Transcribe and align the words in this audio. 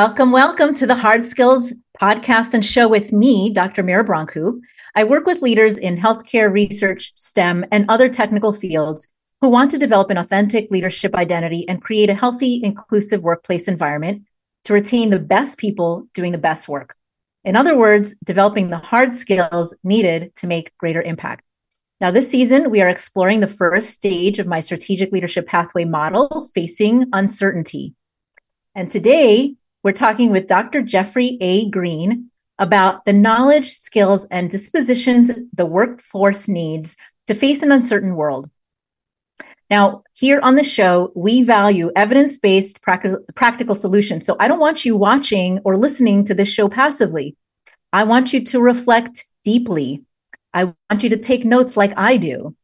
Welcome, 0.00 0.30
welcome 0.30 0.74
to 0.74 0.86
the 0.86 0.94
Hard 0.94 1.24
Skills 1.24 1.72
podcast 2.00 2.54
and 2.54 2.64
show 2.64 2.86
with 2.86 3.12
me, 3.12 3.50
Dr. 3.52 3.82
Mira 3.82 4.04
Brancu. 4.04 4.60
I 4.94 5.02
work 5.02 5.26
with 5.26 5.42
leaders 5.42 5.76
in 5.76 5.96
healthcare, 5.96 6.52
research, 6.52 7.10
STEM, 7.16 7.64
and 7.72 7.84
other 7.88 8.08
technical 8.08 8.52
fields 8.52 9.08
who 9.40 9.48
want 9.48 9.72
to 9.72 9.76
develop 9.76 10.10
an 10.10 10.16
authentic 10.16 10.70
leadership 10.70 11.16
identity 11.16 11.68
and 11.68 11.82
create 11.82 12.10
a 12.10 12.14
healthy, 12.14 12.60
inclusive 12.62 13.24
workplace 13.24 13.66
environment 13.66 14.22
to 14.66 14.72
retain 14.72 15.10
the 15.10 15.18
best 15.18 15.58
people 15.58 16.06
doing 16.14 16.30
the 16.30 16.38
best 16.38 16.68
work. 16.68 16.94
In 17.42 17.56
other 17.56 17.76
words, 17.76 18.14
developing 18.24 18.70
the 18.70 18.78
hard 18.78 19.14
skills 19.14 19.74
needed 19.82 20.32
to 20.36 20.46
make 20.46 20.76
greater 20.78 21.02
impact. 21.02 21.42
Now, 22.00 22.12
this 22.12 22.30
season, 22.30 22.70
we 22.70 22.80
are 22.80 22.88
exploring 22.88 23.40
the 23.40 23.48
first 23.48 23.90
stage 23.90 24.38
of 24.38 24.46
my 24.46 24.60
strategic 24.60 25.10
leadership 25.10 25.48
pathway 25.48 25.84
model, 25.84 26.48
facing 26.54 27.06
uncertainty. 27.12 27.96
And 28.76 28.88
today, 28.88 29.56
we're 29.82 29.92
talking 29.92 30.30
with 30.30 30.46
Dr. 30.46 30.82
Jeffrey 30.82 31.38
A. 31.40 31.68
Greene 31.70 32.30
about 32.58 33.04
the 33.04 33.12
knowledge, 33.12 33.72
skills, 33.72 34.26
and 34.30 34.50
dispositions 34.50 35.30
the 35.52 35.66
workforce 35.66 36.48
needs 36.48 36.96
to 37.28 37.34
face 37.34 37.62
an 37.62 37.70
uncertain 37.70 38.16
world. 38.16 38.50
Now, 39.70 40.02
here 40.16 40.40
on 40.42 40.56
the 40.56 40.64
show, 40.64 41.12
we 41.14 41.42
value 41.42 41.92
evidence 41.94 42.38
based 42.38 42.82
practical, 42.82 43.20
practical 43.34 43.74
solutions. 43.74 44.24
So 44.24 44.36
I 44.40 44.48
don't 44.48 44.58
want 44.58 44.84
you 44.84 44.96
watching 44.96 45.60
or 45.64 45.76
listening 45.76 46.24
to 46.24 46.34
this 46.34 46.52
show 46.52 46.68
passively. 46.68 47.36
I 47.92 48.04
want 48.04 48.32
you 48.32 48.42
to 48.44 48.60
reflect 48.60 49.26
deeply. 49.44 50.04
I 50.54 50.64
want 50.64 51.02
you 51.02 51.10
to 51.10 51.18
take 51.18 51.44
notes 51.44 51.76
like 51.76 51.92
I 51.96 52.16
do. 52.16 52.56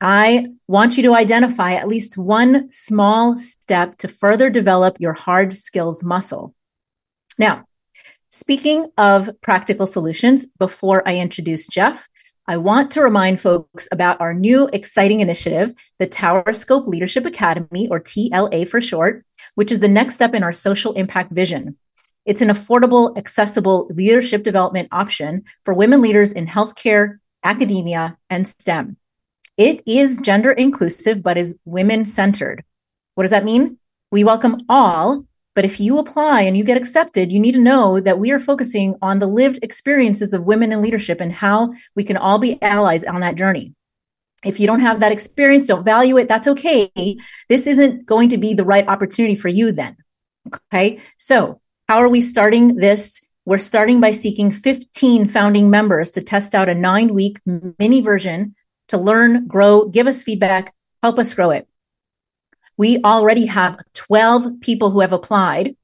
I 0.00 0.48
want 0.66 0.96
you 0.96 1.02
to 1.04 1.14
identify 1.14 1.72
at 1.74 1.88
least 1.88 2.18
one 2.18 2.70
small 2.70 3.38
step 3.38 3.96
to 3.98 4.08
further 4.08 4.50
develop 4.50 4.96
your 4.98 5.14
hard 5.14 5.56
skills 5.56 6.02
muscle. 6.02 6.54
Now, 7.38 7.66
speaking 8.30 8.90
of 8.96 9.30
practical 9.42 9.86
solutions, 9.86 10.46
before 10.58 11.06
I 11.06 11.18
introduce 11.18 11.66
Jeff, 11.66 12.08
I 12.48 12.56
want 12.56 12.92
to 12.92 13.02
remind 13.02 13.40
folks 13.40 13.88
about 13.92 14.20
our 14.20 14.32
new 14.32 14.68
exciting 14.72 15.20
initiative, 15.20 15.74
the 15.98 16.06
Tower 16.06 16.52
Scope 16.52 16.86
Leadership 16.86 17.26
Academy, 17.26 17.88
or 17.88 18.00
TLA 18.00 18.66
for 18.68 18.80
short, 18.80 19.26
which 19.54 19.72
is 19.72 19.80
the 19.80 19.88
next 19.88 20.14
step 20.14 20.32
in 20.32 20.44
our 20.44 20.52
social 20.52 20.92
impact 20.92 21.32
vision. 21.32 21.76
It's 22.24 22.42
an 22.42 22.48
affordable, 22.48 23.16
accessible 23.18 23.88
leadership 23.90 24.42
development 24.42 24.88
option 24.92 25.44
for 25.64 25.74
women 25.74 26.00
leaders 26.00 26.32
in 26.32 26.46
healthcare, 26.46 27.18
academia, 27.44 28.16
and 28.30 28.46
STEM. 28.48 28.96
It 29.56 29.82
is 29.86 30.18
gender 30.18 30.50
inclusive, 30.50 31.22
but 31.22 31.36
is 31.36 31.58
women 31.64 32.04
centered. 32.04 32.64
What 33.14 33.24
does 33.24 33.30
that 33.30 33.44
mean? 33.44 33.78
We 34.10 34.24
welcome 34.24 34.62
all 34.68 35.24
but 35.56 35.64
if 35.64 35.80
you 35.80 35.98
apply 35.98 36.42
and 36.42 36.54
you 36.54 36.62
get 36.62 36.76
accepted, 36.76 37.32
you 37.32 37.40
need 37.40 37.52
to 37.52 37.58
know 37.58 37.98
that 37.98 38.18
we 38.18 38.30
are 38.30 38.38
focusing 38.38 38.94
on 39.00 39.18
the 39.18 39.26
lived 39.26 39.58
experiences 39.62 40.34
of 40.34 40.44
women 40.44 40.70
in 40.70 40.82
leadership 40.82 41.18
and 41.18 41.32
how 41.32 41.72
we 41.94 42.04
can 42.04 42.18
all 42.18 42.38
be 42.38 42.62
allies 42.62 43.04
on 43.04 43.22
that 43.22 43.36
journey. 43.36 43.72
If 44.44 44.60
you 44.60 44.66
don't 44.66 44.80
have 44.80 45.00
that 45.00 45.12
experience, 45.12 45.66
don't 45.66 45.82
value 45.82 46.18
it, 46.18 46.28
that's 46.28 46.46
okay. 46.46 47.16
This 47.48 47.66
isn't 47.66 48.04
going 48.04 48.28
to 48.28 48.36
be 48.36 48.52
the 48.52 48.66
right 48.66 48.86
opportunity 48.86 49.34
for 49.34 49.48
you 49.48 49.72
then. 49.72 49.96
Okay. 50.46 51.00
So 51.16 51.62
how 51.88 52.02
are 52.02 52.08
we 52.08 52.20
starting 52.20 52.76
this? 52.76 53.26
We're 53.46 53.56
starting 53.56 53.98
by 53.98 54.10
seeking 54.10 54.52
15 54.52 55.30
founding 55.30 55.70
members 55.70 56.10
to 56.12 56.22
test 56.22 56.54
out 56.54 56.68
a 56.68 56.74
nine 56.74 57.14
week 57.14 57.38
mini 57.78 58.02
version 58.02 58.54
to 58.88 58.98
learn, 58.98 59.46
grow, 59.46 59.86
give 59.86 60.06
us 60.06 60.22
feedback, 60.22 60.74
help 61.02 61.18
us 61.18 61.32
grow 61.32 61.50
it. 61.50 61.66
We 62.76 63.00
already 63.02 63.46
have 63.46 63.80
12 63.94 64.60
people 64.60 64.90
who 64.90 65.00
have 65.00 65.12
applied 65.12 65.76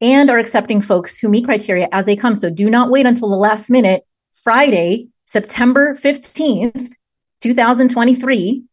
and 0.00 0.30
are 0.30 0.38
accepting 0.38 0.80
folks 0.80 1.18
who 1.18 1.28
meet 1.28 1.44
criteria 1.44 1.88
as 1.92 2.06
they 2.06 2.16
come. 2.16 2.36
So 2.36 2.50
do 2.50 2.70
not 2.70 2.90
wait 2.90 3.06
until 3.06 3.28
the 3.28 3.36
last 3.36 3.70
minute. 3.70 4.04
Friday, 4.32 5.08
September 5.26 5.94
15th, 5.94 6.92
2023 7.40 8.64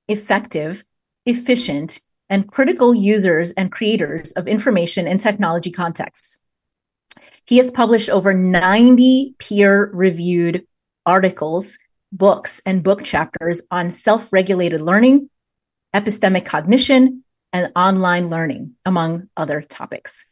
effective, 0.08 0.86
efficient, 1.26 2.00
and 2.30 2.50
critical 2.50 2.96
users 2.96 3.52
and 3.52 3.72
creators 3.72 4.32
of 4.34 4.48
information 4.48 5.06
in 5.06 5.18
technology 5.18 5.72
contexts. 5.72 6.38
He 7.48 7.58
has 7.58 7.72
published 7.72 8.10
over 8.10 8.34
90 8.34 9.36
peer 9.40 9.90
reviewed 9.94 10.68
articles, 11.06 11.80
books, 12.12 12.62
and 12.66 12.84
book 12.84 13.06
chapters 13.06 13.62
on 13.72 13.90
self 13.92 14.34
regulated 14.34 14.82
learning, 14.82 15.30
epistemic 15.96 16.46
cognition, 16.46 17.24
and 17.54 17.72
online 17.74 18.30
learning, 18.30 18.76
among 18.86 19.30
other 19.38 19.62
topics. 19.62 20.26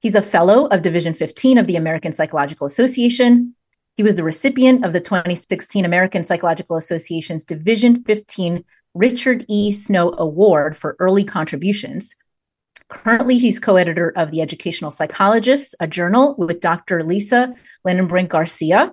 He's 0.00 0.16
a 0.16 0.22
fellow 0.22 0.66
of 0.66 0.82
Division 0.82 1.14
15 1.14 1.58
of 1.58 1.68
the 1.68 1.76
American 1.76 2.12
Psychological 2.12 2.66
Association. 2.66 3.54
He 3.96 4.02
was 4.02 4.16
the 4.16 4.24
recipient 4.24 4.84
of 4.84 4.92
the 4.92 5.00
2016 5.00 5.84
American 5.84 6.24
Psychological 6.24 6.76
Association's 6.76 7.44
Division 7.44 8.02
15 8.02 8.64
Richard 8.94 9.44
E. 9.48 9.70
Snow 9.70 10.12
Award 10.18 10.76
for 10.76 10.96
early 10.98 11.22
contributions, 11.22 12.16
Currently, 12.88 13.38
he's 13.38 13.58
co 13.58 13.76
editor 13.76 14.12
of 14.16 14.30
The 14.30 14.40
Educational 14.40 14.90
Psychologist, 14.90 15.74
a 15.78 15.86
journal 15.86 16.34
with 16.38 16.60
Dr. 16.60 17.02
Lisa 17.02 17.54
Linnenbrink 17.86 18.28
Garcia. 18.28 18.92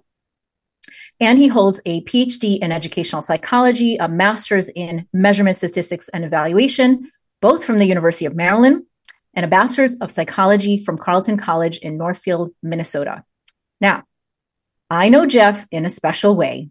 And 1.19 1.39
he 1.39 1.47
holds 1.47 1.81
a 1.85 2.03
PhD 2.03 2.59
in 2.59 2.71
educational 2.71 3.21
psychology, 3.21 3.95
a 3.95 4.09
master's 4.09 4.69
in 4.69 5.07
measurement 5.13 5.57
statistics 5.57 6.09
and 6.09 6.25
evaluation, 6.25 7.09
both 7.41 7.63
from 7.63 7.79
the 7.79 7.85
University 7.85 8.25
of 8.25 8.35
Maryland, 8.35 8.83
and 9.33 9.45
a 9.45 9.49
bachelor's 9.49 9.95
of 9.95 10.11
psychology 10.11 10.77
from 10.77 10.97
Carleton 10.97 11.37
College 11.37 11.77
in 11.77 11.97
Northfield, 11.97 12.51
Minnesota. 12.61 13.23
Now, 13.79 14.03
I 14.89 15.09
know 15.09 15.25
Jeff 15.25 15.65
in 15.71 15.85
a 15.85 15.89
special 15.89 16.35
way. 16.35 16.69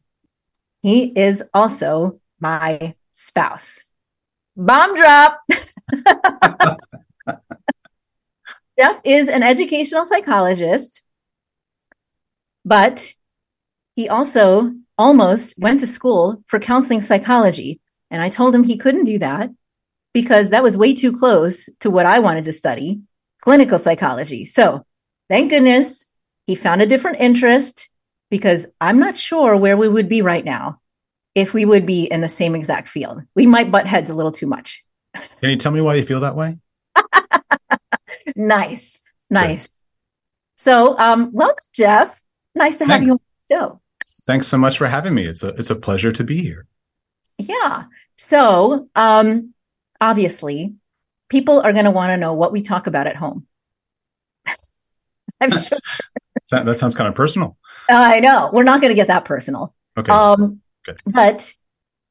He 0.83 1.05
is 1.05 1.43
also 1.55 2.21
my 2.39 2.95
spouse. 3.13 3.83
Bomb 4.57 4.95
drop. 4.95 5.41
Jeff 8.79 9.01
is 9.05 9.29
an 9.29 9.43
educational 9.43 10.05
psychologist, 10.05 11.03
but 12.65 13.15
he 13.95 14.09
also 14.09 14.73
almost 14.99 15.55
went 15.59 15.81
to 15.81 15.87
school 15.87 16.43
for 16.47 16.59
counseling 16.59 17.01
psychology. 17.01 17.81
And 18.11 18.23
I 18.23 18.29
told 18.29 18.55
him 18.55 18.65
he 18.65 18.77
couldn't 18.77 19.05
do 19.05 19.19
that 19.19 19.51
because 20.13 20.51
that 20.51 20.63
was 20.63 20.77
way 20.77 20.95
too 20.95 21.13
close 21.13 21.69
to 21.81 21.91
what 21.91 22.07
I 22.07 22.19
wanted 22.19 22.45
to 22.45 22.53
study 22.53 23.01
clinical 23.41 23.79
psychology. 23.79 24.45
So 24.45 24.87
thank 25.29 25.51
goodness 25.51 26.07
he 26.47 26.55
found 26.55 26.81
a 26.81 26.87
different 26.87 27.21
interest 27.21 27.89
because 28.31 28.67
I'm 28.81 28.99
not 28.99 29.19
sure 29.19 29.57
where 29.57 29.77
we 29.77 29.89
would 29.89 30.09
be 30.09 30.23
right 30.23 30.45
now 30.45 30.81
if 31.35 31.53
we 31.53 31.65
would 31.65 31.85
be 31.85 32.05
in 32.05 32.21
the 32.21 32.29
same 32.29 32.55
exact 32.55 32.89
field. 32.89 33.23
We 33.35 33.47
might 33.47 33.71
butt 33.71 33.87
heads 33.87 34.11
a 34.11 34.15
little 34.15 34.33
too 34.33 34.47
much. 34.47 34.85
Can 35.41 35.51
you 35.51 35.57
tell 35.57 35.73
me 35.73 35.81
why 35.81 35.97
you 35.97 36.07
feel 36.07 36.21
that 36.21 36.37
way? 36.37 36.59
Nice. 38.37 39.03
Nice. 39.31 39.83
So, 40.57 40.99
um, 40.99 41.33
welcome, 41.33 41.65
Jeff. 41.73 42.21
Nice 42.55 42.79
to 42.79 42.85
have 42.85 43.01
Thanks. 43.01 43.07
you 43.07 43.13
on 43.13 43.19
the 43.49 43.55
show. 43.55 43.81
Thanks 44.27 44.47
so 44.47 44.57
much 44.57 44.79
for 44.79 44.87
having 44.87 45.15
me. 45.15 45.27
It's 45.27 45.43
a 45.43 45.49
it's 45.49 45.71
a 45.71 45.77
pleasure 45.77 46.13
to 46.13 46.25
be 46.25 46.41
here. 46.41 46.67
Yeah. 47.39 47.85
So, 48.17 48.89
um, 48.95 49.55
obviously, 50.01 50.75
people 51.29 51.61
are 51.61 51.73
going 51.73 51.85
to 51.85 51.91
want 51.91 52.11
to 52.11 52.17
know 52.17 52.35
what 52.35 52.53
we 52.53 52.63
talk 52.63 52.87
about 52.87 53.07
at 53.07 53.17
home. 53.17 53.47
Sure. 55.43 55.79
that, 56.51 56.65
that 56.65 56.77
sounds 56.77 56.95
kind 56.95 57.09
of 57.09 57.15
personal. 57.15 57.59
I 57.91 58.21
know. 58.21 58.49
We're 58.53 58.63
not 58.63 58.81
going 58.81 58.93
to 58.93 58.95
get 58.95 59.09
that 59.09 59.27
personal. 59.27 59.75
Okay. 59.99 60.11
Um, 60.11 60.63
Good. 60.85 60.97
But 61.05 61.53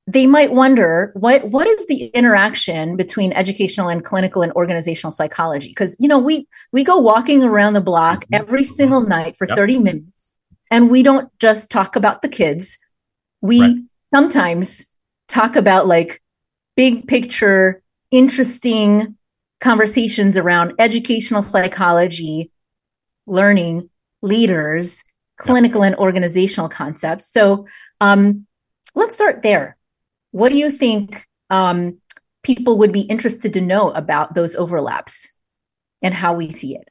they 0.05 0.27
might 0.27 0.51
wonder 0.51 1.11
what 1.15 1.45
what 1.45 1.67
is 1.67 1.87
the 1.87 2.05
interaction 2.07 2.97
between 2.97 3.31
educational 3.33 3.87
and 3.87 4.03
clinical 4.03 4.41
and 4.41 4.51
organizational 4.53 5.11
psychology 5.11 5.69
because 5.69 5.95
you 5.99 6.07
know 6.07 6.19
we 6.19 6.47
we 6.71 6.83
go 6.83 6.97
walking 6.97 7.43
around 7.43 7.73
the 7.73 7.81
block 7.81 8.25
mm-hmm. 8.25 8.35
every 8.35 8.63
single 8.63 9.01
night 9.01 9.37
for 9.37 9.47
yep. 9.47 9.55
30 9.55 9.79
minutes 9.79 10.33
and 10.69 10.89
we 10.89 11.03
don't 11.03 11.29
just 11.39 11.69
talk 11.69 11.95
about 11.95 12.21
the 12.21 12.27
kids 12.27 12.77
we 13.41 13.61
right. 13.61 13.75
sometimes 14.13 14.85
talk 15.29 15.55
about 15.55 15.87
like 15.87 16.21
big 16.75 17.07
picture 17.07 17.81
interesting 18.11 19.17
conversations 19.61 20.37
around 20.37 20.73
educational 20.79 21.41
psychology 21.41 22.51
learning 23.25 23.89
leaders 24.21 25.05
clinical 25.37 25.81
yep. 25.81 25.93
and 25.93 25.95
organizational 25.95 26.67
concepts 26.67 27.31
so 27.31 27.65
um, 28.01 28.45
let's 28.95 29.15
start 29.15 29.43
there 29.43 29.77
what 30.33 30.51
do 30.51 30.57
you 30.57 30.71
think 30.71 31.27
um, 31.51 31.99
people 32.41 32.79
would 32.79 32.91
be 32.91 33.01
interested 33.01 33.53
to 33.53 33.61
know 33.61 33.91
about 33.91 34.33
those 34.33 34.55
overlaps 34.55 35.29
and 36.01 36.13
how 36.13 36.33
we 36.33 36.51
see 36.53 36.75
it? 36.75 36.89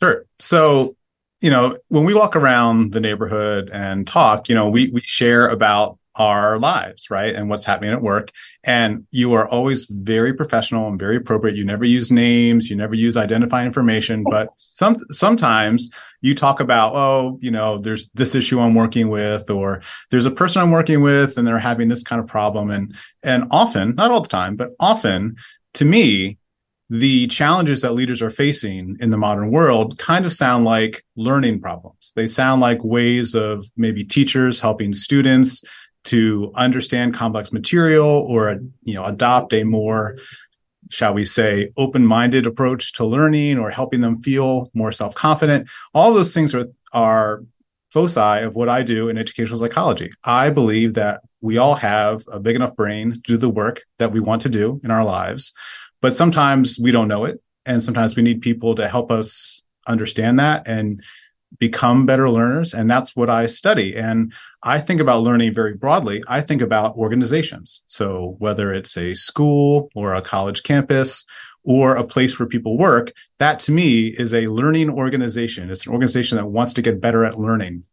Sure. 0.00 0.26
So, 0.38 0.94
you 1.40 1.50
know, 1.50 1.78
when 1.88 2.04
we 2.04 2.12
walk 2.12 2.36
around 2.36 2.92
the 2.92 3.00
neighborhood 3.00 3.70
and 3.72 4.06
talk, 4.06 4.50
you 4.50 4.54
know, 4.54 4.68
we 4.68 4.90
we 4.90 5.00
share 5.04 5.48
about 5.48 5.98
our 6.16 6.58
lives, 6.58 7.10
right? 7.10 7.34
And 7.34 7.48
what's 7.48 7.64
happening 7.64 7.92
at 7.92 8.02
work. 8.02 8.30
And 8.64 9.06
you 9.10 9.32
are 9.32 9.48
always 9.48 9.86
very 9.86 10.34
professional 10.34 10.88
and 10.88 10.98
very 10.98 11.16
appropriate. 11.16 11.56
You 11.56 11.64
never 11.64 11.84
use 11.84 12.12
names, 12.12 12.68
you 12.68 12.76
never 12.76 12.94
use 12.94 13.16
identifying 13.16 13.66
information, 13.66 14.24
but 14.28 14.48
some 14.52 14.98
sometimes 15.10 15.90
you 16.20 16.34
talk 16.34 16.60
about, 16.60 16.94
oh, 16.94 17.38
you 17.40 17.50
know, 17.50 17.78
there's 17.78 18.10
this 18.10 18.34
issue 18.34 18.60
I'm 18.60 18.74
working 18.74 19.08
with, 19.08 19.50
or 19.50 19.82
there's 20.10 20.26
a 20.26 20.30
person 20.30 20.62
I'm 20.62 20.70
working 20.70 21.00
with 21.00 21.38
and 21.38 21.46
they're 21.46 21.58
having 21.58 21.88
this 21.88 22.02
kind 22.02 22.20
of 22.20 22.26
problem. 22.26 22.70
And 22.70 22.94
and 23.22 23.44
often, 23.50 23.94
not 23.94 24.10
all 24.10 24.20
the 24.20 24.28
time, 24.28 24.56
but 24.56 24.70
often 24.78 25.36
to 25.74 25.84
me, 25.84 26.38
the 26.92 27.26
challenges 27.28 27.80
that 27.80 27.94
leaders 27.94 28.20
are 28.20 28.28
facing 28.28 28.98
in 29.00 29.08
the 29.08 29.16
modern 29.16 29.50
world 29.50 29.98
kind 29.98 30.26
of 30.26 30.32
sound 30.34 30.66
like 30.66 31.02
learning 31.16 31.58
problems. 31.58 32.12
They 32.14 32.26
sound 32.26 32.60
like 32.60 32.84
ways 32.84 33.34
of 33.34 33.66
maybe 33.78 34.04
teachers 34.04 34.60
helping 34.60 34.92
students 34.92 35.64
to 36.04 36.52
understand 36.54 37.14
complex 37.14 37.52
material 37.52 38.24
or 38.28 38.60
you 38.82 38.94
know 38.94 39.04
adopt 39.04 39.52
a 39.52 39.64
more 39.64 40.16
shall 40.90 41.14
we 41.14 41.24
say 41.24 41.70
open-minded 41.76 42.44
approach 42.44 42.92
to 42.92 43.04
learning 43.04 43.58
or 43.58 43.70
helping 43.70 44.02
them 44.02 44.22
feel 44.22 44.70
more 44.74 44.92
self-confident. 44.92 45.68
All 45.94 46.12
those 46.12 46.34
things 46.34 46.54
are 46.54 46.66
are 46.92 47.44
foci 47.90 48.42
of 48.42 48.54
what 48.54 48.70
i 48.70 48.82
do 48.82 49.08
in 49.08 49.18
educational 49.18 49.58
psychology. 49.58 50.10
I 50.24 50.50
believe 50.50 50.94
that 50.94 51.22
we 51.40 51.58
all 51.58 51.74
have 51.74 52.24
a 52.30 52.40
big 52.40 52.56
enough 52.56 52.74
brain 52.74 53.12
to 53.12 53.18
do 53.18 53.36
the 53.36 53.48
work 53.48 53.82
that 53.98 54.12
we 54.12 54.20
want 54.20 54.42
to 54.42 54.48
do 54.48 54.80
in 54.82 54.90
our 54.90 55.04
lives 55.04 55.52
but 56.02 56.16
sometimes 56.16 56.78
we 56.78 56.90
don't 56.90 57.08
know 57.08 57.24
it 57.24 57.40
and 57.64 57.82
sometimes 57.82 58.14
we 58.14 58.22
need 58.22 58.42
people 58.42 58.74
to 58.74 58.86
help 58.86 59.10
us 59.10 59.62
understand 59.86 60.38
that 60.38 60.68
and 60.68 61.02
become 61.58 62.06
better 62.06 62.30
learners. 62.30 62.74
And 62.74 62.88
that's 62.88 63.14
what 63.14 63.30
I 63.30 63.46
study. 63.46 63.96
And 63.96 64.32
I 64.62 64.78
think 64.78 65.00
about 65.00 65.22
learning 65.22 65.54
very 65.54 65.74
broadly. 65.74 66.22
I 66.28 66.40
think 66.40 66.62
about 66.62 66.96
organizations. 66.96 67.82
So 67.86 68.36
whether 68.38 68.72
it's 68.72 68.96
a 68.96 69.14
school 69.14 69.90
or 69.94 70.14
a 70.14 70.22
college 70.22 70.62
campus 70.62 71.24
or 71.64 71.96
a 71.96 72.04
place 72.04 72.38
where 72.38 72.48
people 72.48 72.76
work, 72.76 73.12
that 73.38 73.58
to 73.60 73.72
me 73.72 74.08
is 74.08 74.34
a 74.34 74.48
learning 74.48 74.90
organization. 74.90 75.70
It's 75.70 75.86
an 75.86 75.92
organization 75.92 76.36
that 76.36 76.46
wants 76.46 76.72
to 76.74 76.82
get 76.82 77.00
better 77.00 77.24
at 77.24 77.38
learning 77.38 77.84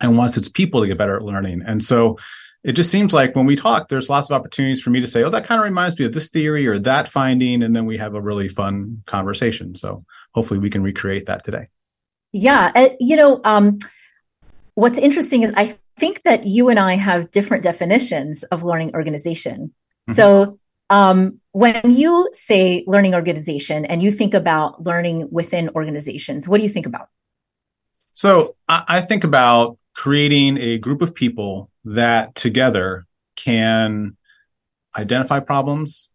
and 0.00 0.16
wants 0.16 0.36
its 0.36 0.48
people 0.48 0.80
to 0.80 0.86
get 0.86 0.98
better 0.98 1.16
at 1.16 1.22
learning. 1.22 1.62
And 1.64 1.82
so 1.82 2.18
it 2.64 2.72
just 2.72 2.90
seems 2.90 3.12
like 3.12 3.34
when 3.34 3.46
we 3.46 3.56
talk, 3.56 3.88
there's 3.88 4.08
lots 4.08 4.30
of 4.30 4.36
opportunities 4.36 4.80
for 4.80 4.90
me 4.90 5.00
to 5.00 5.06
say, 5.08 5.24
oh, 5.24 5.30
that 5.30 5.44
kind 5.44 5.60
of 5.60 5.64
reminds 5.64 5.98
me 5.98 6.04
of 6.04 6.12
this 6.12 6.30
theory 6.30 6.66
or 6.66 6.78
that 6.78 7.08
finding. 7.08 7.62
And 7.62 7.74
then 7.74 7.86
we 7.86 7.96
have 7.98 8.14
a 8.14 8.20
really 8.20 8.48
fun 8.48 9.02
conversation. 9.06 9.74
So 9.74 10.04
hopefully 10.32 10.60
we 10.60 10.70
can 10.70 10.82
recreate 10.82 11.26
that 11.26 11.44
today. 11.44 11.68
Yeah. 12.32 12.72
Uh, 12.74 12.88
you 12.98 13.16
know, 13.16 13.40
um, 13.44 13.78
what's 14.74 14.98
interesting 14.98 15.42
is 15.42 15.52
I 15.56 15.76
think 15.98 16.22
that 16.22 16.46
you 16.46 16.68
and 16.68 16.78
I 16.78 16.94
have 16.94 17.30
different 17.30 17.62
definitions 17.62 18.42
of 18.44 18.64
learning 18.64 18.94
organization. 18.94 19.74
Mm-hmm. 20.08 20.14
So 20.14 20.58
um, 20.90 21.40
when 21.52 21.80
you 21.90 22.28
say 22.32 22.84
learning 22.86 23.14
organization 23.14 23.84
and 23.84 24.02
you 24.02 24.10
think 24.10 24.34
about 24.34 24.84
learning 24.84 25.28
within 25.30 25.70
organizations, 25.70 26.48
what 26.48 26.58
do 26.58 26.64
you 26.64 26.70
think 26.70 26.86
about? 26.86 27.08
So 28.14 28.54
I, 28.68 28.84
I 28.88 29.00
think 29.00 29.24
about 29.24 29.78
creating 29.94 30.58
a 30.58 30.78
group 30.78 31.02
of 31.02 31.14
people 31.14 31.70
that 31.84 32.34
together 32.34 33.06
can 33.36 34.16
identify 34.96 35.40
problems, 35.40 36.10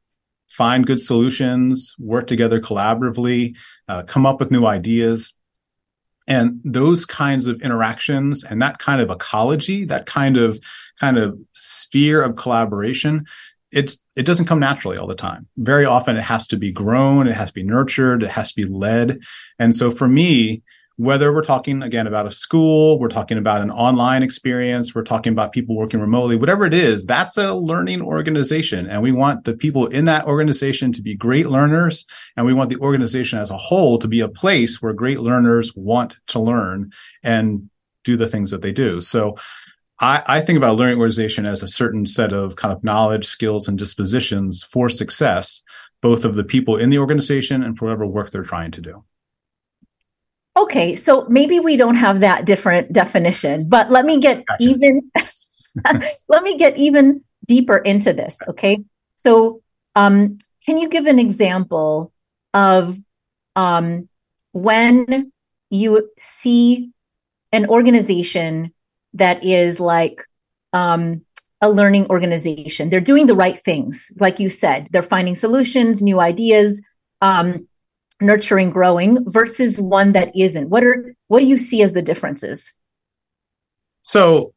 find 0.47 0.85
good 0.85 0.99
solutions, 0.99 1.95
work 1.99 2.27
together 2.27 2.59
collaboratively, 2.59 3.55
uh, 3.87 4.03
come 4.03 4.25
up 4.25 4.39
with 4.39 4.51
new 4.51 4.65
ideas, 4.65 5.33
and 6.27 6.59
those 6.63 7.06
kinds 7.06 7.47
of 7.47 7.62
interactions 7.62 8.44
and 8.44 8.62
that 8.62 8.79
kind 8.79 9.01
of 9.01 9.09
ecology 9.09 9.85
that 9.85 10.06
kind 10.06 10.38
of 10.38 10.59
kind 11.00 11.18
of 11.18 11.38
sphere 11.53 12.21
of 12.24 12.35
collaboration 12.35 13.25
it's 13.71 14.01
it 14.15 14.25
doesn't 14.25 14.45
come 14.45 14.59
naturally 14.59 14.97
all 14.97 15.07
the 15.07 15.15
time. 15.15 15.45
Very 15.57 15.85
often 15.85 16.15
it 16.15 16.24
has 16.24 16.47
to 16.47 16.57
be 16.57 16.71
grown 16.71 17.27
it 17.27 17.35
has 17.35 17.50
to 17.50 17.53
be 17.53 17.63
nurtured 17.63 18.24
it 18.24 18.29
has 18.29 18.53
to 18.53 18.62
be 18.62 18.68
led. 18.68 19.19
And 19.59 19.75
so 19.75 19.91
for 19.91 20.07
me 20.07 20.63
whether 20.97 21.31
we're 21.31 21.44
talking 21.44 21.83
again 21.83 22.07
about 22.07 22.25
a 22.25 22.31
school, 22.31 22.99
we're 22.99 23.07
talking 23.07 23.38
about 23.38 23.61
an 23.61 23.69
online 23.69 24.23
experience, 24.23 24.95
we're 24.95 25.03
talking 25.03 25.31
about 25.31 25.51
people 25.51 25.75
working 25.75 25.99
remotely, 25.99 26.35
whatever 26.35 26.66
it 26.66 26.73
is, 26.73 27.06
that's 27.06 27.37
a 27.37 27.54
learning 27.54 28.01
organization. 28.01 28.87
And 28.87 29.04
we 29.04 29.11
want 29.11 29.45
the 29.45 29.54
people 29.54 29.85
in 29.85 30.06
that 30.06 30.25
organization 30.25 30.92
to 30.94 31.04
be 31.04 31.16
great 31.16 31.45
learners. 31.45 32.04
And 32.35 32.47
we 32.47 32.54
want 32.54 32.71
the 32.71 32.80
organization 32.80 33.37
as 33.37 33.51
a 33.51 33.57
whole 33.57 33.99
to 33.99 34.07
be 34.07 34.21
a 34.21 34.27
place 34.27 34.81
where 34.81 34.92
great 34.92 35.19
learners 35.19 35.71
want 35.75 36.18
to 36.27 36.39
learn 36.39 36.92
and 37.23 37.69
do 38.04 38.18
the 38.18 38.27
things 38.27 38.49
that 38.49 38.63
they 38.63 38.71
do. 38.71 38.99
So 38.99 39.35
I, 39.99 40.23
I 40.25 40.42
think 40.42 40.57
about 40.57 40.71
a 40.71 40.73
learning 40.73 40.97
organization 40.97 41.45
as 41.45 41.61
a 41.61 41.68
certain 41.68 42.07
set 42.07 42.33
of 42.33 42.56
kind 42.56 42.73
of 42.73 42.83
knowledge, 42.83 43.27
skills, 43.27 43.68
and 43.68 43.77
dispositions 43.77 44.63
for 44.63 44.89
success, 44.89 45.61
both 46.01 46.25
of 46.25 46.33
the 46.33 46.44
people 46.44 46.75
in 46.75 46.89
the 46.89 46.97
organization 46.97 47.61
and 47.61 47.77
for 47.77 47.85
whatever 47.85 48.07
work 48.07 48.31
they're 48.31 48.42
trying 48.42 48.71
to 48.71 48.81
do. 48.81 49.04
Okay, 50.57 50.95
so 50.95 51.26
maybe 51.30 51.59
we 51.59 51.78
don't 51.78 51.95
have 51.95 52.21
that 52.21 52.45
different 52.45 52.92
definition, 52.92 53.69
but 53.69 53.92
let 53.92 54.06
me 54.06 54.19
get 54.19 54.44
gotcha. 54.47 54.64
even 54.64 55.11
let 56.28 56.42
me 56.42 56.57
get 56.57 56.76
even 56.78 57.23
deeper 57.45 57.78
into 57.78 58.11
this, 58.11 58.40
okay? 58.47 58.80
So, 59.16 59.61
um, 59.95 60.40
can 60.66 60.80
you 60.80 60.90
give 60.90 61.06
an 61.06 61.19
example 61.19 62.11
of 62.56 62.97
um, 63.56 64.09
when 64.52 65.31
you 65.69 66.09
see 66.18 66.90
an 67.52 67.68
organization 67.68 68.73
that 69.14 69.44
is 69.44 69.80
like 69.80 70.23
um, 70.73 71.21
a 71.61 71.69
learning 71.69 72.07
organization? 72.07 72.90
They're 72.90 72.99
doing 72.99 73.28
the 73.28 73.35
right 73.35 73.57
things, 73.57 74.11
like 74.19 74.40
you 74.40 74.49
said. 74.49 74.87
They're 74.90 75.04
finding 75.04 75.35
solutions, 75.35 76.02
new 76.02 76.19
ideas. 76.19 76.81
Um, 77.21 77.68
nurturing 78.21 78.69
growing 78.69 79.30
versus 79.30 79.80
one 79.80 80.14
that 80.14 80.31
isn't. 80.36 80.69
What 80.69 80.83
are 80.83 81.16
what 81.28 81.40
do 81.40 81.45
you 81.45 81.57
see 81.57 81.81
as 81.83 81.94
the 81.94 82.02
differences? 82.02 82.74
So 84.04 84.54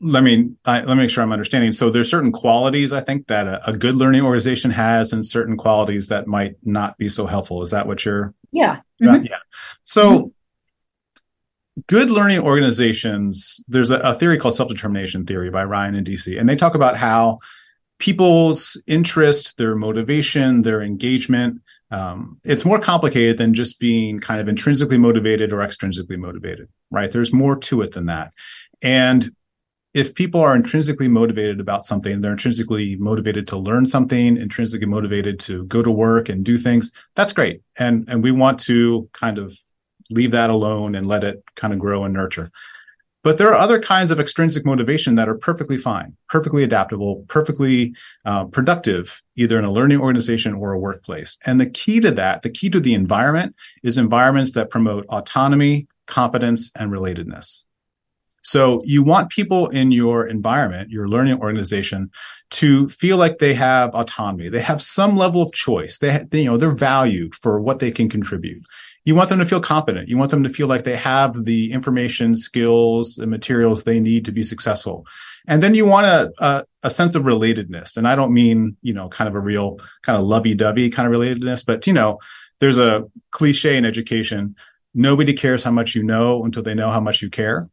let 0.00 0.22
me 0.22 0.50
I, 0.64 0.80
let 0.80 0.96
me 0.96 1.02
make 1.02 1.10
sure 1.10 1.22
i'm 1.22 1.32
understanding. 1.32 1.72
So 1.72 1.90
there's 1.90 2.10
certain 2.10 2.32
qualities 2.32 2.92
i 2.92 3.00
think 3.00 3.26
that 3.28 3.46
a, 3.46 3.70
a, 3.70 3.72
good 3.72 3.96
learning 3.96 4.22
organization 4.22 4.70
has 4.70 5.12
and 5.12 5.24
certain 5.24 5.56
qualities 5.56 6.08
that 6.08 6.26
might 6.26 6.56
not 6.62 6.96
be 6.98 7.08
so 7.08 7.26
helpful. 7.26 7.62
Is 7.62 7.70
that 7.70 7.86
what 7.86 8.04
you're 8.04 8.34
yeah. 8.52 8.80
Mm-hmm. 9.02 9.24
yeah. 9.24 9.38
So 9.84 10.10
mm-hmm. 10.10 11.82
good 11.88 12.10
learning 12.10 12.40
organizations 12.40 13.62
there's 13.68 13.90
a, 13.90 13.98
a 13.98 14.14
theory 14.14 14.38
called 14.38 14.54
self-determination 14.54 15.26
theory 15.26 15.50
by 15.50 15.64
ryan 15.64 15.94
and 15.94 16.06
Deci, 16.06 16.38
and 16.38 16.48
they 16.48 16.56
talk 16.56 16.74
about 16.74 16.96
how 16.96 17.38
people's 17.98 18.80
interest 18.86 19.56
their 19.56 19.74
motivation 19.74 20.62
their 20.62 20.82
engagement 20.82 21.60
um, 21.90 22.40
it's 22.44 22.64
more 22.64 22.80
complicated 22.80 23.38
than 23.38 23.54
just 23.54 23.78
being 23.78 24.18
kind 24.18 24.40
of 24.40 24.48
intrinsically 24.48 24.98
motivated 24.98 25.52
or 25.52 25.58
extrinsically 25.58 26.18
motivated, 26.18 26.68
right? 26.90 27.10
There's 27.10 27.32
more 27.32 27.56
to 27.56 27.82
it 27.82 27.92
than 27.92 28.06
that. 28.06 28.32
And 28.82 29.30
if 29.92 30.14
people 30.14 30.40
are 30.40 30.56
intrinsically 30.56 31.06
motivated 31.06 31.60
about 31.60 31.86
something, 31.86 32.20
they're 32.20 32.32
intrinsically 32.32 32.96
motivated 32.96 33.46
to 33.48 33.56
learn 33.56 33.86
something, 33.86 34.36
intrinsically 34.36 34.86
motivated 34.86 35.38
to 35.40 35.64
go 35.66 35.82
to 35.82 35.90
work 35.90 36.28
and 36.28 36.44
do 36.44 36.58
things, 36.58 36.90
that's 37.14 37.32
great. 37.32 37.62
And, 37.78 38.04
and 38.08 38.22
we 38.22 38.32
want 38.32 38.58
to 38.60 39.08
kind 39.12 39.38
of 39.38 39.56
leave 40.10 40.32
that 40.32 40.50
alone 40.50 40.96
and 40.96 41.06
let 41.06 41.22
it 41.22 41.44
kind 41.54 41.72
of 41.72 41.78
grow 41.78 42.04
and 42.04 42.12
nurture. 42.12 42.50
But 43.24 43.38
there 43.38 43.48
are 43.48 43.54
other 43.54 43.80
kinds 43.80 44.10
of 44.10 44.20
extrinsic 44.20 44.66
motivation 44.66 45.14
that 45.14 45.30
are 45.30 45.34
perfectly 45.34 45.78
fine, 45.78 46.14
perfectly 46.28 46.62
adaptable, 46.62 47.24
perfectly 47.26 47.94
uh, 48.26 48.44
productive, 48.44 49.22
either 49.34 49.58
in 49.58 49.64
a 49.64 49.72
learning 49.72 49.98
organization 49.98 50.52
or 50.52 50.72
a 50.72 50.78
workplace. 50.78 51.38
And 51.46 51.58
the 51.58 51.66
key 51.66 52.00
to 52.00 52.10
that, 52.12 52.42
the 52.42 52.50
key 52.50 52.68
to 52.68 52.78
the 52.78 52.92
environment 52.92 53.56
is 53.82 53.96
environments 53.96 54.52
that 54.52 54.68
promote 54.68 55.06
autonomy, 55.06 55.88
competence, 56.06 56.70
and 56.78 56.92
relatedness. 56.92 57.64
So 58.42 58.82
you 58.84 59.02
want 59.02 59.30
people 59.30 59.68
in 59.70 59.90
your 59.90 60.26
environment, 60.26 60.90
your 60.90 61.08
learning 61.08 61.40
organization, 61.40 62.10
to 62.50 62.90
feel 62.90 63.16
like 63.16 63.38
they 63.38 63.54
have 63.54 63.94
autonomy. 63.94 64.50
They 64.50 64.60
have 64.60 64.82
some 64.82 65.16
level 65.16 65.40
of 65.40 65.50
choice. 65.52 65.96
They, 65.96 66.26
they, 66.30 66.42
you 66.42 66.50
know, 66.50 66.58
they're 66.58 66.72
valued 66.72 67.34
for 67.34 67.58
what 67.58 67.78
they 67.78 67.90
can 67.90 68.10
contribute. 68.10 68.62
You 69.04 69.14
want 69.14 69.28
them 69.28 69.38
to 69.38 69.46
feel 69.46 69.60
competent. 69.60 70.08
You 70.08 70.16
want 70.16 70.30
them 70.30 70.42
to 70.44 70.48
feel 70.48 70.66
like 70.66 70.84
they 70.84 70.96
have 70.96 71.44
the 71.44 71.72
information, 71.72 72.36
skills, 72.36 73.18
and 73.18 73.30
materials 73.30 73.84
they 73.84 74.00
need 74.00 74.24
to 74.24 74.32
be 74.32 74.42
successful. 74.42 75.06
And 75.46 75.62
then 75.62 75.74
you 75.74 75.84
want 75.84 76.06
a, 76.06 76.32
a, 76.38 76.64
a 76.84 76.90
sense 76.90 77.14
of 77.14 77.24
relatedness. 77.24 77.98
And 77.98 78.08
I 78.08 78.14
don't 78.14 78.32
mean, 78.32 78.76
you 78.80 78.94
know, 78.94 79.08
kind 79.08 79.28
of 79.28 79.34
a 79.34 79.40
real 79.40 79.78
kind 80.02 80.18
of 80.18 80.24
lovey 80.24 80.54
dovey 80.54 80.88
kind 80.88 81.06
of 81.06 81.20
relatedness, 81.20 81.66
but, 81.66 81.86
you 81.86 81.92
know, 81.92 82.18
there's 82.60 82.78
a 82.78 83.04
cliche 83.30 83.76
in 83.76 83.84
education. 83.84 84.56
Nobody 84.94 85.34
cares 85.34 85.62
how 85.64 85.70
much 85.70 85.94
you 85.94 86.02
know 86.02 86.44
until 86.44 86.62
they 86.62 86.74
know 86.74 86.90
how 86.90 87.00
much 87.00 87.20
you 87.20 87.28
care. 87.28 87.68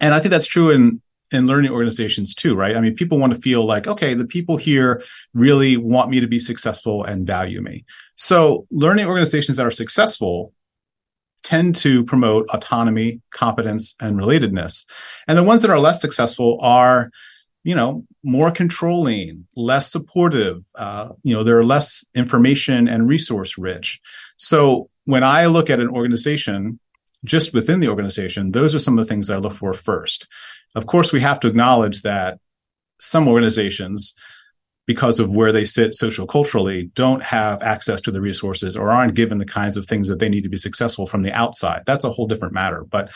And 0.00 0.14
I 0.14 0.20
think 0.20 0.30
that's 0.30 0.46
true 0.46 0.70
in, 0.70 1.02
in 1.32 1.46
learning 1.46 1.72
organizations 1.72 2.34
too, 2.34 2.54
right? 2.54 2.76
I 2.76 2.80
mean, 2.80 2.94
people 2.94 3.18
want 3.18 3.34
to 3.34 3.40
feel 3.40 3.64
like, 3.64 3.86
okay, 3.86 4.14
the 4.14 4.26
people 4.26 4.56
here 4.56 5.02
really 5.34 5.76
want 5.76 6.10
me 6.10 6.20
to 6.20 6.26
be 6.26 6.38
successful 6.38 7.04
and 7.04 7.26
value 7.26 7.60
me. 7.60 7.84
So 8.16 8.66
learning 8.70 9.06
organizations 9.06 9.56
that 9.56 9.66
are 9.66 9.70
successful 9.70 10.52
tend 11.42 11.74
to 11.76 12.04
promote 12.04 12.46
autonomy, 12.50 13.20
competence, 13.30 13.94
and 14.00 14.18
relatedness. 14.18 14.86
And 15.26 15.36
the 15.36 15.42
ones 15.42 15.62
that 15.62 15.70
are 15.70 15.80
less 15.80 16.00
successful 16.00 16.58
are, 16.60 17.10
you 17.64 17.74
know, 17.74 18.04
more 18.22 18.50
controlling, 18.50 19.46
less 19.56 19.90
supportive. 19.90 20.62
Uh, 20.74 21.10
you 21.22 21.34
know, 21.34 21.42
they're 21.42 21.64
less 21.64 22.04
information 22.14 22.88
and 22.88 23.08
resource 23.08 23.58
rich. 23.58 24.00
So 24.36 24.88
when 25.04 25.24
I 25.24 25.46
look 25.46 25.70
at 25.70 25.80
an 25.80 25.88
organization, 25.88 26.78
just 27.24 27.54
within 27.54 27.80
the 27.80 27.88
organization, 27.88 28.52
those 28.52 28.74
are 28.74 28.78
some 28.78 28.98
of 28.98 29.04
the 29.04 29.08
things 29.08 29.26
that 29.26 29.34
I 29.34 29.38
look 29.38 29.52
for 29.52 29.72
first. 29.74 30.28
Of 30.74 30.86
course, 30.86 31.12
we 31.12 31.20
have 31.20 31.40
to 31.40 31.48
acknowledge 31.48 32.02
that 32.02 32.38
some 32.98 33.28
organizations 33.28 34.14
because 34.86 35.20
of 35.20 35.30
where 35.30 35.52
they 35.52 35.64
sit 35.64 35.94
social 35.94 36.26
culturally 36.26 36.90
don't 36.94 37.22
have 37.22 37.62
access 37.62 38.00
to 38.00 38.10
the 38.10 38.20
resources 38.20 38.76
or 38.76 38.90
aren't 38.90 39.14
given 39.14 39.38
the 39.38 39.44
kinds 39.44 39.76
of 39.76 39.86
things 39.86 40.08
that 40.08 40.18
they 40.18 40.28
need 40.28 40.42
to 40.42 40.48
be 40.48 40.56
successful 40.56 41.06
from 41.06 41.22
the 41.22 41.32
outside. 41.32 41.82
That's 41.86 42.04
a 42.04 42.10
whole 42.10 42.26
different 42.26 42.54
matter. 42.54 42.84
But 42.84 43.12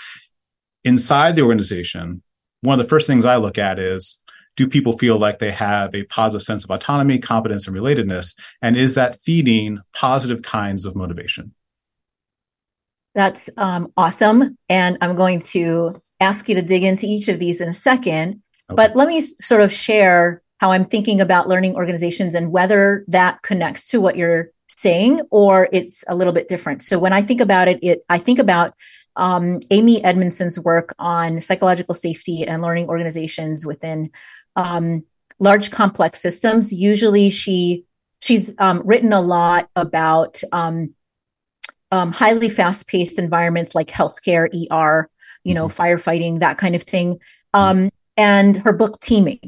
inside 0.84 1.34
the 1.34 1.42
organization 1.42 2.22
one 2.66 2.78
of 2.80 2.84
the 2.84 2.88
first 2.88 3.06
things 3.06 3.24
i 3.24 3.36
look 3.36 3.58
at 3.58 3.78
is 3.78 4.18
do 4.56 4.66
people 4.66 4.96
feel 4.96 5.18
like 5.18 5.38
they 5.38 5.52
have 5.52 5.94
a 5.94 6.04
positive 6.04 6.44
sense 6.44 6.64
of 6.64 6.70
autonomy 6.70 7.18
competence 7.18 7.66
and 7.66 7.76
relatedness? 7.76 8.34
And 8.62 8.74
is 8.74 8.94
that 8.94 9.20
feeding 9.20 9.80
positive 9.92 10.40
kinds 10.40 10.86
of 10.86 10.96
motivation? 10.96 11.52
That's 13.14 13.50
um, 13.58 13.92
awesome. 13.96 14.56
And 14.68 14.98
i'm 15.00 15.16
going 15.16 15.40
to 15.40 16.00
ask 16.20 16.48
you 16.48 16.54
to 16.54 16.62
dig 16.62 16.82
into 16.82 17.06
each 17.06 17.28
of 17.28 17.38
these 17.38 17.60
in 17.60 17.68
a 17.68 17.74
second 17.74 18.42
okay. 18.70 18.76
but 18.76 18.96
let 18.96 19.08
me 19.08 19.20
sort 19.20 19.60
of 19.60 19.72
share 19.72 20.42
how 20.58 20.72
I'm 20.72 20.86
thinking 20.86 21.20
about 21.20 21.48
learning 21.48 21.74
organizations 21.74 22.34
and 22.34 22.50
whether 22.50 23.04
that 23.08 23.42
connects 23.42 23.88
to 23.90 24.00
what 24.00 24.16
you're 24.16 24.50
saying 24.68 25.20
or 25.30 25.68
it's 25.72 26.04
a 26.08 26.14
little 26.14 26.32
bit 26.32 26.48
different. 26.48 26.82
So 26.82 26.98
when 26.98 27.12
I 27.12 27.22
think 27.22 27.40
about 27.40 27.68
it, 27.68 27.78
it 27.82 28.04
I 28.08 28.18
think 28.18 28.38
about 28.38 28.74
um, 29.16 29.60
Amy 29.70 30.02
Edmondson's 30.04 30.58
work 30.58 30.94
on 30.98 31.40
psychological 31.40 31.94
safety 31.94 32.44
and 32.46 32.62
learning 32.62 32.88
organizations 32.88 33.64
within 33.64 34.10
um, 34.56 35.04
large 35.38 35.70
complex 35.70 36.20
systems. 36.20 36.72
Usually, 36.72 37.30
she 37.30 37.84
she's 38.20 38.54
um, 38.58 38.82
written 38.84 39.12
a 39.12 39.20
lot 39.20 39.68
about 39.74 40.40
um, 40.52 40.94
um, 41.90 42.12
highly 42.12 42.48
fast 42.48 42.88
paced 42.88 43.18
environments 43.18 43.74
like 43.74 43.88
healthcare, 43.88 44.48
ER, 44.70 45.08
you 45.46 45.54
know, 45.54 45.68
mm-hmm. 45.68 45.80
firefighting, 45.80 46.40
that 46.40 46.58
kind 46.58 46.74
of 46.74 46.82
thing. 46.82 47.18
Um, 47.54 47.90
and 48.16 48.56
her 48.58 48.72
book 48.72 49.00
Teaming 49.00 49.40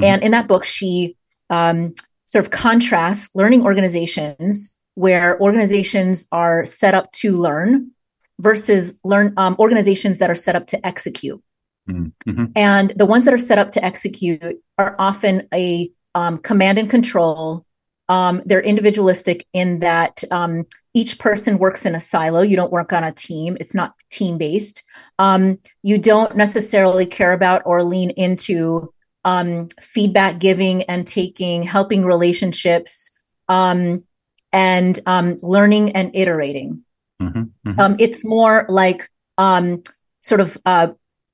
Mm-hmm. 0.00 0.04
And 0.04 0.22
in 0.22 0.30
that 0.32 0.48
book, 0.48 0.64
she 0.64 1.16
um, 1.48 1.94
sort 2.26 2.44
of 2.44 2.50
contrasts 2.50 3.30
learning 3.34 3.62
organizations 3.62 4.76
where 4.94 5.40
organizations 5.40 6.26
are 6.32 6.66
set 6.66 6.94
up 6.94 7.10
to 7.12 7.36
learn 7.36 7.90
versus 8.38 8.98
learn 9.04 9.34
um, 9.36 9.56
organizations 9.58 10.18
that 10.18 10.30
are 10.30 10.34
set 10.34 10.56
up 10.56 10.66
to 10.68 10.86
execute. 10.86 11.42
Mm-hmm. 11.88 12.30
mm-hmm. 12.30 12.44
And 12.56 12.90
the 12.96 13.06
ones 13.06 13.24
that 13.24 13.34
are 13.34 13.38
set 13.38 13.58
up 13.58 13.72
to 13.72 13.84
execute 13.84 14.62
are 14.78 14.94
often 14.98 15.48
a 15.52 15.90
um, 16.14 16.38
command 16.38 16.78
and 16.78 16.88
control. 16.88 17.66
Um, 18.08 18.42
they're 18.44 18.62
individualistic 18.62 19.46
in 19.52 19.80
that 19.80 20.24
um, 20.30 20.66
each 20.92 21.18
person 21.18 21.58
works 21.58 21.86
in 21.86 21.94
a 21.94 22.00
silo. 22.00 22.40
You 22.42 22.56
don't 22.56 22.72
work 22.72 22.92
on 22.92 23.04
a 23.04 23.12
team. 23.12 23.56
It's 23.60 23.74
not 23.74 23.94
team 24.10 24.38
based. 24.38 24.82
Um, 25.18 25.58
you 25.82 25.98
don't 25.98 26.36
necessarily 26.36 27.06
care 27.06 27.32
about 27.32 27.62
or 27.64 27.82
lean 27.82 28.10
into 28.10 28.92
um, 29.24 29.68
feedback 29.80 30.38
giving 30.38 30.82
and 30.84 31.06
taking, 31.06 31.62
helping 31.62 32.04
relationships, 32.04 33.10
um, 33.48 34.04
and 34.52 34.98
um, 35.06 35.36
learning 35.42 35.92
and 35.92 36.10
iterating. 36.14 36.84
Mm-hmm, 37.22 37.42
mm-hmm. 37.68 37.80
Um, 37.80 37.96
it's 37.98 38.24
more 38.24 38.66
like 38.68 39.08
um, 39.38 39.82
sort 40.22 40.40
of 40.40 40.58
uh, 40.64 40.88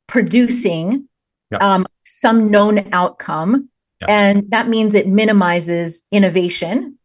producing. 0.07 1.09
Um, 1.61 1.87
some 2.05 2.51
known 2.51 2.93
outcome, 2.93 3.69
and 4.07 4.43
that 4.51 4.69
means 4.69 4.95
it 4.95 5.07
minimizes 5.07 6.05
innovation, 6.11 6.99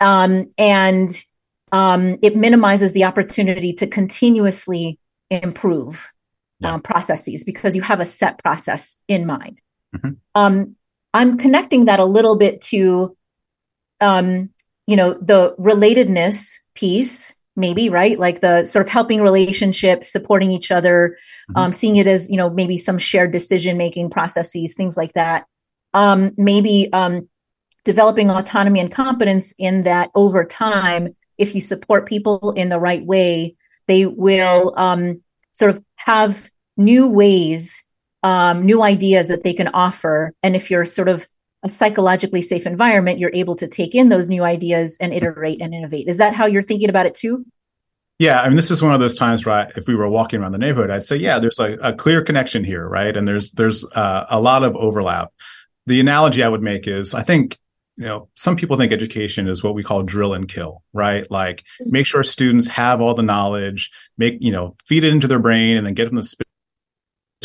and 0.00 1.24
it 1.72 2.36
minimizes 2.36 2.92
the 2.92 3.04
opportunity 3.04 3.72
to 3.74 3.86
continuously 3.86 4.98
improve 5.30 6.12
processes 6.84 7.44
because 7.44 7.74
you 7.74 7.82
have 7.82 8.00
a 8.00 8.06
set 8.06 8.38
process 8.38 8.96
in 9.08 9.26
mind. 9.26 9.60
Mm-hmm. 9.94 10.10
Um, 10.34 10.76
I'm 11.14 11.36
connecting 11.36 11.86
that 11.86 12.00
a 12.00 12.04
little 12.04 12.36
bit 12.36 12.60
to, 12.62 13.16
um, 14.00 14.50
you 14.86 14.96
know, 14.96 15.14
the 15.14 15.54
relatedness 15.58 16.58
piece, 16.74 17.34
maybe, 17.56 17.88
right? 17.88 18.18
Like 18.18 18.40
the 18.40 18.64
sort 18.64 18.86
of 18.86 18.90
helping 18.90 19.20
relationships, 19.20 20.10
supporting 20.10 20.50
each 20.50 20.70
other, 20.70 21.16
mm-hmm. 21.50 21.58
um, 21.58 21.72
seeing 21.72 21.96
it 21.96 22.06
as, 22.06 22.30
you 22.30 22.36
know, 22.36 22.48
maybe 22.48 22.78
some 22.78 22.98
shared 22.98 23.32
decision 23.32 23.76
making 23.76 24.10
processes, 24.10 24.74
things 24.74 24.96
like 24.96 25.12
that. 25.12 25.46
Um, 25.94 26.32
maybe 26.38 26.90
um, 26.92 27.28
developing 27.84 28.30
autonomy 28.30 28.80
and 28.80 28.90
competence 28.90 29.52
in 29.58 29.82
that 29.82 30.10
over 30.14 30.44
time, 30.44 31.14
if 31.42 31.54
you 31.54 31.60
support 31.60 32.06
people 32.06 32.52
in 32.52 32.68
the 32.68 32.78
right 32.78 33.04
way, 33.04 33.56
they 33.88 34.06
will 34.06 34.72
um, 34.76 35.22
sort 35.52 35.72
of 35.72 35.84
have 35.96 36.50
new 36.76 37.08
ways 37.08 37.84
um, 38.22 38.64
new 38.64 38.82
ideas 38.82 39.28
that 39.28 39.42
they 39.42 39.52
can 39.52 39.68
offer. 39.68 40.32
And 40.42 40.54
if 40.54 40.70
you're 40.70 40.84
sort 40.84 41.08
of 41.08 41.26
a 41.62 41.68
psychologically 41.68 42.42
safe 42.42 42.66
environment, 42.66 43.18
you're 43.18 43.34
able 43.34 43.56
to 43.56 43.68
take 43.68 43.94
in 43.94 44.08
those 44.08 44.28
new 44.28 44.42
ideas 44.42 44.96
and 45.00 45.12
iterate 45.12 45.60
and 45.60 45.74
innovate. 45.74 46.08
Is 46.08 46.18
that 46.18 46.34
how 46.34 46.46
you're 46.46 46.62
thinking 46.62 46.88
about 46.88 47.06
it 47.06 47.14
too? 47.14 47.44
Yeah, 48.18 48.40
I 48.40 48.48
mean, 48.48 48.56
this 48.56 48.70
is 48.70 48.82
one 48.82 48.94
of 48.94 49.00
those 49.00 49.16
times, 49.16 49.46
right? 49.46 49.72
If 49.76 49.88
we 49.88 49.96
were 49.96 50.08
walking 50.08 50.40
around 50.40 50.52
the 50.52 50.58
neighborhood, 50.58 50.90
I'd 50.90 51.04
say, 51.04 51.16
yeah, 51.16 51.38
there's 51.38 51.58
a, 51.58 51.72
a 51.82 51.92
clear 51.92 52.22
connection 52.22 52.62
here, 52.62 52.86
right? 52.86 53.16
And 53.16 53.26
there's 53.26 53.50
there's 53.52 53.84
uh, 53.84 54.26
a 54.28 54.40
lot 54.40 54.62
of 54.62 54.76
overlap. 54.76 55.32
The 55.86 55.98
analogy 55.98 56.44
I 56.44 56.48
would 56.48 56.62
make 56.62 56.86
is, 56.86 57.14
I 57.14 57.22
think, 57.22 57.58
you 58.02 58.08
know, 58.08 58.28
some 58.34 58.56
people 58.56 58.76
think 58.76 58.90
education 58.90 59.46
is 59.46 59.62
what 59.62 59.76
we 59.76 59.84
call 59.84 60.02
drill 60.02 60.34
and 60.34 60.48
kill, 60.48 60.82
right? 60.92 61.30
Like, 61.30 61.62
mm-hmm. 61.80 61.92
make 61.92 62.06
sure 62.06 62.24
students 62.24 62.66
have 62.66 63.00
all 63.00 63.14
the 63.14 63.22
knowledge, 63.22 63.92
make 64.18 64.38
you 64.40 64.50
know, 64.50 64.74
feed 64.86 65.04
it 65.04 65.12
into 65.12 65.28
their 65.28 65.38
brain, 65.38 65.76
and 65.76 65.86
then 65.86 65.94
get 65.94 66.06
them 66.06 66.16
to 66.16 66.22
spit 66.24 66.48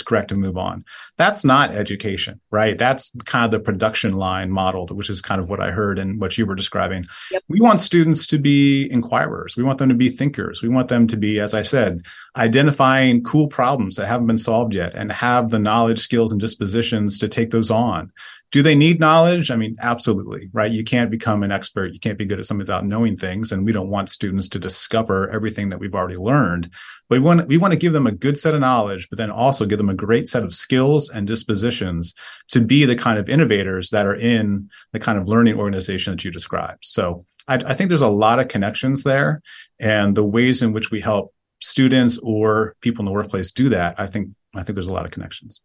correct 0.03 0.31
and 0.31 0.41
move 0.41 0.57
on. 0.57 0.85
That's 1.17 1.43
not 1.43 1.73
education, 1.73 2.39
right? 2.51 2.77
That's 2.77 3.11
kind 3.25 3.45
of 3.45 3.51
the 3.51 3.59
production 3.59 4.13
line 4.13 4.49
model, 4.49 4.87
which 4.87 5.09
is 5.09 5.21
kind 5.21 5.41
of 5.41 5.49
what 5.49 5.59
I 5.59 5.71
heard 5.71 5.99
and 5.99 6.19
what 6.19 6.37
you 6.37 6.45
were 6.45 6.55
describing. 6.55 7.05
Yep. 7.31 7.43
We 7.49 7.59
want 7.59 7.81
students 7.81 8.25
to 8.27 8.39
be 8.39 8.89
inquirers. 8.89 9.55
We 9.57 9.63
want 9.63 9.79
them 9.79 9.89
to 9.89 9.95
be 9.95 10.09
thinkers. 10.09 10.61
We 10.61 10.69
want 10.69 10.87
them 10.87 11.07
to 11.07 11.17
be, 11.17 11.39
as 11.39 11.53
I 11.53 11.61
said, 11.61 12.05
identifying 12.35 13.23
cool 13.23 13.47
problems 13.47 13.95
that 13.95 14.07
haven't 14.07 14.27
been 14.27 14.37
solved 14.37 14.73
yet 14.73 14.93
and 14.95 15.11
have 15.11 15.49
the 15.49 15.59
knowledge, 15.59 15.99
skills, 15.99 16.31
and 16.31 16.39
dispositions 16.39 17.19
to 17.19 17.27
take 17.27 17.51
those 17.51 17.71
on. 17.71 18.11
Do 18.51 18.61
they 18.61 18.75
need 18.75 18.99
knowledge? 18.99 19.51
I 19.51 19.57
mean, 19.57 19.75
absolutely, 19.81 20.49
right? 20.53 20.71
You 20.71 20.83
can't 20.83 21.11
become 21.11 21.43
an 21.43 21.51
expert. 21.51 21.93
You 21.93 21.99
can't 21.99 22.17
be 22.17 22.25
good 22.25 22.39
at 22.39 22.45
something 22.45 22.59
without 22.59 22.85
knowing 22.85 23.17
things. 23.17 23.51
And 23.51 23.65
we 23.65 23.73
don't 23.73 23.89
want 23.89 24.09
students 24.09 24.47
to 24.49 24.59
discover 24.59 25.29
everything 25.29 25.69
that 25.69 25.79
we've 25.79 25.93
already 25.93 26.15
learned. 26.15 26.71
But 27.09 27.19
we 27.19 27.25
want, 27.25 27.47
we 27.47 27.57
want 27.57 27.73
to 27.73 27.79
give 27.79 27.91
them 27.91 28.07
a 28.07 28.11
good 28.11 28.39
set 28.39 28.53
of 28.53 28.61
knowledge, 28.61 29.09
but 29.09 29.17
then 29.17 29.31
also 29.31 29.65
give 29.65 29.77
them 29.77 29.89
a 29.89 29.93
great 29.93 30.27
set 30.27 30.43
of 30.43 30.55
skills 30.55 31.09
and 31.09 31.27
dispositions 31.27 32.13
to 32.49 32.61
be 32.61 32.85
the 32.85 32.95
kind 32.95 33.19
of 33.19 33.27
innovators 33.27 33.89
that 33.89 34.05
are 34.05 34.15
in 34.15 34.69
the 34.93 34.99
kind 34.99 35.17
of 35.17 35.27
learning 35.27 35.59
organization 35.59 36.13
that 36.13 36.23
you 36.23 36.31
described. 36.31 36.79
So 36.83 37.25
I, 37.49 37.55
I 37.55 37.73
think 37.73 37.89
there's 37.89 38.01
a 38.01 38.07
lot 38.07 38.39
of 38.39 38.47
connections 38.47 39.03
there 39.03 39.39
and 39.79 40.15
the 40.15 40.23
ways 40.23 40.61
in 40.61 40.71
which 40.71 40.89
we 40.89 41.01
help 41.01 41.33
students 41.59 42.17
or 42.19 42.75
people 42.81 43.01
in 43.01 43.07
the 43.07 43.11
workplace 43.11 43.51
do 43.51 43.69
that. 43.69 43.99
I 43.99 44.07
think, 44.07 44.29
I 44.55 44.63
think 44.63 44.75
there's 44.75 44.87
a 44.87 44.93
lot 44.93 45.05
of 45.05 45.11
connections. 45.11 45.61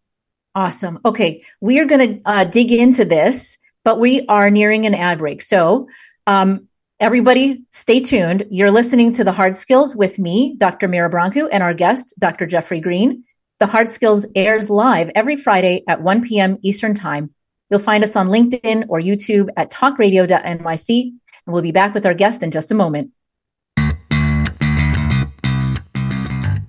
Awesome. 0.55 0.99
Okay. 1.05 1.43
We 1.61 1.79
are 1.81 1.87
going 1.87 2.21
to 2.21 2.29
uh, 2.29 2.45
dig 2.45 2.73
into 2.73 3.05
this, 3.05 3.59
but 3.85 3.99
we 3.99 4.27
are 4.27 4.51
nearing 4.51 4.87
an 4.87 4.95
ad 4.95 5.19
break. 5.19 5.43
So, 5.43 5.89
um, 6.27 6.69
everybody 7.01 7.65
stay 7.73 8.01
tuned. 8.01 8.47
You're 8.51 8.71
listening 8.71 9.13
to 9.15 9.25
the 9.25 9.33
hard 9.33 9.57
skills 9.57 9.97
with 9.97 10.19
me, 10.19 10.55
Dr. 10.59 10.89
Mira 10.89 11.11
Brancu, 11.11 11.49
and 11.51 11.63
our 11.63 11.75
guest, 11.75 12.15
Dr. 12.19 12.47
Jeffrey 12.47 12.81
Greene. 12.81 13.25
The 13.63 13.67
Hard 13.67 13.93
Skills 13.93 14.27
airs 14.35 14.71
live 14.71 15.11
every 15.15 15.37
Friday 15.37 15.85
at 15.87 16.03
1 16.03 16.27
p.m. 16.27 16.59
Eastern 16.63 16.95
Time. 16.95 17.33
You'll 17.71 17.79
find 17.79 18.03
us 18.03 18.17
on 18.17 18.27
LinkedIn 18.27 18.87
or 18.89 19.01
YouTube 19.01 19.51
at 19.57 19.71
talkradio.nyc, 19.71 20.89
and 21.01 21.15
we'll 21.47 21.63
be 21.63 21.71
back 21.71 21.95
with 21.95 22.05
our 22.05 22.13
guest 22.13 22.43
in 22.43 22.51
just 22.51 22.73
a 22.73 22.75
moment. 22.75 23.13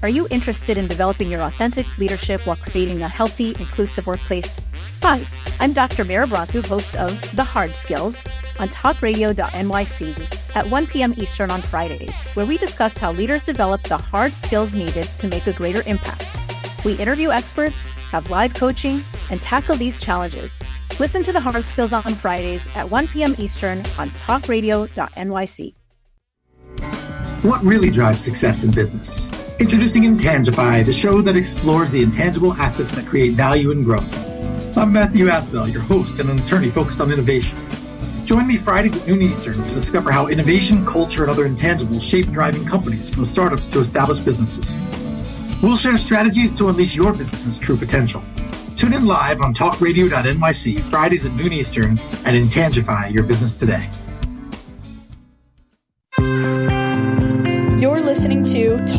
Are 0.00 0.08
you 0.08 0.28
interested 0.30 0.78
in 0.78 0.86
developing 0.86 1.28
your 1.28 1.42
authentic 1.42 1.98
leadership 1.98 2.46
while 2.46 2.54
creating 2.54 3.02
a 3.02 3.08
healthy, 3.08 3.48
inclusive 3.48 4.06
workplace? 4.06 4.60
Hi, 5.02 5.26
I'm 5.58 5.72
Dr. 5.72 6.04
Mira 6.04 6.28
Brancu, 6.28 6.64
host 6.64 6.94
of 6.94 7.20
The 7.34 7.42
Hard 7.42 7.74
Skills 7.74 8.24
on 8.60 8.68
talkradio.nyc 8.68 10.54
at 10.54 10.70
1 10.70 10.86
p.m. 10.86 11.14
Eastern 11.16 11.50
on 11.50 11.60
Fridays, 11.60 12.16
where 12.34 12.46
we 12.46 12.58
discuss 12.58 12.96
how 12.96 13.10
leaders 13.10 13.42
develop 13.42 13.82
the 13.82 13.96
hard 13.96 14.34
skills 14.34 14.72
needed 14.72 15.08
to 15.18 15.26
make 15.26 15.48
a 15.48 15.52
greater 15.52 15.82
impact. 15.84 16.26
We 16.84 16.94
interview 16.94 17.30
experts, 17.30 17.86
have 18.12 18.30
live 18.30 18.54
coaching, 18.54 19.02
and 19.32 19.42
tackle 19.42 19.74
these 19.74 19.98
challenges. 19.98 20.56
Listen 21.00 21.24
to 21.24 21.32
The 21.32 21.40
Hard 21.40 21.64
Skills 21.64 21.92
on 21.92 22.14
Fridays 22.14 22.68
at 22.76 22.88
1 22.88 23.08
p.m. 23.08 23.34
Eastern 23.36 23.78
on 23.98 24.10
talkradio.nyc. 24.10 25.74
What 27.42 27.62
really 27.64 27.90
drives 27.90 28.20
success 28.20 28.62
in 28.62 28.70
business? 28.70 29.28
Introducing 29.60 30.04
Intangify, 30.04 30.86
the 30.86 30.92
show 30.92 31.20
that 31.20 31.34
explores 31.34 31.90
the 31.90 32.00
intangible 32.00 32.52
assets 32.52 32.94
that 32.94 33.04
create 33.06 33.32
value 33.32 33.72
and 33.72 33.84
growth. 33.84 34.78
I'm 34.78 34.92
Matthew 34.92 35.26
Asbell, 35.26 35.72
your 35.72 35.82
host 35.82 36.20
and 36.20 36.30
an 36.30 36.38
attorney 36.38 36.70
focused 36.70 37.00
on 37.00 37.10
innovation. 37.10 37.58
Join 38.24 38.46
me 38.46 38.56
Fridays 38.56 38.96
at 38.96 39.08
noon 39.08 39.20
Eastern 39.20 39.54
to 39.54 39.74
discover 39.74 40.12
how 40.12 40.28
innovation, 40.28 40.86
culture, 40.86 41.24
and 41.24 41.30
other 41.30 41.48
intangibles 41.48 42.08
shape 42.08 42.26
thriving 42.26 42.64
companies 42.64 43.10
from 43.10 43.24
startups 43.24 43.66
to 43.68 43.80
established 43.80 44.24
businesses. 44.24 44.78
We'll 45.60 45.76
share 45.76 45.98
strategies 45.98 46.54
to 46.54 46.68
unleash 46.68 46.94
your 46.94 47.12
business's 47.12 47.58
true 47.58 47.76
potential. 47.76 48.22
Tune 48.76 48.92
in 48.92 49.06
live 49.06 49.40
on 49.40 49.54
talkradio.nyc 49.54 50.80
Fridays 50.82 51.26
at 51.26 51.32
noon 51.32 51.52
Eastern 51.52 51.98
and 52.24 52.36
Intangify 52.36 53.12
your 53.12 53.24
business 53.24 53.56
today. 53.56 53.90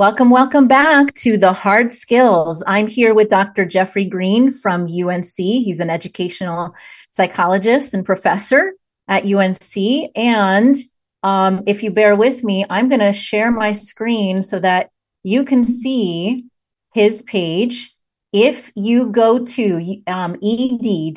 Welcome, 0.00 0.30
welcome 0.30 0.66
back 0.66 1.12
to 1.16 1.36
the 1.36 1.52
hard 1.52 1.92
skills. 1.92 2.64
I'm 2.66 2.86
here 2.86 3.12
with 3.12 3.28
Dr. 3.28 3.66
Jeffrey 3.66 4.06
Greene 4.06 4.50
from 4.50 4.84
UNC. 4.84 5.36
He's 5.36 5.78
an 5.78 5.90
educational 5.90 6.74
psychologist 7.10 7.92
and 7.92 8.02
professor 8.02 8.72
at 9.08 9.26
UNC. 9.26 10.10
And 10.16 10.74
um, 11.22 11.64
if 11.66 11.82
you 11.82 11.90
bear 11.90 12.16
with 12.16 12.42
me, 12.42 12.64
I'm 12.70 12.88
going 12.88 13.02
to 13.02 13.12
share 13.12 13.50
my 13.50 13.72
screen 13.72 14.42
so 14.42 14.58
that 14.60 14.88
you 15.22 15.44
can 15.44 15.64
see 15.64 16.46
his 16.94 17.20
page. 17.24 17.94
If 18.32 18.72
you 18.74 19.10
go 19.10 19.44
to 19.44 20.00
um, 20.06 20.32
ed.unc.edu 20.36 21.12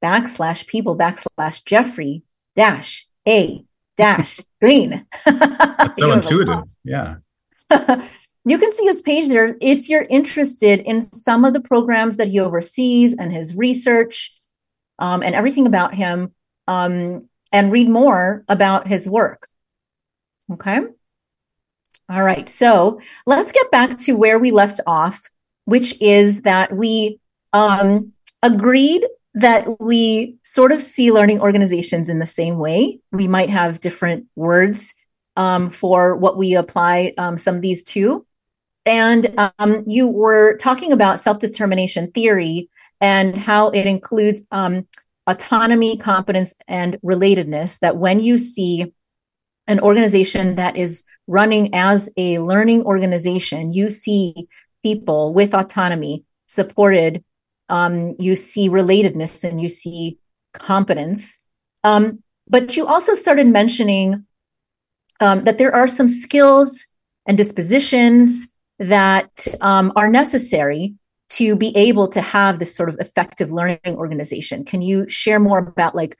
backslash 0.00 0.66
people 0.68 0.96
backslash 0.96 1.64
Jeffrey 1.64 2.22
dash 2.54 3.08
A 3.26 3.64
dash 3.96 4.40
greene. 4.60 5.06
That's 5.24 5.98
so 5.98 6.12
intuitive. 6.12 6.64
Yeah. 6.84 7.16
you 7.70 8.58
can 8.58 8.72
see 8.72 8.84
his 8.84 9.02
page 9.02 9.28
there 9.28 9.56
if 9.60 9.88
you're 9.88 10.06
interested 10.08 10.80
in 10.80 11.02
some 11.02 11.44
of 11.44 11.54
the 11.54 11.60
programs 11.60 12.16
that 12.16 12.28
he 12.28 12.40
oversees 12.40 13.14
and 13.14 13.32
his 13.32 13.56
research 13.56 14.32
um, 14.98 15.22
and 15.22 15.34
everything 15.34 15.66
about 15.66 15.94
him 15.94 16.32
um, 16.68 17.28
and 17.52 17.72
read 17.72 17.88
more 17.88 18.44
about 18.48 18.86
his 18.86 19.08
work. 19.08 19.48
Okay. 20.52 20.80
All 22.08 22.22
right. 22.22 22.48
So 22.48 23.00
let's 23.26 23.52
get 23.52 23.70
back 23.70 23.98
to 24.00 24.16
where 24.16 24.38
we 24.38 24.50
left 24.50 24.80
off, 24.86 25.30
which 25.64 26.00
is 26.02 26.42
that 26.42 26.74
we 26.74 27.18
um, 27.52 28.12
agreed 28.42 29.06
that 29.34 29.80
we 29.80 30.36
sort 30.44 30.70
of 30.72 30.80
see 30.80 31.10
learning 31.10 31.40
organizations 31.40 32.08
in 32.08 32.20
the 32.20 32.26
same 32.26 32.58
way. 32.58 33.00
We 33.10 33.26
might 33.26 33.50
have 33.50 33.80
different 33.80 34.26
words 34.36 34.94
um, 35.36 35.70
for 35.70 36.16
what 36.16 36.36
we 36.36 36.54
apply 36.54 37.14
um, 37.18 37.38
some 37.38 37.56
of 37.56 37.62
these 37.62 37.82
to. 37.84 38.24
And 38.86 39.34
um, 39.58 39.84
you 39.86 40.06
were 40.06 40.56
talking 40.58 40.92
about 40.92 41.20
self 41.20 41.38
determination 41.38 42.12
theory 42.12 42.68
and 43.00 43.34
how 43.34 43.70
it 43.70 43.86
includes 43.86 44.46
um, 44.50 44.86
autonomy, 45.26 45.96
competence, 45.96 46.54
and 46.68 46.98
relatedness. 47.04 47.80
That 47.80 47.96
when 47.96 48.20
you 48.20 48.38
see 48.38 48.92
an 49.66 49.80
organization 49.80 50.56
that 50.56 50.76
is 50.76 51.02
running 51.26 51.74
as 51.74 52.10
a 52.16 52.38
learning 52.38 52.84
organization, 52.84 53.72
you 53.72 53.90
see 53.90 54.48
people 54.82 55.32
with 55.32 55.54
autonomy 55.54 56.24
supported 56.46 57.24
um, 57.68 58.14
you 58.18 58.36
see 58.36 58.68
relatedness 58.68 59.44
and 59.44 59.60
you 59.60 59.68
see 59.68 60.18
competence. 60.52 61.42
Um, 61.82 62.22
but 62.48 62.76
you 62.76 62.86
also 62.86 63.14
started 63.14 63.46
mentioning 63.46 64.26
um, 65.20 65.44
that 65.44 65.58
there 65.58 65.74
are 65.74 65.88
some 65.88 66.08
skills 66.08 66.86
and 67.26 67.36
dispositions 67.36 68.48
that 68.78 69.46
um, 69.60 69.92
are 69.96 70.08
necessary 70.08 70.94
to 71.30 71.56
be 71.56 71.76
able 71.76 72.08
to 72.08 72.20
have 72.20 72.58
this 72.58 72.74
sort 72.74 72.88
of 72.88 72.96
effective 73.00 73.50
learning 73.50 73.78
organization. 73.86 74.64
Can 74.64 74.82
you 74.82 75.08
share 75.08 75.40
more 75.40 75.58
about 75.58 75.94
like 75.94 76.16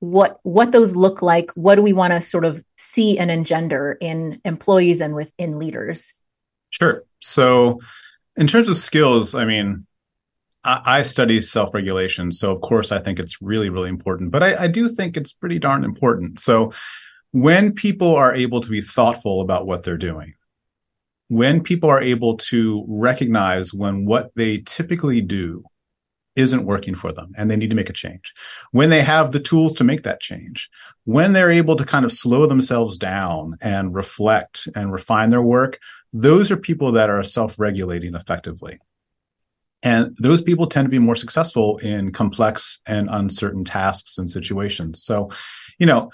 what 0.00 0.40
what 0.42 0.72
those 0.72 0.96
look 0.96 1.22
like? 1.22 1.50
What 1.52 1.76
do 1.76 1.82
we 1.82 1.92
want 1.92 2.12
to 2.12 2.20
sort 2.20 2.44
of 2.44 2.62
see 2.76 3.18
and 3.18 3.30
engender 3.30 3.96
in 4.00 4.40
employees 4.44 5.00
and 5.00 5.14
within 5.14 5.58
leaders? 5.58 6.14
Sure. 6.70 7.04
So, 7.20 7.80
in 8.36 8.46
terms 8.46 8.68
of 8.68 8.78
skills, 8.78 9.34
I 9.34 9.44
mean, 9.44 9.86
I, 10.62 11.02
study 11.02 11.40
self 11.40 11.72
regulation. 11.74 12.32
So, 12.32 12.52
of 12.52 12.60
course, 12.60 12.92
I 12.92 12.98
think 12.98 13.18
it's 13.18 13.40
really, 13.40 13.70
really 13.70 13.88
important, 13.88 14.30
but 14.30 14.42
I, 14.42 14.64
I 14.64 14.66
do 14.66 14.88
think 14.88 15.16
it's 15.16 15.32
pretty 15.32 15.58
darn 15.58 15.84
important. 15.84 16.40
So, 16.40 16.72
when 17.32 17.72
people 17.72 18.14
are 18.14 18.34
able 18.34 18.60
to 18.60 18.70
be 18.70 18.80
thoughtful 18.80 19.40
about 19.40 19.66
what 19.66 19.84
they're 19.84 19.96
doing, 19.96 20.34
when 21.28 21.62
people 21.62 21.88
are 21.88 22.02
able 22.02 22.36
to 22.36 22.84
recognize 22.88 23.72
when 23.72 24.04
what 24.04 24.32
they 24.34 24.58
typically 24.58 25.20
do 25.20 25.62
isn't 26.36 26.66
working 26.66 26.94
for 26.94 27.12
them 27.12 27.32
and 27.36 27.50
they 27.50 27.56
need 27.56 27.70
to 27.70 27.76
make 27.76 27.88
a 27.88 27.94
change, 27.94 28.32
when 28.72 28.90
they 28.90 29.02
have 29.02 29.32
the 29.32 29.40
tools 29.40 29.72
to 29.74 29.84
make 29.84 30.02
that 30.02 30.20
change, 30.20 30.68
when 31.04 31.32
they're 31.32 31.50
able 31.50 31.76
to 31.76 31.84
kind 31.84 32.04
of 32.04 32.12
slow 32.12 32.46
themselves 32.46 32.98
down 32.98 33.56
and 33.60 33.94
reflect 33.94 34.68
and 34.74 34.92
refine 34.92 35.30
their 35.30 35.42
work, 35.42 35.78
those 36.12 36.50
are 36.50 36.56
people 36.56 36.92
that 36.92 37.08
are 37.08 37.22
self 37.24 37.58
regulating 37.58 38.14
effectively. 38.14 38.78
And 39.82 40.16
those 40.18 40.42
people 40.42 40.66
tend 40.66 40.86
to 40.86 40.90
be 40.90 40.98
more 40.98 41.16
successful 41.16 41.78
in 41.78 42.12
complex 42.12 42.80
and 42.86 43.08
uncertain 43.10 43.64
tasks 43.64 44.18
and 44.18 44.28
situations. 44.28 45.02
So, 45.02 45.30
you 45.78 45.86
know, 45.86 46.10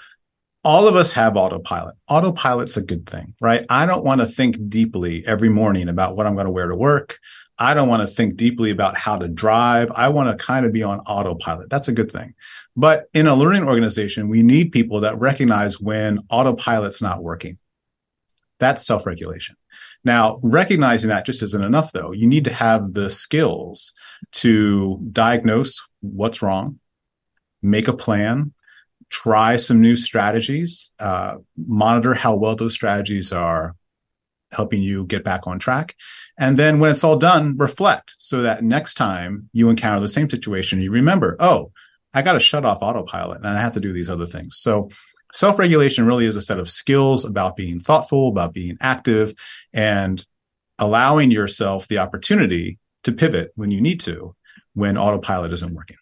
all 0.63 0.87
of 0.87 0.95
us 0.95 1.11
have 1.13 1.37
autopilot. 1.37 1.95
Autopilot's 2.09 2.77
a 2.77 2.81
good 2.81 3.05
thing, 3.09 3.33
right? 3.39 3.65
I 3.69 3.85
don't 3.85 4.03
want 4.03 4.21
to 4.21 4.27
think 4.27 4.69
deeply 4.69 5.25
every 5.25 5.49
morning 5.49 5.89
about 5.89 6.15
what 6.15 6.25
I'm 6.25 6.33
going 6.33 6.45
to 6.45 6.51
wear 6.51 6.67
to 6.67 6.75
work. 6.75 7.19
I 7.59 7.73
don't 7.73 7.89
want 7.89 8.07
to 8.07 8.13
think 8.13 8.35
deeply 8.35 8.69
about 8.69 8.95
how 8.95 9.17
to 9.17 9.27
drive. 9.27 9.91
I 9.95 10.09
want 10.09 10.29
to 10.29 10.43
kind 10.43 10.65
of 10.65 10.71
be 10.71 10.83
on 10.83 10.99
autopilot. 11.01 11.69
That's 11.69 11.87
a 11.87 11.93
good 11.93 12.11
thing. 12.11 12.35
But 12.75 13.05
in 13.13 13.27
a 13.27 13.35
learning 13.35 13.67
organization, 13.67 14.29
we 14.29 14.43
need 14.43 14.71
people 14.71 15.01
that 15.01 15.19
recognize 15.19 15.79
when 15.79 16.19
autopilot's 16.29 17.01
not 17.01 17.23
working. 17.23 17.57
That's 18.59 18.85
self 18.85 19.05
regulation. 19.05 19.55
Now, 20.07 20.39
recognizing 20.41 21.09
that 21.09 21.25
just 21.25 21.43
isn't 21.43 21.63
enough, 21.65 21.91
though. 21.91 22.13
You 22.13 22.27
need 22.27 22.45
to 22.45 22.53
have 22.53 22.93
the 22.93 23.09
skills 23.09 23.91
to 24.43 25.05
diagnose 25.11 25.85
what's 25.99 26.41
wrong, 26.41 26.79
make 27.61 27.89
a 27.89 27.93
plan, 27.93 28.53
try 29.09 29.57
some 29.57 29.81
new 29.81 29.97
strategies, 29.97 30.91
uh, 30.97 31.35
monitor 31.57 32.13
how 32.13 32.37
well 32.37 32.55
those 32.55 32.73
strategies 32.73 33.33
are 33.33 33.75
helping 34.53 34.81
you 34.81 35.03
get 35.03 35.25
back 35.25 35.45
on 35.45 35.59
track. 35.59 35.93
And 36.39 36.55
then 36.55 36.79
when 36.79 36.91
it's 36.91 37.03
all 37.03 37.17
done, 37.17 37.57
reflect 37.57 38.13
so 38.17 38.43
that 38.43 38.63
next 38.63 38.93
time 38.93 39.49
you 39.51 39.69
encounter 39.69 39.99
the 39.99 40.07
same 40.07 40.29
situation, 40.29 40.79
you 40.79 40.89
remember, 40.89 41.35
oh, 41.41 41.73
I 42.13 42.21
got 42.21 42.33
to 42.33 42.39
shut 42.39 42.63
off 42.63 42.77
autopilot 42.81 43.39
and 43.39 43.47
I 43.47 43.59
have 43.59 43.73
to 43.73 43.81
do 43.81 43.91
these 43.91 44.09
other 44.09 44.25
things. 44.25 44.55
So 44.57 44.89
self 45.33 45.59
regulation 45.59 46.05
really 46.05 46.25
is 46.25 46.35
a 46.35 46.41
set 46.41 46.59
of 46.59 46.69
skills 46.69 47.25
about 47.25 47.55
being 47.55 47.79
thoughtful, 47.79 48.29
about 48.29 48.53
being 48.53 48.77
active, 48.81 49.33
and 49.73 50.25
allowing 50.79 51.31
yourself 51.31 51.87
the 51.87 51.97
opportunity 51.97 52.79
to 53.03 53.11
pivot 53.11 53.51
when 53.55 53.71
you 53.71 53.81
need 53.81 53.99
to, 54.01 54.35
when 54.73 54.97
autopilot 54.97 55.51
isn't 55.53 55.73
working. 55.73 55.97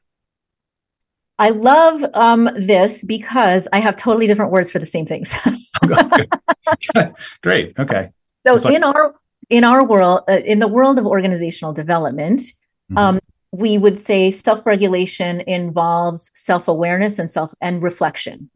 I 1.38 1.50
love 1.50 2.04
um, 2.14 2.50
this 2.56 3.04
because 3.04 3.68
I 3.74 3.80
have 3.80 3.98
totally 3.98 4.26
different 4.26 4.52
words 4.52 4.72
for 4.72 4.80
the 4.80 4.86
same 4.86 5.06
things. 5.06 5.36
Great. 7.44 7.78
Okay. 7.78 8.12
So 8.48 8.54
like- 8.56 8.74
in 8.74 8.84
our 8.84 9.16
in 9.50 9.64
our 9.64 9.86
world, 9.86 10.22
uh, 10.28 10.40
in 10.44 10.60
the 10.60 10.68
world 10.68 10.98
of 10.98 11.06
organizational 11.06 11.74
development, 11.74 12.40
mm-hmm. 12.40 12.98
um, 12.98 13.20
we 13.52 13.78
would 13.78 14.00
say 14.00 14.32
self 14.32 14.66
regulation 14.66 15.42
involves 15.42 16.32
self 16.34 16.68
awareness 16.68 17.20
and 17.20 17.30
self 17.30 17.54
and 17.62 17.84
reflection. 17.84 18.50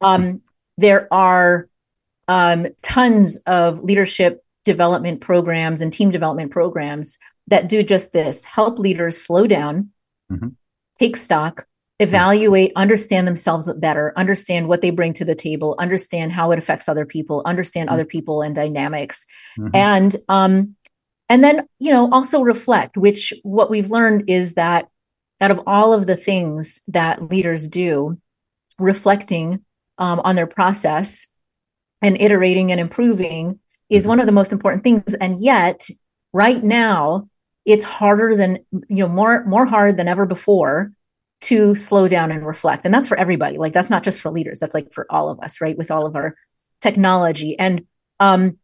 Um, 0.00 0.42
there 0.76 1.08
are 1.12 1.68
um, 2.28 2.66
tons 2.82 3.38
of 3.46 3.82
leadership 3.82 4.44
development 4.64 5.20
programs 5.20 5.80
and 5.80 5.92
team 5.92 6.10
development 6.10 6.50
programs 6.50 7.18
that 7.46 7.68
do 7.68 7.82
just 7.82 8.12
this 8.12 8.44
help 8.44 8.78
leaders 8.78 9.20
slow 9.20 9.46
down, 9.46 9.90
mm-hmm. 10.30 10.48
take 10.98 11.16
stock, 11.16 11.66
evaluate, 12.00 12.72
understand 12.76 13.26
themselves 13.26 13.72
better, 13.74 14.12
understand 14.16 14.68
what 14.68 14.82
they 14.82 14.90
bring 14.90 15.14
to 15.14 15.24
the 15.24 15.34
table, 15.34 15.76
understand 15.78 16.32
how 16.32 16.50
it 16.50 16.58
affects 16.58 16.88
other 16.88 17.06
people, 17.06 17.42
understand 17.46 17.88
mm-hmm. 17.88 17.94
other 17.94 18.04
people 18.04 18.42
and 18.42 18.54
dynamics. 18.54 19.26
Mm-hmm. 19.58 19.74
And 19.74 20.16
um, 20.28 20.76
and 21.28 21.42
then, 21.42 21.66
you 21.78 21.90
know, 21.90 22.08
also 22.12 22.42
reflect, 22.42 22.96
which 22.96 23.32
what 23.42 23.70
we've 23.70 23.90
learned 23.90 24.28
is 24.28 24.54
that 24.54 24.88
out 25.40 25.50
of 25.50 25.60
all 25.66 25.92
of 25.92 26.06
the 26.06 26.16
things 26.16 26.80
that 26.88 27.30
leaders 27.30 27.68
do, 27.68 28.18
reflecting 28.78 29.64
um, 29.98 30.20
on 30.20 30.36
their 30.36 30.46
process 30.46 31.26
and 32.02 32.20
iterating 32.20 32.70
and 32.70 32.80
improving 32.80 33.60
is 33.88 34.02
mm-hmm. 34.02 34.10
one 34.10 34.20
of 34.20 34.26
the 34.26 34.32
most 34.32 34.52
important 34.52 34.84
things. 34.84 35.14
And 35.14 35.40
yet, 35.40 35.88
right 36.32 36.62
now, 36.62 37.28
it's 37.64 37.84
harder 37.84 38.36
than 38.36 38.58
you 38.72 39.04
know 39.04 39.08
more 39.08 39.44
more 39.44 39.66
hard 39.66 39.96
than 39.96 40.08
ever 40.08 40.26
before 40.26 40.92
to 41.42 41.74
slow 41.74 42.08
down 42.08 42.32
and 42.32 42.46
reflect. 42.46 42.84
And 42.84 42.94
that's 42.94 43.08
for 43.08 43.16
everybody. 43.16 43.58
Like 43.58 43.72
that's 43.72 43.90
not 43.90 44.02
just 44.02 44.20
for 44.20 44.30
leaders. 44.30 44.58
That's 44.58 44.74
like 44.74 44.92
for 44.92 45.06
all 45.10 45.28
of 45.28 45.40
us, 45.40 45.60
right? 45.60 45.76
With 45.76 45.90
all 45.90 46.06
of 46.06 46.16
our 46.16 46.34
technology 46.80 47.58
and 47.58 47.86
um 48.20 48.58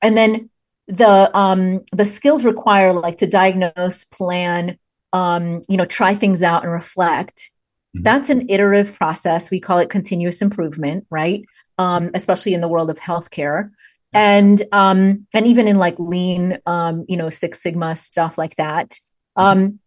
and 0.00 0.16
then 0.16 0.50
the 0.88 1.30
um 1.36 1.80
the 1.92 2.04
skills 2.04 2.44
require 2.44 2.92
like 2.92 3.18
to 3.18 3.26
diagnose 3.26 4.04
plan 4.04 4.78
um 5.12 5.60
you 5.68 5.76
know 5.76 5.84
try 5.84 6.14
things 6.14 6.42
out 6.42 6.64
and 6.64 6.72
reflect 6.72 7.51
Mm-hmm. 7.94 8.02
That's 8.02 8.30
an 8.30 8.48
iterative 8.48 8.94
process. 8.94 9.50
We 9.50 9.60
call 9.60 9.78
it 9.78 9.90
continuous 9.90 10.42
improvement, 10.42 11.06
right? 11.10 11.44
Um, 11.78 12.10
especially 12.14 12.54
in 12.54 12.60
the 12.60 12.68
world 12.68 12.90
of 12.90 12.98
healthcare. 12.98 13.70
And 14.14 14.62
um, 14.72 15.26
and 15.32 15.46
even 15.46 15.66
in 15.66 15.78
like 15.78 15.98
lean, 15.98 16.58
um, 16.66 17.06
you 17.08 17.16
know, 17.16 17.30
Six 17.30 17.62
Sigma 17.62 17.96
stuff 17.96 18.36
like 18.36 18.56
that. 18.56 18.98
Um, 19.36 19.80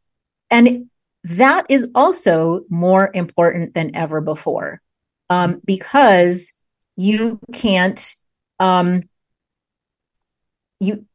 and 0.50 0.90
that 1.24 1.66
is 1.70 1.88
also 1.94 2.62
more 2.70 3.12
important 3.14 3.74
than 3.74 3.96
ever 3.96 4.22
before 4.22 4.82
um, 5.30 5.62
because 5.66 6.54
you 6.96 7.40
can't 7.54 8.14
um, 8.60 9.04
you 10.80 11.06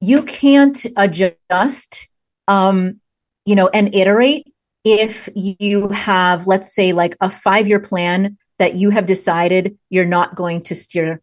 you 0.00 0.22
can't 0.22 0.84
adjust 0.96 2.08
um, 2.48 3.00
you 3.44 3.54
know 3.54 3.68
and 3.68 3.94
iterate 3.94 4.46
if 4.86 5.28
you 5.34 5.88
have, 5.88 6.46
let's 6.46 6.72
say, 6.72 6.92
like 6.92 7.16
a 7.20 7.28
five 7.28 7.66
year 7.66 7.80
plan 7.80 8.38
that 8.60 8.76
you 8.76 8.90
have 8.90 9.04
decided 9.04 9.76
you're 9.90 10.06
not 10.06 10.36
going 10.36 10.62
to 10.62 10.76
steer, 10.76 11.20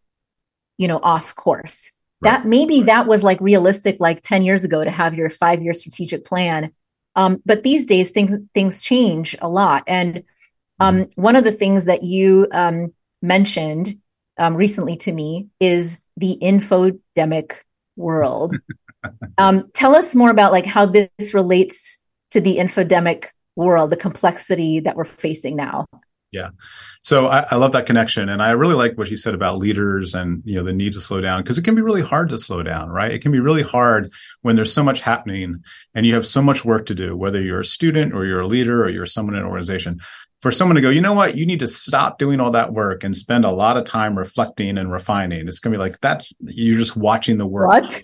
you 0.76 0.86
know, 0.86 1.00
off 1.02 1.34
course. 1.34 1.90
Right. 2.20 2.32
That 2.32 2.46
maybe 2.46 2.82
that 2.82 3.06
was 3.06 3.24
like 3.24 3.40
realistic 3.40 3.96
like 4.00 4.20
10 4.20 4.42
years 4.42 4.64
ago 4.64 4.84
to 4.84 4.90
have 4.90 5.14
your 5.14 5.30
five 5.30 5.62
year 5.62 5.72
strategic 5.72 6.26
plan. 6.26 6.72
Um, 7.16 7.42
but 7.46 7.62
these 7.62 7.86
days 7.86 8.10
things 8.10 8.38
things 8.52 8.82
change 8.82 9.34
a 9.40 9.48
lot. 9.48 9.84
And 9.86 10.24
um, 10.78 11.04
mm-hmm. 11.04 11.20
one 11.22 11.34
of 11.34 11.44
the 11.44 11.52
things 11.52 11.86
that 11.86 12.02
you 12.02 12.46
um, 12.52 12.92
mentioned 13.22 13.98
um, 14.36 14.56
recently 14.56 14.98
to 14.98 15.12
me 15.12 15.48
is 15.58 16.02
the 16.18 16.36
infodemic 16.40 17.60
world. 17.96 18.56
Um, 19.36 19.68
tell 19.74 19.94
us 19.94 20.14
more 20.14 20.30
about 20.30 20.50
like 20.50 20.64
how 20.64 20.86
this 20.86 21.34
relates 21.34 21.98
to 22.30 22.40
the 22.40 22.56
infodemic 22.56 23.26
world, 23.56 23.90
the 23.90 23.96
complexity 23.96 24.80
that 24.80 24.96
we're 24.96 25.04
facing 25.04 25.56
now. 25.56 25.86
Yeah. 26.34 26.50
So 27.02 27.28
I, 27.28 27.46
I, 27.52 27.54
love 27.54 27.70
that 27.72 27.86
connection. 27.86 28.28
And 28.28 28.42
I 28.42 28.50
really 28.50 28.74
like 28.74 28.98
what 28.98 29.08
you 29.08 29.16
said 29.16 29.34
about 29.34 29.58
leaders 29.58 30.14
and, 30.14 30.42
you 30.44 30.56
know, 30.56 30.64
the 30.64 30.72
need 30.72 30.94
to 30.94 31.00
slow 31.00 31.20
down 31.20 31.40
because 31.40 31.58
it 31.58 31.64
can 31.64 31.76
be 31.76 31.80
really 31.80 32.02
hard 32.02 32.28
to 32.30 32.38
slow 32.38 32.60
down, 32.64 32.88
right? 32.88 33.12
It 33.12 33.20
can 33.20 33.30
be 33.30 33.38
really 33.38 33.62
hard 33.62 34.10
when 34.42 34.56
there's 34.56 34.72
so 34.72 34.82
much 34.82 35.00
happening 35.00 35.62
and 35.94 36.04
you 36.04 36.14
have 36.14 36.26
so 36.26 36.42
much 36.42 36.64
work 36.64 36.86
to 36.86 36.94
do, 36.94 37.16
whether 37.16 37.40
you're 37.40 37.60
a 37.60 37.64
student 37.64 38.14
or 38.14 38.24
you're 38.24 38.40
a 38.40 38.48
leader 38.48 38.82
or 38.82 38.90
you're 38.90 39.06
someone 39.06 39.36
in 39.36 39.42
an 39.42 39.46
organization. 39.46 40.00
For 40.42 40.50
someone 40.50 40.74
to 40.74 40.82
go, 40.82 40.90
you 40.90 41.00
know 41.00 41.12
what, 41.12 41.36
you 41.36 41.46
need 41.46 41.60
to 41.60 41.68
stop 41.68 42.18
doing 42.18 42.40
all 42.40 42.50
that 42.50 42.72
work 42.72 43.04
and 43.04 43.16
spend 43.16 43.44
a 43.44 43.50
lot 43.52 43.76
of 43.76 43.84
time 43.84 44.18
reflecting 44.18 44.76
and 44.76 44.90
refining. 44.90 45.46
It's 45.46 45.60
going 45.60 45.72
to 45.72 45.78
be 45.78 45.82
like 45.82 46.00
that. 46.00 46.26
You're 46.40 46.78
just 46.78 46.96
watching 46.96 47.38
the 47.38 47.46
work. 47.46 47.68
What? 47.68 48.02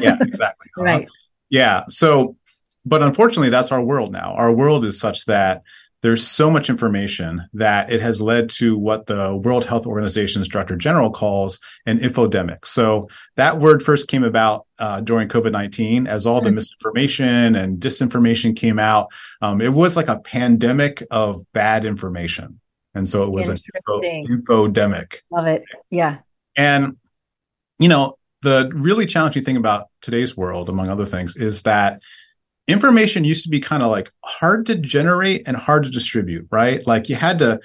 yeah, 0.00 0.16
exactly. 0.20 0.70
Uh-huh. 0.78 0.84
right. 0.84 1.08
Yeah. 1.50 1.82
So 1.88 2.36
but 2.84 3.02
unfortunately, 3.02 3.50
that's 3.50 3.72
our 3.72 3.82
world 3.82 4.12
now. 4.12 4.34
Our 4.34 4.52
world 4.52 4.84
is 4.84 4.98
such 4.98 5.26
that 5.26 5.62
there's 6.02 6.26
so 6.26 6.50
much 6.50 6.68
information 6.68 7.48
that 7.54 7.92
it 7.92 8.00
has 8.00 8.20
led 8.20 8.50
to 8.50 8.76
what 8.76 9.06
the 9.06 9.36
World 9.36 9.64
Health 9.64 9.86
Organization's 9.86 10.48
Director 10.48 10.74
General 10.74 11.12
calls 11.12 11.60
an 11.86 12.00
infodemic. 12.00 12.66
So 12.66 13.08
that 13.36 13.60
word 13.60 13.84
first 13.84 14.08
came 14.08 14.24
about 14.24 14.66
uh, 14.80 15.00
during 15.00 15.28
COVID 15.28 15.52
19 15.52 16.08
as 16.08 16.26
all 16.26 16.40
the 16.40 16.48
mm-hmm. 16.48 16.56
misinformation 16.56 17.54
and 17.54 17.80
disinformation 17.80 18.56
came 18.56 18.80
out. 18.80 19.12
Um, 19.40 19.60
it 19.60 19.72
was 19.72 19.96
like 19.96 20.08
a 20.08 20.18
pandemic 20.18 21.04
of 21.10 21.46
bad 21.52 21.86
information. 21.86 22.60
And 22.94 23.08
so 23.08 23.22
it 23.22 23.30
was 23.30 23.48
an 23.48 23.58
info, 23.74 24.00
infodemic. 24.00 25.20
Love 25.30 25.46
it. 25.46 25.62
Yeah. 25.88 26.18
And, 26.56 26.96
you 27.78 27.88
know, 27.88 28.18
the 28.42 28.70
really 28.74 29.06
challenging 29.06 29.44
thing 29.44 29.56
about 29.56 29.86
today's 30.02 30.36
world, 30.36 30.68
among 30.68 30.88
other 30.88 31.06
things, 31.06 31.36
is 31.36 31.62
that 31.62 32.00
information 32.68 33.24
used 33.24 33.44
to 33.44 33.50
be 33.50 33.60
kind 33.60 33.82
of 33.82 33.90
like 33.90 34.12
hard 34.24 34.66
to 34.66 34.76
generate 34.76 35.46
and 35.46 35.56
hard 35.56 35.82
to 35.84 35.90
distribute, 35.90 36.46
right? 36.50 36.86
Like 36.86 37.08
you 37.08 37.16
had 37.16 37.38
to, 37.40 37.60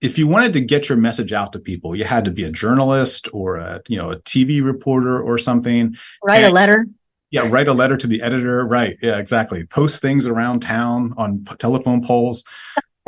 if 0.00 0.18
you 0.18 0.26
wanted 0.26 0.52
to 0.54 0.60
get 0.60 0.88
your 0.88 0.98
message 0.98 1.32
out 1.32 1.52
to 1.52 1.58
people, 1.58 1.94
you 1.94 2.04
had 2.04 2.24
to 2.24 2.30
be 2.30 2.44
a 2.44 2.50
journalist 2.50 3.28
or 3.32 3.56
a, 3.56 3.82
you 3.88 3.96
know, 3.96 4.10
a 4.10 4.18
TV 4.20 4.64
reporter 4.64 5.20
or 5.20 5.38
something. 5.38 5.96
Write 6.24 6.42
and, 6.42 6.46
a 6.46 6.54
letter. 6.54 6.86
Yeah, 7.30 7.48
write 7.48 7.68
a 7.68 7.72
letter 7.72 7.96
to 7.96 8.06
the 8.06 8.22
editor. 8.22 8.66
Right. 8.66 8.96
Yeah, 9.00 9.18
exactly. 9.18 9.64
Post 9.64 10.02
things 10.02 10.26
around 10.26 10.60
town 10.60 11.14
on 11.16 11.44
telephone 11.58 12.02
poles. 12.02 12.44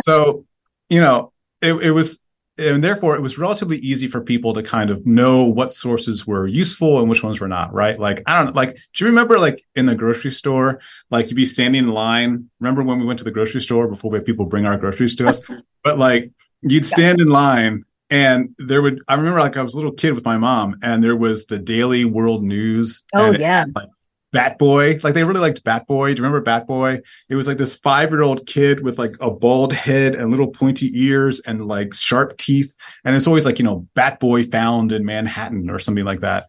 so, 0.03 0.47
you 0.89 1.01
know, 1.01 1.33
it, 1.61 1.73
it 1.75 1.91
was 1.91 2.21
and 2.57 2.85
therefore 2.85 3.17
it 3.17 3.21
was 3.21 3.39
relatively 3.39 3.79
easy 3.79 4.07
for 4.07 4.21
people 4.21 4.55
to 4.55 4.63
kind 4.63 4.91
of 4.91 5.05
know 5.07 5.45
what 5.45 5.75
sources 5.75 6.27
were 6.27 6.47
useful 6.47 7.01
and 7.01 7.09
which 7.09 7.23
ones 7.23 7.41
were 7.41 7.49
not 7.49 7.73
right? 7.73 7.99
Like 7.99 8.23
i 8.27 8.37
don't 8.37 8.47
know 8.47 8.61
like 8.61 8.75
do 8.75 9.05
you 9.05 9.07
remember 9.07 9.39
like 9.39 9.65
in 9.75 9.87
the 9.87 9.95
grocery 9.95 10.33
store 10.33 10.81
like 11.11 11.27
you'd 11.27 11.37
be 11.37 11.47
standing 11.47 11.85
in 11.85 11.91
line? 11.91 12.49
Remember 12.61 12.83
when 12.83 12.99
we 12.99 13.07
went 13.07 13.19
to 13.19 13.25
the 13.25 13.31
grocery 13.31 13.61
store 13.61 13.89
before 13.89 14.11
we 14.11 14.19
had 14.19 14.27
people 14.27 14.47
bring 14.47 14.67
our 14.67 14.77
groceries 14.77 15.17
to 15.17 15.29
us? 15.29 15.43
But 15.83 15.99
like 15.99 16.31
you'd 16.63 16.87
stand 16.87 17.21
in 17.21 17.29
line 17.29 17.85
and 18.11 18.55
there 18.59 18.83
would 18.83 19.03
i 19.09 19.15
remember 19.15 19.41
like 19.41 19.57
i 19.57 19.63
was 19.63 19.75
a 19.75 19.77
little 19.77 19.93
kid 19.93 20.15
with 20.15 20.25
my 20.25 20.37
mom 20.37 20.77
and 20.83 21.03
there 21.03 21.17
was 21.17 21.47
the 21.47 21.59
daily 21.59 22.05
world 22.05 22.43
news 22.43 23.03
oh 23.15 23.33
yeah. 23.33 23.65
like 23.75 23.89
Bat 24.35 24.59
Boy. 24.59 24.99
Like 25.03 25.15
they 25.15 25.23
really 25.23 25.41
liked 25.41 25.63
Bat 25.63 25.87
Boy. 25.87 26.09
Do 26.09 26.19
you 26.19 26.25
remember 26.25 26.41
Bat 26.41 26.67
Boy? 26.67 27.01
It 27.31 27.37
was 27.37 27.47
like 27.47 27.57
this 27.57 27.77
five 27.77 28.11
year 28.11 28.23
old 28.23 28.47
kid 28.47 28.83
with 28.83 28.99
like 28.99 29.15
a 29.21 29.31
bald 29.31 29.73
head 29.73 30.17
and 30.17 30.31
little 30.31 30.49
pointy 30.49 30.91
ears 30.93 31.41
and 31.41 31.67
like 31.67 31.95
sharp 31.95 32.37
teeth. 32.37 32.75
And 33.05 33.17
it's 33.17 33.29
always 33.29 33.47
like, 33.47 33.61
you 33.61 33.65
know, 33.65 33.87
Bat 33.95 34.19
Boy 34.19 34.45
found 34.45 34.91
in 34.91 35.05
Manhattan 35.05 35.71
or 35.71 35.79
something 35.79 36.05
like 36.05 36.21
that. 36.21 36.49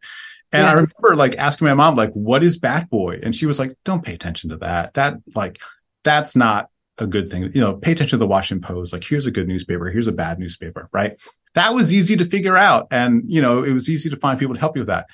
And 0.51 0.63
yes. 0.63 0.71
I 0.71 0.73
remember 0.73 1.15
like 1.15 1.37
asking 1.37 1.67
my 1.67 1.75
mom, 1.75 1.95
like, 1.95 2.11
what 2.13 2.43
is 2.43 2.57
bad 2.57 2.89
boy? 2.89 3.19
And 3.21 3.35
she 3.35 3.45
was 3.45 3.59
like, 3.59 3.77
don't 3.85 4.03
pay 4.03 4.13
attention 4.13 4.49
to 4.49 4.57
that. 4.57 4.95
That 4.95 5.17
like, 5.35 5.59
that's 6.03 6.35
not 6.35 6.69
a 6.97 7.05
good 7.05 7.29
thing. 7.29 7.51
You 7.53 7.61
know, 7.61 7.75
pay 7.75 7.91
attention 7.91 8.17
to 8.17 8.23
the 8.23 8.27
Washington 8.27 8.67
Post. 8.67 8.93
Like, 8.93 9.03
here's 9.03 9.27
a 9.27 9.31
good 9.31 9.47
newspaper. 9.47 9.91
Here's 9.91 10.07
a 10.07 10.11
bad 10.11 10.39
newspaper, 10.39 10.89
right? 10.91 11.19
That 11.53 11.75
was 11.75 11.93
easy 11.93 12.15
to 12.17 12.25
figure 12.25 12.57
out. 12.57 12.87
And, 12.89 13.23
you 13.27 13.41
know, 13.41 13.63
it 13.63 13.73
was 13.73 13.89
easy 13.89 14.09
to 14.09 14.17
find 14.17 14.39
people 14.39 14.55
to 14.55 14.59
help 14.59 14.75
you 14.75 14.81
with 14.81 14.87
that. 14.87 15.05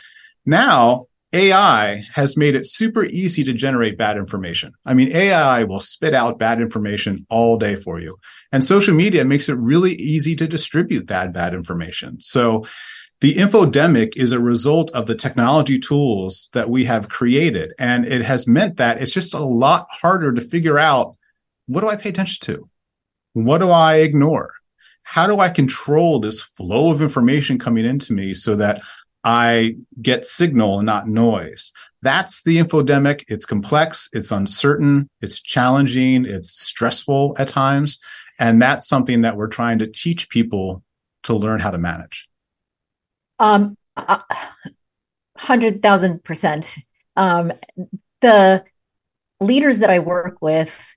Now 0.45 1.07
AI 1.33 2.03
has 2.13 2.35
made 2.35 2.55
it 2.55 2.69
super 2.69 3.05
easy 3.05 3.43
to 3.45 3.53
generate 3.53 3.97
bad 3.97 4.17
information. 4.17 4.73
I 4.85 4.93
mean, 4.93 5.15
AI 5.15 5.63
will 5.63 5.79
spit 5.79 6.13
out 6.13 6.39
bad 6.39 6.59
information 6.59 7.25
all 7.29 7.57
day 7.57 7.75
for 7.75 7.99
you. 7.99 8.17
And 8.51 8.63
social 8.63 8.93
media 8.93 9.23
makes 9.23 9.47
it 9.47 9.57
really 9.57 9.93
easy 9.95 10.35
to 10.35 10.47
distribute 10.47 11.07
that 11.07 11.31
bad 11.31 11.53
information. 11.53 12.19
So 12.19 12.65
the 13.21 13.35
infodemic 13.35 14.17
is 14.17 14.31
a 14.31 14.39
result 14.39 14.91
of 14.91 15.05
the 15.05 15.15
technology 15.15 15.79
tools 15.79 16.49
that 16.53 16.69
we 16.69 16.83
have 16.85 17.07
created. 17.07 17.71
And 17.79 18.05
it 18.05 18.23
has 18.23 18.47
meant 18.47 18.77
that 18.77 19.01
it's 19.01 19.13
just 19.13 19.33
a 19.33 19.39
lot 19.39 19.87
harder 19.89 20.33
to 20.33 20.41
figure 20.41 20.79
out 20.79 21.15
what 21.67 21.81
do 21.81 21.87
I 21.87 21.95
pay 21.95 22.09
attention 22.09 22.45
to? 22.47 22.67
What 23.33 23.59
do 23.59 23.69
I 23.69 23.97
ignore? 23.97 24.51
How 25.03 25.27
do 25.27 25.39
I 25.39 25.49
control 25.49 26.19
this 26.19 26.41
flow 26.41 26.91
of 26.91 27.01
information 27.01 27.59
coming 27.59 27.85
into 27.85 28.13
me 28.13 28.33
so 28.33 28.55
that 28.57 28.81
I 29.23 29.75
get 30.01 30.25
signal 30.25 30.79
and 30.79 30.85
not 30.85 31.07
noise. 31.07 31.71
That's 32.01 32.43
the 32.43 32.57
infodemic. 32.57 33.23
It's 33.27 33.45
complex. 33.45 34.09
It's 34.13 34.31
uncertain. 34.31 35.09
It's 35.21 35.39
challenging. 35.39 36.25
It's 36.25 36.51
stressful 36.51 37.35
at 37.37 37.47
times. 37.47 37.99
And 38.39 38.61
that's 38.61 38.87
something 38.87 39.21
that 39.21 39.37
we're 39.37 39.47
trying 39.47 39.79
to 39.79 39.87
teach 39.87 40.29
people 40.29 40.83
to 41.23 41.35
learn 41.35 41.59
how 41.59 41.69
to 41.69 41.77
manage. 41.77 42.27
Um, 43.37 43.77
hundred 45.37 45.81
thousand 45.83 46.23
percent. 46.23 46.77
Um, 47.15 47.53
the 48.21 48.63
leaders 49.39 49.79
that 49.79 49.89
I 49.89 49.99
work 49.99 50.41
with, 50.41 50.95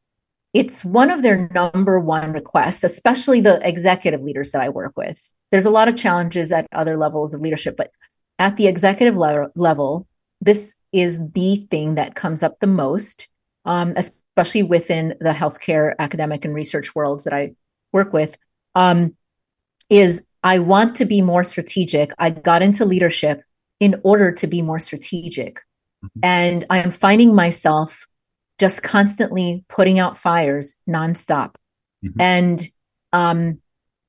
it's 0.53 0.85
one 0.85 1.11
of 1.11 1.23
their 1.23 1.49
number 1.53 1.99
one 2.01 2.33
requests, 2.33 2.85
especially 2.85 3.41
the 3.41 3.67
executive 3.67 4.23
leaders 4.23 4.53
that 4.53 4.63
I 4.63 4.71
work 4.71 4.93
with. 4.97 5.21
There's 5.51 5.67
a 5.67 5.71
lot 5.71 5.89
of 5.89 5.97
challenges 5.97 6.53
at 6.53 6.67
other 6.73 6.97
levels 6.97 7.35
of 7.35 7.41
leadership, 7.41 7.77
but 7.77 7.91
at 8.39 8.57
the 8.57 8.67
executive 8.67 9.17
le- 9.17 9.51
level, 9.55 10.07
this 10.41 10.77
is 10.93 11.31
the 11.33 11.67
thing 11.71 11.95
that 11.97 12.15
comes 12.15 12.43
up 12.43 12.61
the 12.61 12.67
most, 12.67 13.29
um, 13.65 13.95
especially 13.97 14.63
within 14.63 15.15
the 15.21 15.33
healthcare 15.33 15.95
academic 15.99 16.45
and 16.45 16.55
research 16.55 16.95
worlds 16.95 17.25
that 17.25 17.33
I 17.33 17.53
work 17.93 18.13
with. 18.13 18.37
Um, 18.75 19.15
is 19.91 20.27
I 20.43 20.59
want 20.59 20.97
to 20.97 21.05
be 21.05 21.21
more 21.23 21.45
strategic. 21.45 22.13
I 22.19 22.31
got 22.31 22.63
into 22.63 22.85
leadership 22.85 23.43
in 23.81 24.01
order 24.03 24.33
to 24.33 24.47
be 24.47 24.63
more 24.63 24.79
strategic. 24.79 25.63
Mm-hmm. 26.05 26.21
And 26.23 26.65
I 26.71 26.79
am 26.79 26.91
finding 26.91 27.35
myself 27.35 28.07
just 28.59 28.83
constantly 28.83 29.65
putting 29.69 29.99
out 29.99 30.19
fires 30.19 30.77
nonstop. 30.89 31.55
Mm-hmm. 32.05 32.21
And 32.21 32.69
um, 33.13 33.61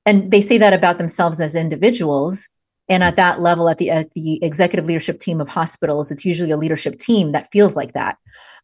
and 0.04 0.30
they 0.30 0.40
say 0.40 0.58
that 0.58 0.72
about 0.72 0.98
themselves 0.98 1.40
as 1.40 1.54
individuals, 1.54 2.48
and 2.88 3.02
at 3.02 3.16
that 3.16 3.40
level, 3.40 3.68
at 3.68 3.78
the 3.78 3.90
at 3.90 4.12
the 4.14 4.42
executive 4.42 4.86
leadership 4.86 5.18
team 5.18 5.40
of 5.40 5.48
hospitals, 5.48 6.10
it's 6.10 6.24
usually 6.24 6.50
a 6.50 6.56
leadership 6.56 6.98
team 6.98 7.32
that 7.32 7.50
feels 7.50 7.74
like 7.74 7.92
that. 7.94 8.18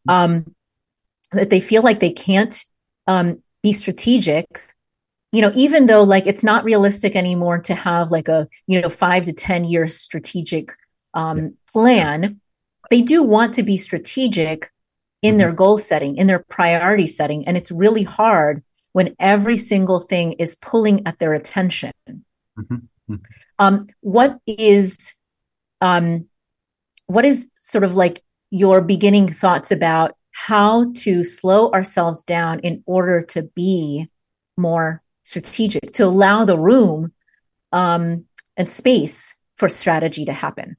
Um, 0.07 0.55
that 1.31 1.49
they 1.49 1.59
feel 1.59 1.81
like 1.81 1.99
they 1.99 2.11
can't 2.11 2.63
um, 3.07 3.41
be 3.61 3.73
strategic. 3.73 4.63
You 5.31 5.41
know, 5.41 5.51
even 5.55 5.87
though 5.87 6.03
like 6.03 6.27
it's 6.27 6.43
not 6.43 6.63
realistic 6.63 7.15
anymore 7.15 7.59
to 7.63 7.75
have 7.75 8.11
like 8.11 8.27
a 8.27 8.47
you 8.67 8.81
know 8.81 8.89
five 8.89 9.25
to 9.25 9.33
ten 9.33 9.65
year 9.65 9.87
strategic 9.87 10.73
um, 11.13 11.55
plan, 11.71 12.39
they 12.89 13.01
do 13.01 13.23
want 13.23 13.55
to 13.55 13.63
be 13.63 13.77
strategic 13.77 14.71
in 15.21 15.31
mm-hmm. 15.31 15.39
their 15.39 15.51
goal 15.51 15.77
setting, 15.77 16.15
in 16.15 16.27
their 16.27 16.39
priority 16.39 17.07
setting, 17.07 17.45
and 17.45 17.57
it's 17.57 17.71
really 17.71 18.03
hard 18.03 18.63
when 18.93 19.15
every 19.19 19.57
single 19.57 19.99
thing 19.99 20.33
is 20.33 20.55
pulling 20.55 21.05
at 21.07 21.19
their 21.19 21.33
attention. 21.33 21.91
Mm-hmm. 22.07 22.75
mm-hmm. 22.75 23.15
Um, 23.59 23.87
what 24.01 24.39
is 24.47 25.13
um, 25.81 26.27
what 27.07 27.25
is 27.25 27.49
sort 27.57 27.83
of 27.83 27.95
like 27.95 28.23
your 28.49 28.81
beginning 28.81 29.31
thoughts 29.31 29.71
about 29.71 30.15
how 30.31 30.91
to 30.93 31.23
slow 31.23 31.71
ourselves 31.71 32.23
down 32.23 32.59
in 32.59 32.83
order 32.85 33.21
to 33.21 33.43
be 33.43 34.09
more 34.57 35.01
strategic, 35.23 35.93
to 35.93 36.05
allow 36.05 36.45
the 36.45 36.57
room 36.57 37.13
um, 37.71 38.25
and 38.57 38.69
space 38.69 39.35
for 39.55 39.69
strategy 39.69 40.25
to 40.25 40.33
happen? 40.33 40.77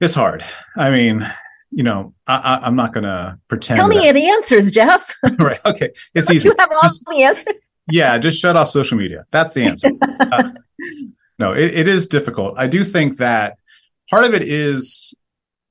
It's 0.00 0.14
hard. 0.14 0.44
I 0.76 0.90
mean, 0.90 1.26
you 1.70 1.82
know, 1.82 2.14
I, 2.26 2.60
am 2.62 2.76
not 2.76 2.92
going 2.92 3.04
to 3.04 3.38
pretend. 3.48 3.78
Tell 3.78 3.88
me 3.88 4.00
that... 4.00 4.12
the 4.12 4.28
answers, 4.28 4.70
Jeff. 4.70 5.14
right. 5.38 5.60
Okay. 5.64 5.90
It's 6.14 6.30
easy. 6.30 6.48
You 6.48 6.54
have 6.58 6.70
all 6.70 6.82
just, 6.82 7.02
the 7.06 7.22
answers. 7.22 7.70
Yeah. 7.90 8.18
Just 8.18 8.38
shut 8.38 8.56
off 8.56 8.70
social 8.70 8.98
media. 8.98 9.24
That's 9.30 9.54
the 9.54 9.64
answer. 9.64 9.90
uh, 10.20 10.50
no, 11.38 11.52
it, 11.52 11.74
it 11.74 11.88
is 11.88 12.06
difficult. 12.06 12.58
I 12.58 12.66
do 12.66 12.84
think 12.84 13.18
that 13.18 13.58
part 14.10 14.24
of 14.24 14.34
it 14.34 14.42
is 14.42 15.14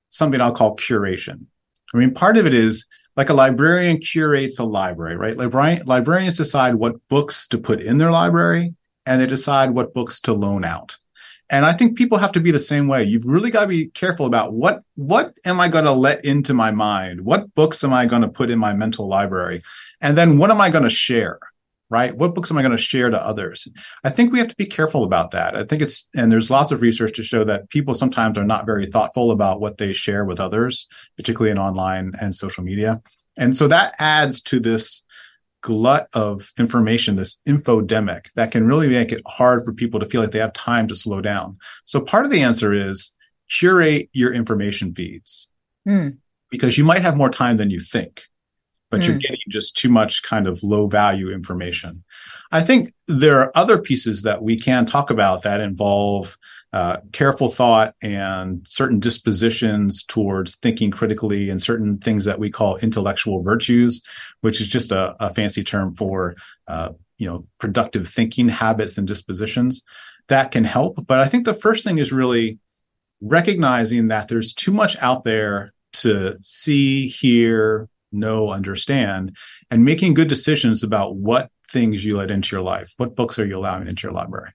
something 0.10 0.40
I'll 0.40 0.54
call 0.54 0.76
curation. 0.76 1.46
I 1.94 1.98
mean, 1.98 2.14
part 2.14 2.38
of 2.38 2.46
it 2.46 2.54
is 2.54 2.86
like 3.16 3.30
a 3.30 3.34
librarian 3.34 3.98
curates 3.98 4.60
a 4.60 4.64
library, 4.64 5.16
right? 5.16 5.38
Librarian, 5.38 5.86
librarians 5.86 6.38
decide 6.38 6.76
what 6.76 6.96
books 7.08 7.48
to 7.50 7.58
put 7.58 7.80
in 7.80 7.98
their 7.98 8.12
library 8.12 8.76
and 9.06 9.22
they 9.22 9.28
decide 9.28 9.72
what 9.72 9.94
books 9.94 10.20
to 10.22 10.34
loan 10.34 10.66
out. 10.66 10.98
And 11.50 11.64
I 11.64 11.74
think 11.74 11.98
people 11.98 12.18
have 12.18 12.32
to 12.34 12.40
be 12.40 12.52
the 12.52 12.60
same 12.60 12.88
way. 12.88 13.04
You've 13.04 13.26
really 13.26 13.52
got 13.52 13.62
to 13.62 13.68
be 13.68 13.88
careful 13.88 14.26
about 14.26 14.54
what 14.54 14.82
what 14.96 15.36
am 15.46 15.60
I 15.60 15.68
going 15.68 15.86
to 15.86 15.92
let 15.92 16.26
into 16.26 16.56
my 16.56 16.72
mind? 16.72 17.22
What 17.22 17.54
books 17.54 17.84
am 17.84 17.94
I 17.94 18.08
going 18.08 18.24
to 18.24 18.28
put 18.28 18.50
in 18.50 18.58
my 18.58 18.74
mental 18.74 19.08
library? 19.08 19.62
And 20.02 20.18
then 20.18 20.38
what 20.40 20.50
am 20.50 20.60
I 20.60 20.72
going 20.72 20.84
to 20.86 20.90
share? 20.90 21.40
Right? 21.96 22.14
What 22.14 22.36
books 22.36 22.52
am 22.52 22.58
I 22.58 22.62
going 22.62 22.76
to 22.76 22.78
share 22.78 23.10
to 23.10 23.26
others? 23.26 23.70
I 24.04 24.10
think 24.10 24.34
we 24.34 24.40
have 24.40 24.50
to 24.50 24.56
be 24.58 24.66
careful 24.66 25.06
about 25.06 25.32
that. 25.32 25.56
I 25.56 25.64
think 25.64 25.82
it's, 25.82 26.10
and 26.14 26.30
there's 26.30 26.50
lots 26.50 26.74
of 26.74 26.82
research 26.82 27.16
to 27.16 27.24
show 27.24 27.46
that 27.46 27.70
people 27.70 27.96
sometimes 27.96 28.38
are 28.38 28.44
not 28.44 28.66
very 28.66 28.86
thoughtful 28.88 29.32
about 29.32 29.62
what 29.62 29.78
they 29.78 29.94
share 29.94 30.26
with 30.26 30.42
others, 30.42 30.88
particularly 31.16 31.52
in 31.52 31.58
online 31.58 32.12
and 32.20 32.36
social 32.36 32.66
media. 32.66 33.02
And 33.38 33.56
so 33.56 33.70
that 33.70 33.96
adds 33.98 34.42
to 34.42 34.60
this 34.60 35.04
glut 35.62 36.10
of 36.12 36.52
information, 36.60 37.16
this 37.16 37.40
infodemic 37.48 38.26
that 38.36 38.52
can 38.52 38.68
really 38.68 38.90
make 38.90 39.14
it 39.14 39.22
hard 39.26 39.64
for 39.64 39.72
people 39.72 40.02
to 40.02 40.06
feel 40.06 40.20
like 40.20 40.32
they 40.32 40.40
have 40.40 40.52
time 40.52 40.90
to 40.90 40.96
slow 40.96 41.22
down. 41.22 41.58
So 41.86 42.02
part 42.02 42.26
of 42.26 42.32
the 42.32 42.42
answer 42.42 42.74
is 42.74 43.10
curate 43.50 44.10
your 44.12 44.34
information 44.34 44.94
feeds 44.94 45.48
mm. 45.88 46.18
because 46.52 46.78
you 46.78 46.84
might 46.84 47.04
have 47.04 47.16
more 47.16 47.30
time 47.30 47.56
than 47.56 47.70
you 47.70 47.80
think 47.80 48.24
but 48.96 49.02
mm. 49.02 49.08
you're 49.08 49.18
getting 49.18 49.38
just 49.50 49.76
too 49.76 49.90
much 49.90 50.24
kind 50.24 50.48
of 50.48 50.64
low 50.64 50.88
value 50.88 51.30
information. 51.30 52.02
I 52.54 52.62
think 52.62 52.94
there 53.08 53.42
are 53.42 53.52
other 53.54 53.78
pieces 53.78 54.22
that 54.22 54.42
we 54.42 54.58
can 54.58 54.86
talk 54.86 55.10
about 55.10 55.44
that 55.44 55.60
involve 55.60 56.38
uh, 56.72 56.98
careful 57.12 57.50
thought 57.50 57.94
and 58.02 58.66
certain 58.66 59.02
dispositions 59.02 60.02
towards 60.06 60.56
thinking 60.56 60.92
critically 60.92 61.50
and 61.50 61.62
certain 61.62 61.98
things 61.98 62.24
that 62.24 62.40
we 62.40 62.50
call 62.50 62.78
intellectual 62.78 63.44
virtues, 63.44 64.02
which 64.40 64.62
is 64.62 64.68
just 64.68 64.94
a, 64.94 65.14
a 65.20 65.34
fancy 65.34 65.64
term 65.64 65.94
for 65.94 66.36
uh, 66.70 66.90
you 67.18 67.28
know 67.28 67.46
productive 67.60 68.08
thinking 68.08 68.48
habits 68.48 68.98
and 68.98 69.08
dispositions 69.08 69.84
that 70.30 70.52
can 70.52 70.64
help. 70.64 71.06
But 71.06 71.20
I 71.20 71.28
think 71.28 71.44
the 71.44 71.54
first 71.54 71.84
thing 71.84 71.98
is 71.98 72.14
really 72.14 72.60
recognizing 73.20 74.08
that 74.08 74.30
there's 74.30 74.54
too 74.54 74.72
much 74.72 74.96
out 75.02 75.26
there 75.26 75.74
to 75.96 76.38
see, 76.42 77.10
hear, 77.10 77.90
know, 78.16 78.50
understand, 78.50 79.36
and 79.70 79.86
making 79.86 80.14
good 80.14 80.28
decisions 80.28 80.84
about 80.84 81.16
what 81.16 81.50
things 81.70 82.06
you 82.06 82.18
let 82.18 82.32
into 82.32 82.56
your 82.56 82.64
life. 82.64 82.94
What 82.98 83.16
books 83.16 83.38
are 83.40 83.46
you 83.46 83.58
allowing 83.58 83.88
into 83.88 84.08
your 84.08 84.14
library? 84.14 84.52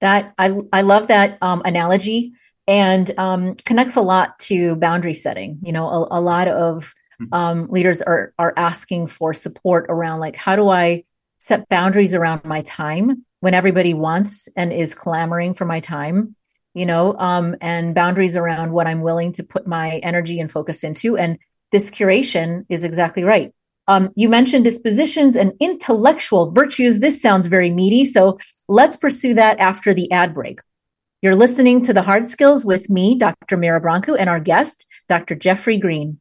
That 0.00 0.34
I 0.38 0.56
I 0.72 0.82
love 0.82 1.08
that 1.08 1.38
um, 1.40 1.62
analogy 1.64 2.32
and 2.66 3.10
um, 3.18 3.54
connects 3.64 3.96
a 3.96 4.02
lot 4.02 4.38
to 4.40 4.76
boundary 4.76 5.14
setting. 5.14 5.58
You 5.62 5.72
know, 5.72 5.88
a, 5.88 6.18
a 6.18 6.20
lot 6.20 6.48
of 6.48 6.94
hmm. 7.18 7.26
um, 7.32 7.68
leaders 7.70 8.02
are 8.02 8.32
are 8.38 8.52
asking 8.56 9.06
for 9.06 9.32
support 9.32 9.86
around 9.88 10.20
like 10.20 10.36
how 10.36 10.56
do 10.56 10.68
I 10.68 11.04
set 11.38 11.68
boundaries 11.68 12.14
around 12.14 12.44
my 12.44 12.62
time 12.62 13.24
when 13.40 13.54
everybody 13.54 13.94
wants 13.94 14.48
and 14.56 14.72
is 14.72 14.94
clamoring 14.94 15.54
for 15.54 15.66
my 15.66 15.80
time 15.80 16.34
you 16.74 16.86
know 16.86 17.14
um, 17.18 17.56
and 17.60 17.94
boundaries 17.94 18.36
around 18.36 18.72
what 18.72 18.86
i'm 18.86 19.00
willing 19.00 19.32
to 19.32 19.42
put 19.42 19.66
my 19.66 19.98
energy 19.98 20.40
and 20.40 20.50
focus 20.50 20.84
into 20.84 21.16
and 21.16 21.38
this 21.72 21.90
curation 21.90 22.64
is 22.68 22.84
exactly 22.84 23.24
right. 23.24 23.52
Um, 23.86 24.10
you 24.16 24.28
mentioned 24.28 24.64
dispositions 24.64 25.36
and 25.36 25.52
intellectual 25.60 26.50
virtues. 26.50 27.00
This 27.00 27.20
sounds 27.20 27.48
very 27.48 27.70
meaty. 27.70 28.04
So 28.04 28.38
let's 28.68 28.96
pursue 28.96 29.34
that 29.34 29.58
after 29.58 29.92
the 29.92 30.10
ad 30.10 30.34
break. 30.34 30.60
You're 31.20 31.34
listening 31.34 31.82
to 31.82 31.92
The 31.94 32.02
Hard 32.02 32.26
Skills 32.26 32.66
with 32.66 32.90
me, 32.90 33.16
Dr. 33.16 33.56
Mira 33.56 33.80
Brancu, 33.80 34.16
and 34.18 34.28
our 34.28 34.40
guest, 34.40 34.86
Dr. 35.08 35.34
Jeffrey 35.34 35.78
Greene. 35.78 36.20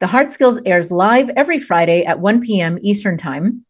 The 0.00 0.06
Hard 0.06 0.30
Skills 0.30 0.60
airs 0.64 0.90
live 0.90 1.28
every 1.30 1.58
Friday 1.58 2.04
at 2.04 2.20
1 2.20 2.42
p.m. 2.42 2.78
Eastern 2.82 3.18
Time. 3.18 3.64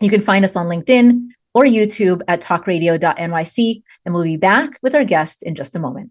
You 0.00 0.10
can 0.10 0.22
find 0.22 0.44
us 0.44 0.56
on 0.56 0.66
LinkedIn 0.66 1.28
or 1.52 1.64
YouTube 1.64 2.22
at 2.26 2.42
talkradio.nyc, 2.42 3.82
and 4.04 4.14
we'll 4.14 4.24
be 4.24 4.36
back 4.36 4.78
with 4.82 4.94
our 4.94 5.04
guest 5.04 5.42
in 5.42 5.54
just 5.54 5.76
a 5.76 5.78
moment. 5.78 6.10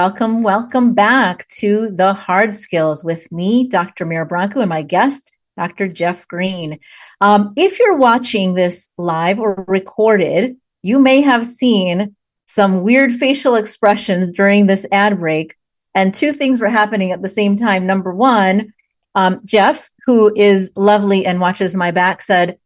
Welcome, 0.00 0.44
welcome 0.44 0.94
back 0.94 1.48
to 1.58 1.90
the 1.90 2.14
hard 2.14 2.54
skills 2.54 3.02
with 3.02 3.32
me, 3.32 3.66
Dr. 3.66 4.06
Mira 4.06 4.28
Brancu, 4.28 4.60
and 4.60 4.68
my 4.68 4.82
guest, 4.82 5.32
Dr. 5.56 5.88
Jeff 5.88 6.28
Greene. 6.28 6.78
Um, 7.20 7.52
if 7.56 7.80
you're 7.80 7.96
watching 7.96 8.54
this 8.54 8.90
live 8.96 9.40
or 9.40 9.64
recorded, 9.66 10.56
you 10.82 11.00
may 11.00 11.22
have 11.22 11.44
seen 11.44 12.14
some 12.46 12.82
weird 12.82 13.10
facial 13.10 13.56
expressions 13.56 14.30
during 14.30 14.68
this 14.68 14.86
ad 14.92 15.18
break. 15.18 15.56
And 15.96 16.14
two 16.14 16.32
things 16.32 16.60
were 16.60 16.68
happening 16.68 17.10
at 17.10 17.20
the 17.20 17.28
same 17.28 17.56
time. 17.56 17.84
Number 17.84 18.14
one, 18.14 18.74
um, 19.16 19.40
Jeff, 19.44 19.90
who 20.06 20.32
is 20.32 20.72
lovely 20.76 21.26
and 21.26 21.40
watches 21.40 21.74
my 21.74 21.90
back, 21.90 22.22
said, 22.22 22.56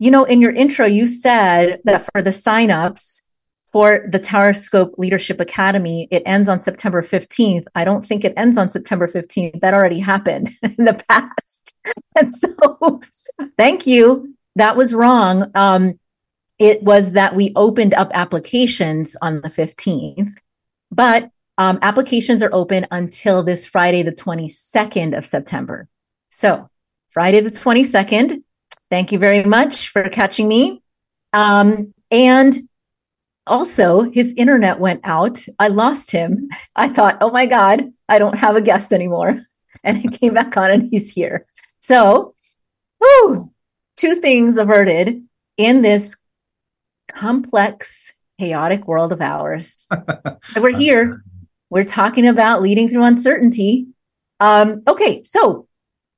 You 0.00 0.10
know, 0.10 0.24
in 0.24 0.40
your 0.40 0.52
intro, 0.52 0.86
you 0.86 1.06
said 1.06 1.78
that 1.84 2.08
for 2.12 2.22
the 2.22 2.30
signups, 2.30 3.21
for 3.72 4.06
the 4.06 4.20
Towerscope 4.20 4.98
Leadership 4.98 5.40
Academy, 5.40 6.06
it 6.10 6.22
ends 6.26 6.46
on 6.46 6.58
September 6.58 7.02
15th. 7.02 7.64
I 7.74 7.84
don't 7.84 8.06
think 8.06 8.22
it 8.22 8.34
ends 8.36 8.58
on 8.58 8.68
September 8.68 9.08
15th. 9.08 9.60
That 9.60 9.72
already 9.72 9.98
happened 9.98 10.50
in 10.62 10.84
the 10.84 11.02
past. 11.08 11.74
And 12.14 12.32
so 12.32 13.00
thank 13.58 13.86
you. 13.86 14.36
That 14.54 14.76
was 14.76 14.94
wrong. 14.94 15.50
Um, 15.54 15.98
it 16.58 16.82
was 16.82 17.12
that 17.12 17.34
we 17.34 17.52
opened 17.56 17.94
up 17.94 18.10
applications 18.14 19.16
on 19.20 19.40
the 19.40 19.48
15th, 19.48 20.34
but 20.90 21.30
um, 21.58 21.78
applications 21.82 22.42
are 22.42 22.54
open 22.54 22.86
until 22.90 23.42
this 23.42 23.66
Friday, 23.66 24.02
the 24.02 24.12
22nd 24.12 25.16
of 25.16 25.26
September. 25.26 25.88
So 26.28 26.68
Friday, 27.08 27.40
the 27.40 27.50
22nd. 27.50 28.42
Thank 28.90 29.10
you 29.10 29.18
very 29.18 29.42
much 29.42 29.88
for 29.88 30.08
catching 30.08 30.46
me. 30.46 30.82
Um, 31.32 31.94
and 32.10 32.54
also 33.46 34.02
his 34.02 34.34
internet 34.36 34.78
went 34.78 35.00
out. 35.04 35.44
I 35.58 35.68
lost 35.68 36.10
him. 36.10 36.48
I 36.76 36.88
thought 36.88 37.18
oh 37.20 37.30
my 37.30 37.46
god 37.46 37.92
i 38.08 38.18
don't 38.18 38.38
have 38.38 38.56
a 38.56 38.62
guest 38.62 38.92
anymore. 38.92 39.40
And 39.84 39.98
he 39.98 40.06
came 40.06 40.32
back 40.32 40.56
on 40.56 40.70
and 40.70 40.88
he's 40.88 41.10
here. 41.10 41.44
So 41.80 42.34
whew, 43.00 43.50
two 43.96 44.14
things 44.14 44.56
averted 44.56 45.24
in 45.56 45.82
this 45.82 46.16
complex 47.08 48.14
chaotic 48.38 48.86
world 48.86 49.12
of 49.12 49.20
ours. 49.20 49.88
We're 50.56 50.76
here. 50.76 51.24
We're 51.68 51.82
talking 51.82 52.28
about 52.28 52.62
leading 52.62 52.90
through 52.90 53.02
uncertainty. 53.02 53.88
Um, 54.38 54.82
okay 54.86 55.24
so 55.24 55.66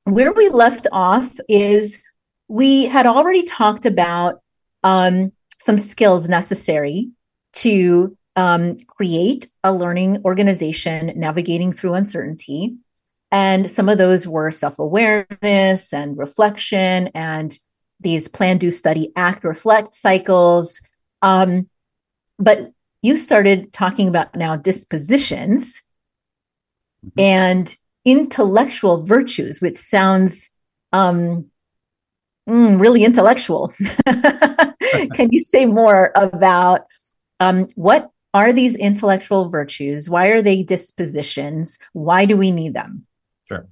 where 0.05 0.33
we 0.33 0.51
left 0.51 0.87
off 0.93 1.35
is 1.49 2.03
we 2.49 2.85
had 2.85 3.07
already 3.07 3.43
talked 3.43 3.87
about 3.87 4.41
um, 4.83 5.33
some 5.59 5.79
skills 5.79 6.29
necessary 6.29 7.11
to 7.55 8.17
um, 8.37 8.77
create 8.87 9.49
a 9.63 9.73
learning 9.73 10.23
organization 10.25 11.13
navigating 11.17 11.73
through 11.73 11.95
uncertainty. 11.95 12.77
And 13.31 13.71
some 13.71 13.89
of 13.89 13.99
those 13.99 14.27
were 14.27 14.51
self 14.51 14.79
awareness 14.79 15.93
and 15.93 16.17
reflection 16.17 17.11
and 17.15 17.57
these 18.01 18.29
plan, 18.29 18.59
do, 18.59 18.71
study, 18.71 19.13
act, 19.17 19.45
reflect 19.45 19.95
cycles. 19.95 20.81
Um, 21.23 21.69
but 22.39 22.73
you 23.03 23.17
started 23.17 23.73
talking 23.73 24.09
about 24.09 24.35
now 24.35 24.57
dispositions 24.57 25.83
mm-hmm. 27.05 27.21
and 27.21 27.77
intellectual 28.05 29.05
virtues, 29.05 29.61
which 29.61 29.77
sounds 29.77 30.51
um, 30.93 31.51
mm, 32.49 32.81
really 32.81 33.05
intellectual. 33.05 33.73
Can 35.15 35.31
you 35.31 35.41
say 35.41 35.67
more 35.67 36.13
about 36.15 36.83
um, 37.41 37.69
what 37.75 38.11
are 38.33 38.53
these 38.53 38.77
intellectual 38.77 39.49
virtues? 39.49 40.11
Why 40.11 40.27
are 40.29 40.43
they 40.43 40.63
dispositions? 40.63 41.79
Why 41.93 42.25
do 42.25 42.37
we 42.37 42.51
need 42.51 42.75
them? 42.75 43.07
Sure. 43.47 43.67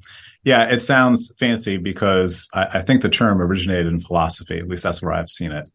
Yeah, 0.44 0.68
it 0.68 0.80
sounds 0.80 1.32
fancy 1.38 1.76
because 1.76 2.48
I, 2.52 2.78
I, 2.78 2.82
think 2.82 3.02
the 3.02 3.08
term 3.08 3.40
originated 3.40 3.86
in 3.86 4.00
philosophy. 4.00 4.58
At 4.58 4.68
least 4.68 4.82
that's 4.82 5.00
where 5.00 5.12
I've 5.12 5.30
seen 5.30 5.52
it. 5.52 5.68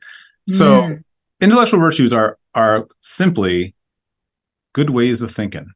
So, 0.50 0.82
mm. 0.82 1.04
intellectual 1.42 1.80
virtues 1.80 2.14
are 2.14 2.38
are 2.54 2.88
simply 3.02 3.76
good 4.74 4.90
ways 4.90 5.22
of 5.22 5.32
thinking. 5.32 5.72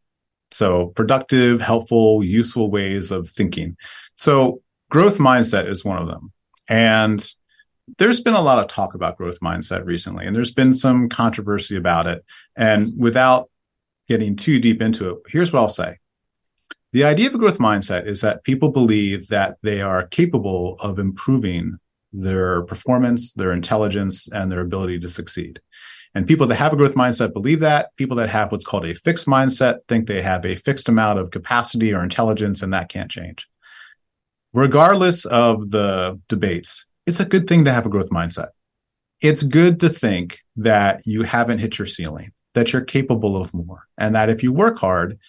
So, 0.52 0.88
productive, 0.88 1.62
helpful, 1.62 2.24
useful 2.24 2.70
ways 2.70 3.12
of 3.12 3.30
thinking. 3.30 3.78
So, 4.16 4.62
growth 4.90 5.18
mindset 5.18 5.68
is 5.68 5.86
one 5.86 6.02
of 6.02 6.08
them. 6.08 6.32
And 6.72 7.22
there's 7.98 8.22
been 8.22 8.34
a 8.34 8.42
lot 8.42 8.60
of 8.60 8.70
talk 8.70 8.96
about 8.96 9.18
growth 9.18 9.42
mindset 9.42 9.86
recently, 9.86 10.26
and 10.26 10.34
there's 10.34 10.54
been 10.54 10.74
some 10.74 11.10
controversy 11.10 11.76
about 11.76 12.08
it. 12.08 12.24
And 12.56 12.94
without 12.98 13.50
getting 14.08 14.38
too 14.38 14.58
deep 14.58 14.82
into 14.82 15.10
it, 15.10 15.18
here's 15.28 15.52
what 15.52 15.60
I'll 15.60 15.70
say. 15.70 15.98
The 16.94 17.04
idea 17.04 17.28
of 17.28 17.36
a 17.36 17.38
growth 17.38 17.58
mindset 17.58 18.06
is 18.06 18.22
that 18.22 18.46
people 18.46 18.70
believe 18.70 19.28
that 19.28 19.58
they 19.62 19.82
are 19.82 20.08
capable 20.08 20.78
of 20.80 20.98
improving 20.98 21.78
their 22.14 22.64
performance, 22.64 23.34
their 23.34 23.52
intelligence, 23.52 24.30
and 24.30 24.50
their 24.50 24.62
ability 24.62 25.00
to 25.00 25.10
succeed. 25.10 25.60
And 26.16 26.28
people 26.28 26.48
that 26.48 26.56
have 26.56 26.72
a 26.72 26.78
growth 26.78 26.96
mindset 26.96 27.34
believe 27.34 27.60
that. 27.62 27.96
People 27.98 28.16
that 28.18 28.30
have 28.30 28.50
what's 28.52 28.66
called 28.66 28.86
a 28.86 28.94
fixed 28.94 29.28
mindset 29.28 29.80
think 29.90 30.08
they 30.08 30.22
have 30.22 30.46
a 30.46 30.56
fixed 30.56 30.88
amount 30.88 31.20
of 31.20 31.32
capacity 31.32 31.94
or 31.94 32.02
intelligence, 32.02 32.62
and 32.62 32.74
that 32.74 32.88
can't 32.88 33.12
change. 33.12 33.48
Regardless 34.54 35.26
of 35.26 35.72
the 35.72 36.20
debates, 36.28 36.86
it's 37.06 37.20
a 37.20 37.26
good 37.26 37.48
thing 37.48 37.66
to 37.66 37.72
have 37.72 37.86
a 37.86 37.90
growth 37.90 38.10
mindset. 38.10 38.50
It's 39.22 39.44
good 39.44 39.80
to 39.80 39.90
think 39.90 40.40
that 40.58 41.02
you 41.06 41.24
haven't 41.24 41.60
hit 41.60 41.78
your 41.78 41.86
ceiling, 41.86 42.32
that 42.54 42.74
you're 42.74 42.82
capable 42.82 43.38
of 43.38 43.54
more, 43.54 43.88
and 43.98 44.16
that 44.16 44.30
if 44.30 44.44
you 44.44 44.52
work 44.52 44.80
hard, 44.80 45.20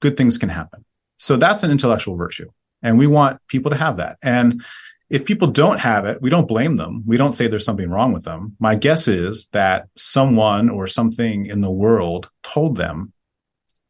good 0.00 0.16
things 0.16 0.38
can 0.38 0.48
happen. 0.48 0.84
So 1.16 1.36
that's 1.36 1.62
an 1.62 1.70
intellectual 1.70 2.16
virtue. 2.16 2.50
And 2.82 2.98
we 2.98 3.06
want 3.06 3.40
people 3.46 3.70
to 3.70 3.76
have 3.76 3.96
that. 3.98 4.18
And 4.22 4.62
if 5.08 5.24
people 5.24 5.48
don't 5.48 5.78
have 5.78 6.04
it, 6.04 6.20
we 6.20 6.30
don't 6.30 6.48
blame 6.48 6.76
them. 6.76 7.04
We 7.06 7.16
don't 7.16 7.32
say 7.32 7.46
there's 7.46 7.64
something 7.64 7.88
wrong 7.88 8.12
with 8.12 8.24
them. 8.24 8.56
My 8.58 8.74
guess 8.74 9.06
is 9.08 9.46
that 9.52 9.86
someone 9.96 10.68
or 10.68 10.86
something 10.86 11.46
in 11.46 11.60
the 11.60 11.70
world 11.70 12.28
told 12.42 12.76
them 12.76 13.12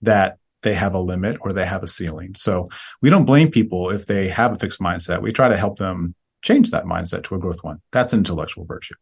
that 0.02 0.38
they 0.62 0.74
have 0.74 0.94
a 0.94 1.00
limit 1.00 1.38
or 1.40 1.52
they 1.52 1.64
have 1.64 1.82
a 1.82 1.88
ceiling. 1.88 2.34
So 2.34 2.68
we 3.00 3.10
don't 3.10 3.24
blame 3.24 3.50
people 3.50 3.90
if 3.90 4.06
they 4.06 4.28
have 4.28 4.52
a 4.52 4.58
fixed 4.58 4.80
mindset. 4.80 5.22
We 5.22 5.32
try 5.32 5.48
to 5.48 5.56
help 5.56 5.78
them 5.78 6.14
change 6.42 6.70
that 6.70 6.84
mindset 6.84 7.24
to 7.24 7.34
a 7.34 7.38
growth 7.38 7.62
one. 7.62 7.80
That's 7.92 8.12
an 8.12 8.20
intellectual 8.20 8.64
virtue. 8.64 8.94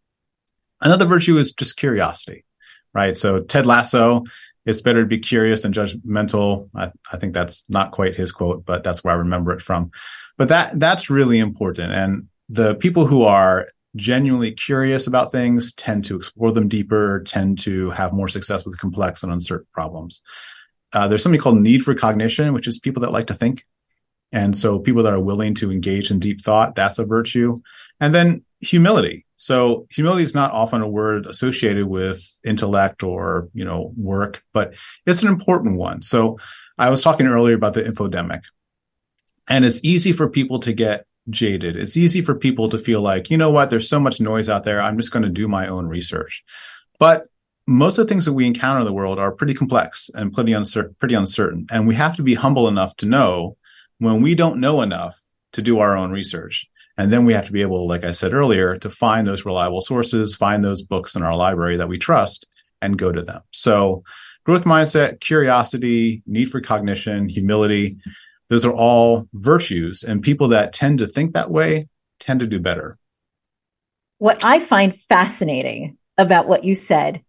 Another 0.80 1.04
virtue 1.04 1.36
is 1.38 1.52
just 1.52 1.76
curiosity, 1.76 2.44
right? 2.94 3.16
So 3.16 3.40
Ted 3.40 3.66
Lasso, 3.66 4.24
it's 4.66 4.80
better 4.80 5.02
to 5.02 5.08
be 5.08 5.18
curious 5.18 5.62
than 5.62 5.72
judgmental. 5.72 6.68
I, 6.74 6.90
I 7.12 7.16
think 7.16 7.34
that's 7.34 7.64
not 7.68 7.92
quite 7.92 8.14
his 8.14 8.32
quote, 8.32 8.64
but 8.64 8.82
that's 8.82 9.02
where 9.02 9.14
I 9.14 9.18
remember 9.18 9.52
it 9.52 9.62
from. 9.62 9.90
But 10.36 10.48
that 10.48 10.78
that's 10.78 11.11
really 11.11 11.38
important. 11.38 11.92
And 11.92 12.28
the 12.48 12.74
people 12.74 13.06
who 13.06 13.22
are 13.22 13.68
genuinely 13.96 14.52
curious 14.52 15.06
about 15.06 15.32
things 15.32 15.72
tend 15.72 16.04
to 16.04 16.16
explore 16.16 16.52
them 16.52 16.68
deeper, 16.68 17.22
tend 17.24 17.58
to 17.61 17.90
have 17.90 18.12
more 18.12 18.28
success 18.28 18.64
with 18.64 18.78
complex 18.78 19.22
and 19.22 19.32
uncertain 19.32 19.66
problems. 19.72 20.22
Uh, 20.93 21.09
there's 21.09 21.22
something 21.22 21.41
called 21.41 21.61
need 21.61 21.82
for 21.82 21.95
cognition, 21.95 22.53
which 22.53 22.66
is 22.66 22.78
people 22.78 23.03
that 23.03 23.12
like 23.12 23.28
to 23.28 23.34
think. 23.34 23.64
And 24.32 24.57
so 24.57 24.78
people 24.78 25.03
that 25.03 25.12
are 25.12 25.20
willing 25.20 25.55
to 25.57 25.72
engage 25.72 26.11
in 26.11 26.18
deep 26.18 26.41
thought, 26.41 26.74
that's 26.74 26.99
a 26.99 27.05
virtue. 27.05 27.59
And 27.99 28.14
then 28.14 28.45
humility. 28.61 29.26
So 29.36 29.86
humility 29.91 30.22
is 30.22 30.34
not 30.34 30.53
often 30.53 30.82
a 30.82 30.88
word 30.88 31.26
associated 31.26 31.86
with 31.86 32.22
intellect 32.45 33.03
or, 33.03 33.49
you 33.55 33.64
know, 33.64 33.93
work, 33.97 34.43
but 34.53 34.74
it's 35.07 35.22
an 35.22 35.28
important 35.28 35.76
one. 35.76 36.03
So 36.03 36.38
I 36.78 36.91
was 36.91 37.03
talking 37.03 37.26
earlier 37.26 37.55
about 37.55 37.74
the 37.74 37.82
infodemic 37.82 38.43
and 39.49 39.64
it's 39.64 39.80
easy 39.82 40.12
for 40.12 40.28
people 40.28 40.61
to 40.61 40.72
get 40.72 41.07
jaded. 41.28 41.76
It's 41.76 41.97
easy 41.97 42.22
for 42.22 42.34
people 42.34 42.68
to 42.68 42.78
feel 42.78 43.01
like, 43.01 43.30
you 43.30 43.38
know 43.38 43.51
what, 43.51 43.70
there's 43.70 43.88
so 43.88 43.99
much 43.99 44.20
noise 44.20 44.49
out 44.49 44.64
there. 44.64 44.80
I'm 44.80 44.99
just 44.99 45.11
going 45.11 45.22
to 45.22 45.28
do 45.28 45.49
my 45.49 45.68
own 45.68 45.86
research. 45.86 46.45
But 46.99 47.26
most 47.70 47.98
of 47.98 48.06
the 48.06 48.12
things 48.12 48.24
that 48.24 48.32
we 48.32 48.46
encounter 48.46 48.80
in 48.80 48.84
the 48.84 48.92
world 48.92 49.20
are 49.20 49.30
pretty 49.30 49.54
complex 49.54 50.10
and 50.14 50.32
pretty 50.32 50.52
uncertain, 50.52 50.96
pretty 50.98 51.14
uncertain. 51.14 51.68
And 51.70 51.86
we 51.86 51.94
have 51.94 52.16
to 52.16 52.22
be 52.22 52.34
humble 52.34 52.66
enough 52.66 52.96
to 52.96 53.06
know 53.06 53.56
when 53.98 54.22
we 54.22 54.34
don't 54.34 54.58
know 54.58 54.82
enough 54.82 55.22
to 55.52 55.62
do 55.62 55.78
our 55.78 55.96
own 55.96 56.10
research. 56.10 56.68
And 56.98 57.12
then 57.12 57.24
we 57.24 57.32
have 57.32 57.46
to 57.46 57.52
be 57.52 57.62
able, 57.62 57.86
like 57.86 58.02
I 58.02 58.10
said 58.10 58.34
earlier, 58.34 58.76
to 58.78 58.90
find 58.90 59.24
those 59.24 59.44
reliable 59.44 59.82
sources, 59.82 60.34
find 60.34 60.64
those 60.64 60.82
books 60.82 61.14
in 61.14 61.22
our 61.22 61.36
library 61.36 61.76
that 61.76 61.88
we 61.88 61.96
trust 61.96 62.44
and 62.82 62.98
go 62.98 63.12
to 63.12 63.22
them. 63.22 63.42
So 63.52 64.02
growth 64.44 64.64
mindset, 64.64 65.20
curiosity, 65.20 66.24
need 66.26 66.50
for 66.50 66.60
cognition, 66.60 67.28
humility, 67.28 67.96
those 68.48 68.64
are 68.64 68.72
all 68.72 69.28
virtues. 69.32 70.02
And 70.02 70.22
people 70.22 70.48
that 70.48 70.72
tend 70.72 70.98
to 70.98 71.06
think 71.06 71.34
that 71.34 71.52
way 71.52 71.86
tend 72.18 72.40
to 72.40 72.48
do 72.48 72.58
better. 72.58 72.96
What 74.18 74.44
I 74.44 74.58
find 74.58 74.94
fascinating 74.94 75.98
about 76.18 76.48
what 76.48 76.64
you 76.64 76.74
said 76.74 77.22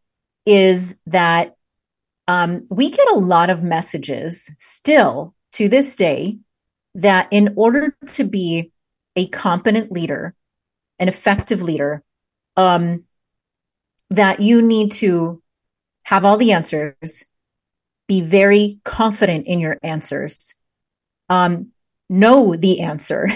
is 0.45 0.97
that 1.07 1.55
um, 2.27 2.65
we 2.69 2.89
get 2.89 3.07
a 3.11 3.19
lot 3.19 3.49
of 3.49 3.63
messages 3.63 4.49
still 4.59 5.33
to 5.53 5.67
this 5.67 5.95
day 5.95 6.37
that 6.95 7.27
in 7.31 7.53
order 7.55 7.95
to 8.05 8.23
be 8.23 8.71
a 9.15 9.27
competent 9.27 9.91
leader, 9.91 10.35
an 10.99 11.07
effective 11.07 11.61
leader, 11.61 12.03
um, 12.55 13.05
that 14.09 14.39
you 14.39 14.61
need 14.61 14.91
to 14.91 15.41
have 16.03 16.25
all 16.25 16.37
the 16.37 16.51
answers, 16.51 17.25
be 18.07 18.21
very 18.21 18.79
confident 18.83 19.47
in 19.47 19.59
your 19.59 19.77
answers, 19.83 20.55
um, 21.29 21.67
know 22.09 22.55
the 22.55 22.81
answer, 22.81 23.29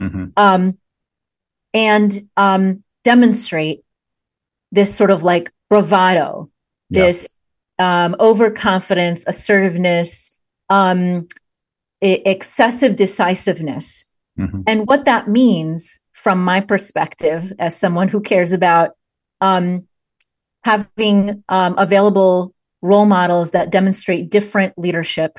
mm-hmm. 0.00 0.26
um, 0.36 0.78
and 1.72 2.28
um, 2.36 2.82
demonstrate 3.04 3.84
this 4.72 4.94
sort 4.94 5.10
of 5.10 5.22
like 5.22 5.52
bravado, 5.70 6.50
this 6.90 7.36
um, 7.78 8.14
overconfidence, 8.20 9.24
assertiveness, 9.26 10.36
um, 10.68 11.28
excessive 12.02 12.96
decisiveness. 12.96 14.04
Mm-hmm. 14.38 14.62
And 14.66 14.86
what 14.86 15.06
that 15.06 15.28
means 15.28 16.00
from 16.12 16.44
my 16.44 16.60
perspective, 16.60 17.52
as 17.58 17.76
someone 17.76 18.08
who 18.08 18.20
cares 18.20 18.52
about 18.52 18.90
um, 19.40 19.86
having 20.64 21.42
um, 21.48 21.74
available 21.78 22.54
role 22.82 23.06
models 23.06 23.52
that 23.52 23.70
demonstrate 23.70 24.30
different 24.30 24.74
leadership 24.76 25.38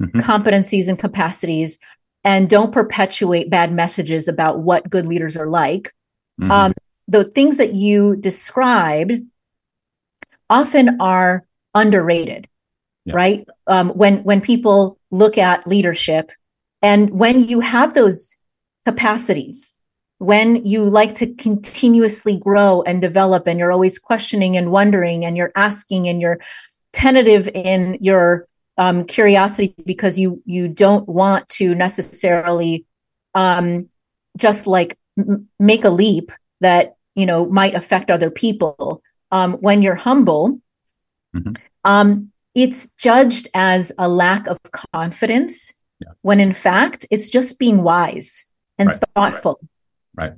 mm-hmm. 0.00 0.20
competencies 0.20 0.88
and 0.88 0.98
capacities 0.98 1.78
and 2.24 2.50
don't 2.50 2.72
perpetuate 2.72 3.50
bad 3.50 3.72
messages 3.72 4.28
about 4.28 4.60
what 4.60 4.88
good 4.88 5.06
leaders 5.06 5.36
are 5.36 5.48
like. 5.48 5.92
Mm-hmm. 6.40 6.50
Um, 6.50 6.72
the 7.08 7.24
things 7.24 7.56
that 7.56 7.74
you 7.74 8.16
described 8.16 9.12
often 10.50 11.00
are 11.00 11.46
underrated, 11.74 12.48
yeah. 13.04 13.14
right? 13.14 13.48
Um, 13.66 13.90
when 13.90 14.22
when 14.24 14.40
people 14.40 14.98
look 15.10 15.38
at 15.38 15.66
leadership, 15.66 16.30
and 16.82 17.10
when 17.10 17.44
you 17.44 17.60
have 17.60 17.94
those 17.94 18.36
capacities, 18.84 19.74
when 20.18 20.66
you 20.66 20.84
like 20.84 21.14
to 21.16 21.32
continuously 21.34 22.36
grow 22.36 22.82
and 22.82 23.00
develop, 23.00 23.46
and 23.46 23.58
you're 23.58 23.72
always 23.72 23.98
questioning 23.98 24.56
and 24.56 24.72
wondering, 24.72 25.24
and 25.24 25.36
you're 25.36 25.52
asking, 25.54 26.08
and 26.08 26.20
you're 26.20 26.40
tentative 26.92 27.48
in 27.54 27.96
your 28.00 28.48
um, 28.76 29.04
curiosity 29.04 29.74
because 29.86 30.18
you 30.18 30.42
you 30.44 30.68
don't 30.68 31.08
want 31.08 31.48
to 31.50 31.74
necessarily 31.74 32.84
um, 33.34 33.88
just 34.36 34.66
like 34.66 34.98
m- 35.18 35.48
make 35.58 35.84
a 35.84 35.90
leap 35.90 36.32
that 36.60 36.96
you 37.14 37.26
know 37.26 37.46
might 37.46 37.74
affect 37.74 38.10
other 38.10 38.30
people 38.30 39.02
um, 39.30 39.54
when 39.54 39.82
you're 39.82 39.94
humble, 39.94 40.60
mm-hmm. 41.34 41.52
um, 41.84 42.30
it's 42.54 42.88
judged 42.92 43.48
as 43.54 43.92
a 43.98 44.08
lack 44.08 44.46
of 44.46 44.58
confidence, 44.72 45.72
yeah. 46.00 46.12
when 46.22 46.40
in 46.40 46.52
fact 46.52 47.06
it's 47.10 47.28
just 47.28 47.58
being 47.58 47.82
wise 47.82 48.44
and 48.78 48.90
right. 48.90 49.00
thoughtful. 49.14 49.60
Right. 50.14 50.32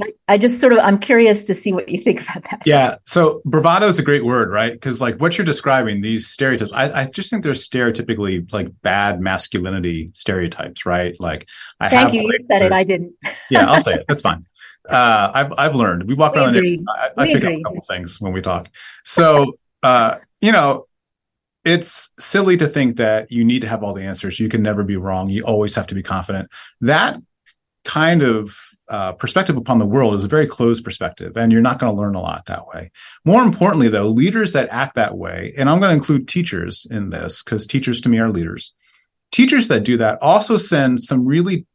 right. 0.00 0.14
I 0.28 0.38
just 0.38 0.60
sort 0.60 0.72
of 0.72 0.78
I'm 0.78 0.98
curious 0.98 1.44
to 1.44 1.54
see 1.54 1.72
what 1.72 1.88
you 1.88 1.98
think 1.98 2.22
about 2.22 2.44
that. 2.50 2.62
Yeah. 2.64 2.96
So 3.04 3.42
bravado 3.44 3.88
is 3.88 3.98
a 3.98 4.02
great 4.02 4.24
word, 4.24 4.50
right? 4.50 4.72
Because 4.72 5.00
like 5.00 5.20
what 5.20 5.36
you're 5.36 5.44
describing, 5.44 6.00
these 6.00 6.28
stereotypes, 6.28 6.72
I, 6.72 7.02
I, 7.02 7.04
just 7.06 7.30
think 7.30 7.42
they're 7.42 7.52
stereotypically 7.52 8.50
like 8.52 8.68
bad 8.82 9.20
masculinity 9.20 10.10
stereotypes, 10.14 10.86
right? 10.86 11.18
Like 11.18 11.48
I 11.80 11.88
Thank 11.88 12.12
you. 12.12 12.22
You 12.22 12.38
said 12.38 12.62
it. 12.62 12.72
I 12.72 12.84
didn't. 12.84 13.14
yeah, 13.50 13.70
I'll 13.70 13.82
say 13.82 13.92
it. 13.92 14.04
That's 14.08 14.22
fine 14.22 14.44
uh, 14.88 15.30
I've 15.34 15.52
I've 15.58 15.74
learned. 15.74 16.08
We 16.08 16.14
walk 16.14 16.34
we 16.34 16.40
around. 16.40 16.56
Agree. 16.56 16.84
I, 16.88 17.10
I 17.16 17.26
pick 17.26 17.36
agree. 17.36 17.54
up 17.54 17.60
a 17.60 17.62
couple 17.62 17.80
things 17.82 18.20
when 18.20 18.32
we 18.32 18.40
talk. 18.40 18.68
So 19.04 19.54
uh, 19.82 20.18
you 20.40 20.52
know, 20.52 20.86
it's 21.64 22.12
silly 22.18 22.56
to 22.56 22.66
think 22.66 22.96
that 22.96 23.30
you 23.30 23.44
need 23.44 23.62
to 23.62 23.68
have 23.68 23.82
all 23.82 23.92
the 23.92 24.04
answers. 24.04 24.38
You 24.38 24.48
can 24.48 24.62
never 24.62 24.84
be 24.84 24.96
wrong. 24.96 25.28
You 25.28 25.44
always 25.44 25.74
have 25.74 25.86
to 25.88 25.94
be 25.94 26.02
confident. 26.02 26.48
That 26.80 27.20
kind 27.84 28.22
of 28.22 28.56
uh, 28.88 29.12
perspective 29.12 29.56
upon 29.56 29.78
the 29.78 29.86
world 29.86 30.14
is 30.14 30.24
a 30.24 30.28
very 30.28 30.46
closed 30.46 30.84
perspective, 30.84 31.36
and 31.36 31.50
you're 31.50 31.60
not 31.60 31.78
going 31.78 31.92
to 31.92 32.00
learn 32.00 32.14
a 32.14 32.20
lot 32.20 32.46
that 32.46 32.68
way. 32.68 32.90
More 33.24 33.42
importantly, 33.42 33.88
though, 33.88 34.08
leaders 34.08 34.52
that 34.52 34.68
act 34.70 34.94
that 34.94 35.16
way, 35.16 35.52
and 35.56 35.68
I'm 35.68 35.80
going 35.80 35.90
to 35.90 35.96
include 35.96 36.28
teachers 36.28 36.86
in 36.90 37.10
this 37.10 37.42
because 37.42 37.66
teachers 37.66 38.00
to 38.02 38.08
me 38.08 38.18
are 38.18 38.30
leaders. 38.30 38.72
Teachers 39.32 39.68
that 39.68 39.82
do 39.82 39.96
that 39.96 40.22
also 40.22 40.56
send 40.56 41.02
some 41.02 41.26
really 41.26 41.66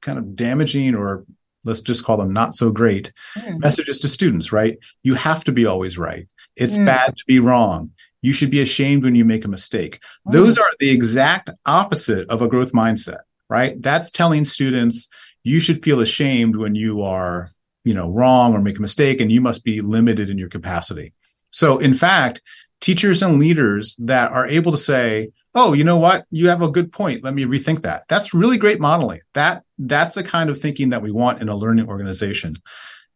kind 0.00 0.18
of 0.18 0.36
damaging 0.36 0.94
or 0.94 1.24
let's 1.64 1.80
just 1.80 2.04
call 2.04 2.16
them 2.16 2.32
not 2.32 2.56
so 2.56 2.70
great 2.70 3.12
mm. 3.36 3.58
messages 3.58 3.98
to 4.00 4.08
students, 4.08 4.52
right? 4.52 4.78
You 5.02 5.14
have 5.14 5.44
to 5.44 5.52
be 5.52 5.66
always 5.66 5.98
right. 5.98 6.28
It's 6.56 6.76
mm. 6.76 6.86
bad 6.86 7.16
to 7.16 7.24
be 7.26 7.38
wrong. 7.38 7.90
You 8.22 8.32
should 8.32 8.50
be 8.50 8.60
ashamed 8.60 9.04
when 9.04 9.14
you 9.14 9.24
make 9.24 9.44
a 9.44 9.48
mistake. 9.48 10.00
Mm. 10.26 10.32
Those 10.32 10.58
are 10.58 10.70
the 10.78 10.90
exact 10.90 11.50
opposite 11.66 12.28
of 12.30 12.42
a 12.42 12.48
growth 12.48 12.72
mindset, 12.72 13.20
right? 13.48 13.80
That's 13.80 14.10
telling 14.10 14.44
students 14.44 15.08
you 15.42 15.60
should 15.60 15.82
feel 15.82 16.00
ashamed 16.00 16.56
when 16.56 16.74
you 16.74 17.02
are, 17.02 17.48
you 17.84 17.94
know, 17.94 18.10
wrong 18.10 18.54
or 18.54 18.60
make 18.60 18.78
a 18.78 18.82
mistake 18.82 19.20
and 19.20 19.32
you 19.32 19.40
must 19.40 19.64
be 19.64 19.80
limited 19.80 20.28
in 20.28 20.38
your 20.38 20.50
capacity. 20.50 21.14
So 21.50 21.78
in 21.78 21.94
fact, 21.94 22.42
teachers 22.80 23.22
and 23.22 23.38
leaders 23.38 23.96
that 23.96 24.32
are 24.32 24.46
able 24.46 24.72
to 24.72 24.78
say, 24.78 25.30
oh, 25.54 25.72
you 25.72 25.84
know 25.84 25.96
what? 25.98 26.26
You 26.30 26.48
have 26.48 26.62
a 26.62 26.70
good 26.70 26.92
point. 26.92 27.24
Let 27.24 27.34
me 27.34 27.44
rethink 27.44 27.82
that. 27.82 28.04
That's 28.08 28.34
really 28.34 28.58
great 28.58 28.80
modeling. 28.80 29.20
That 29.34 29.64
that's 29.78 30.14
the 30.14 30.22
kind 30.22 30.50
of 30.50 30.58
thinking 30.58 30.90
that 30.90 31.02
we 31.02 31.10
want 31.10 31.40
in 31.40 31.48
a 31.48 31.56
learning 31.56 31.88
organization. 31.88 32.56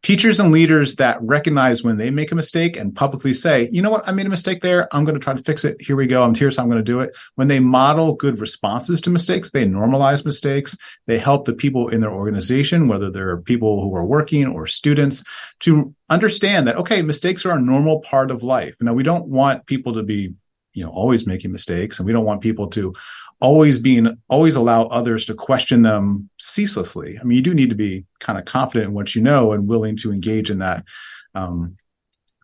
Teachers 0.03 0.39
and 0.39 0.51
leaders 0.51 0.97
that 0.97 1.17
recognize 1.21 1.83
when 1.83 1.97
they 1.97 2.11
make 2.11 2.31
a 2.31 2.35
mistake 2.35 2.77
and 2.77 2.95
publicly 2.95 3.33
say, 3.33 3.69
you 3.71 3.81
know 3.81 3.89
what, 3.89 4.07
I 4.07 4.11
made 4.11 4.27
a 4.27 4.29
mistake 4.29 4.61
there. 4.61 4.87
I'm 4.93 5.03
going 5.03 5.15
to 5.15 5.23
try 5.23 5.33
to 5.33 5.41
fix 5.41 5.65
it. 5.65 5.81
Here 5.81 5.95
we 5.95 6.05
go. 6.05 6.21
I'm 6.21 6.35
here, 6.35 6.51
so 6.51 6.61
I'm 6.61 6.69
going 6.69 6.77
to 6.77 6.83
do 6.83 6.99
it. 6.99 7.15
When 7.35 7.47
they 7.47 7.59
model 7.59 8.13
good 8.13 8.39
responses 8.39 9.01
to 9.01 9.09
mistakes, 9.09 9.49
they 9.49 9.65
normalize 9.65 10.23
mistakes. 10.23 10.77
They 11.07 11.17
help 11.17 11.45
the 11.45 11.53
people 11.53 11.87
in 11.87 12.01
their 12.01 12.11
organization, 12.11 12.87
whether 12.87 13.09
they're 13.09 13.41
people 13.41 13.81
who 13.81 13.95
are 13.95 14.05
working 14.05 14.45
or 14.45 14.67
students, 14.67 15.23
to 15.61 15.95
understand 16.07 16.67
that, 16.67 16.75
okay, 16.75 17.01
mistakes 17.01 17.43
are 17.43 17.57
a 17.57 17.61
normal 17.61 18.01
part 18.01 18.29
of 18.29 18.43
life. 18.43 18.75
Now, 18.81 18.93
we 18.93 19.01
don't 19.01 19.27
want 19.27 19.65
people 19.65 19.95
to 19.95 20.03
be 20.03 20.35
you 20.75 20.83
know 20.83 20.91
always 20.91 21.25
making 21.25 21.51
mistakes 21.51 21.97
and 21.97 22.05
we 22.05 22.13
don't 22.13 22.25
want 22.25 22.41
people 22.41 22.67
to 22.67 22.93
always 23.41 23.79
being 23.79 24.15
always 24.27 24.55
allow 24.55 24.83
others 24.85 25.25
to 25.25 25.33
question 25.33 25.81
them 25.81 26.29
ceaselessly 26.37 27.17
i 27.19 27.23
mean 27.23 27.35
you 27.35 27.41
do 27.41 27.53
need 27.53 27.69
to 27.69 27.75
be 27.75 28.05
kind 28.19 28.37
of 28.37 28.45
confident 28.45 28.89
in 28.89 28.93
what 28.93 29.15
you 29.15 29.21
know 29.21 29.51
and 29.51 29.67
willing 29.67 29.97
to 29.97 30.11
engage 30.11 30.51
in 30.51 30.59
that 30.59 30.85
um, 31.33 31.75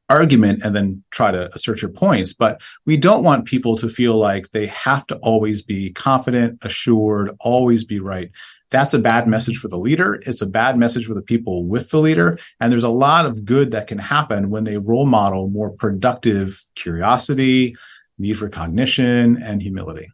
argument 0.10 0.62
and 0.64 0.76
then 0.76 1.02
try 1.12 1.32
to 1.32 1.54
assert 1.54 1.82
your 1.82 1.92
points 1.92 2.34
but 2.34 2.62
we 2.86 2.98
don't 2.98 3.24
want 3.24 3.46
people 3.46 3.78
to 3.78 3.88
feel 3.88 4.16
like 4.16 4.50
they 4.50 4.66
have 4.66 5.06
to 5.08 5.16
always 5.18 5.62
be 5.62 5.92
confident 5.92 6.58
assured 6.64 7.32
always 7.40 7.84
be 7.84 8.00
right 8.00 8.32
that's 8.72 8.94
a 8.94 9.00
bad 9.00 9.28
message 9.28 9.58
for 9.58 9.68
the 9.68 9.78
leader. 9.78 10.20
It's 10.26 10.42
a 10.42 10.48
bad 10.48 10.78
message 10.78 11.06
for 11.06 11.14
the 11.14 11.22
people 11.22 11.66
with 11.66 11.90
the 11.90 12.00
leader. 12.00 12.40
And 12.60 12.72
there's 12.72 12.86
a 12.86 12.90
lot 12.90 13.26
of 13.26 13.44
good 13.44 13.72
that 13.72 13.88
can 13.88 13.98
happen 13.98 14.50
when 14.50 14.64
they 14.64 14.78
role 14.78 15.06
model 15.06 15.50
more 15.50 15.72
productive 15.72 16.64
curiosity, 16.76 17.76
need 18.22 18.38
for 18.38 18.50
cognition, 18.50 19.42
and 19.42 19.62
humility. 19.62 20.08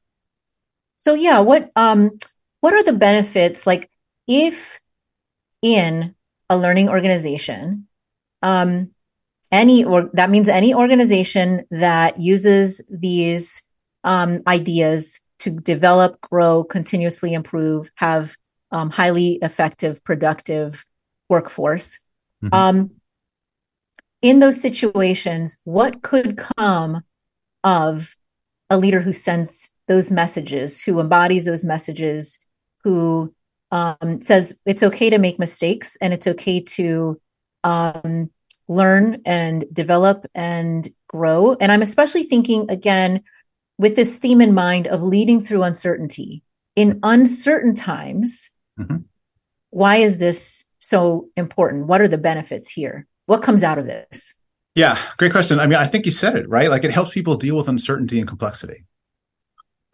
So 0.96 1.14
yeah, 1.14 1.40
what 1.40 1.72
um 1.76 2.18
what 2.62 2.74
are 2.74 2.84
the 2.84 2.94
benefits 2.94 3.68
like 3.68 3.90
if 4.28 4.80
in 5.62 6.16
a 6.50 6.58
learning 6.58 6.90
organization 6.90 7.88
um 8.42 8.92
any 9.52 9.84
or 9.84 10.10
that 10.14 10.30
means 10.30 10.50
any 10.50 10.74
organization 10.74 11.66
that 11.72 12.20
uses 12.20 12.82
these 12.90 13.62
um, 14.04 14.42
ideas 14.48 15.20
to 15.40 15.52
develop, 15.52 16.20
grow, 16.22 16.64
continuously 16.64 17.34
improve, 17.34 17.92
have 17.96 18.36
um, 18.72 18.90
highly 18.90 19.34
effective, 19.42 20.04
productive 20.04 20.86
workforce. 21.30 22.00
Mm-hmm. 22.44 22.54
Um, 22.54 22.92
in 24.22 24.40
those 24.40 24.60
situations, 24.60 25.60
what 25.64 26.02
could 26.02 26.38
come 26.58 27.04
of 27.68 28.16
a 28.70 28.78
leader 28.78 29.02
who 29.02 29.14
sends 29.14 29.70
those 29.88 30.12
messages, 30.12 30.82
who 30.82 31.00
embodies 31.00 31.46
those 31.46 31.66
messages, 31.66 32.40
who 32.84 33.34
um, 33.72 34.22
says 34.22 34.58
it's 34.66 34.84
okay 34.84 35.10
to 35.10 35.18
make 35.18 35.40
mistakes 35.40 35.98
and 36.00 36.14
it's 36.14 36.28
okay 36.28 36.62
to 36.62 37.20
um, 37.64 38.30
learn 38.68 39.22
and 39.26 39.66
develop 39.74 40.26
and 40.34 40.90
grow. 41.08 41.56
And 41.60 41.72
I'm 41.72 41.82
especially 41.82 42.24
thinking 42.24 42.70
again 42.70 43.24
with 43.78 43.96
this 43.96 44.20
theme 44.20 44.42
in 44.42 44.54
mind 44.54 44.88
of 44.88 45.04
leading 45.04 45.42
through 45.42 45.64
uncertainty. 45.64 46.44
In 46.76 47.00
uncertain 47.04 47.76
times, 47.76 48.50
Mm-hmm. 48.80 48.98
Why 49.70 49.98
is 49.98 50.18
this 50.18 50.66
so 50.80 51.30
important? 51.36 51.88
What 51.88 52.02
are 52.02 52.08
the 52.08 52.18
benefits 52.18 52.70
here? 52.70 53.08
What 53.26 53.42
comes 53.42 53.64
out 53.64 53.78
of 53.78 53.86
this? 53.86 54.34
Yeah, 54.78 55.00
great 55.18 55.32
question. 55.32 55.60
I 55.60 55.66
mean, 55.66 55.80
I 55.80 55.88
think 55.88 56.06
you 56.06 56.12
said 56.12 56.36
it, 56.36 56.48
right? 56.48 56.70
Like 56.70 56.84
it 56.84 56.92
helps 56.92 57.10
people 57.10 57.36
deal 57.36 57.58
with 57.58 57.68
uncertainty 57.68 58.20
and 58.20 58.28
complexity. 58.28 58.86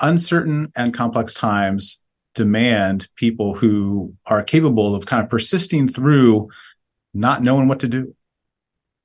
Uncertain 0.01 0.73
and 0.75 0.93
complex 0.93 1.33
times 1.33 2.01
demand 2.35 3.07
people 3.15 3.53
who 3.53 4.13
are 4.25 4.43
capable 4.43 4.93
of 4.93 5.05
kind 5.05 5.23
of 5.23 5.29
persisting 5.29 5.87
through 5.87 6.49
not 7.13 7.41
knowing 7.41 7.69
what 7.69 7.79
to 7.79 7.87
do, 7.87 8.13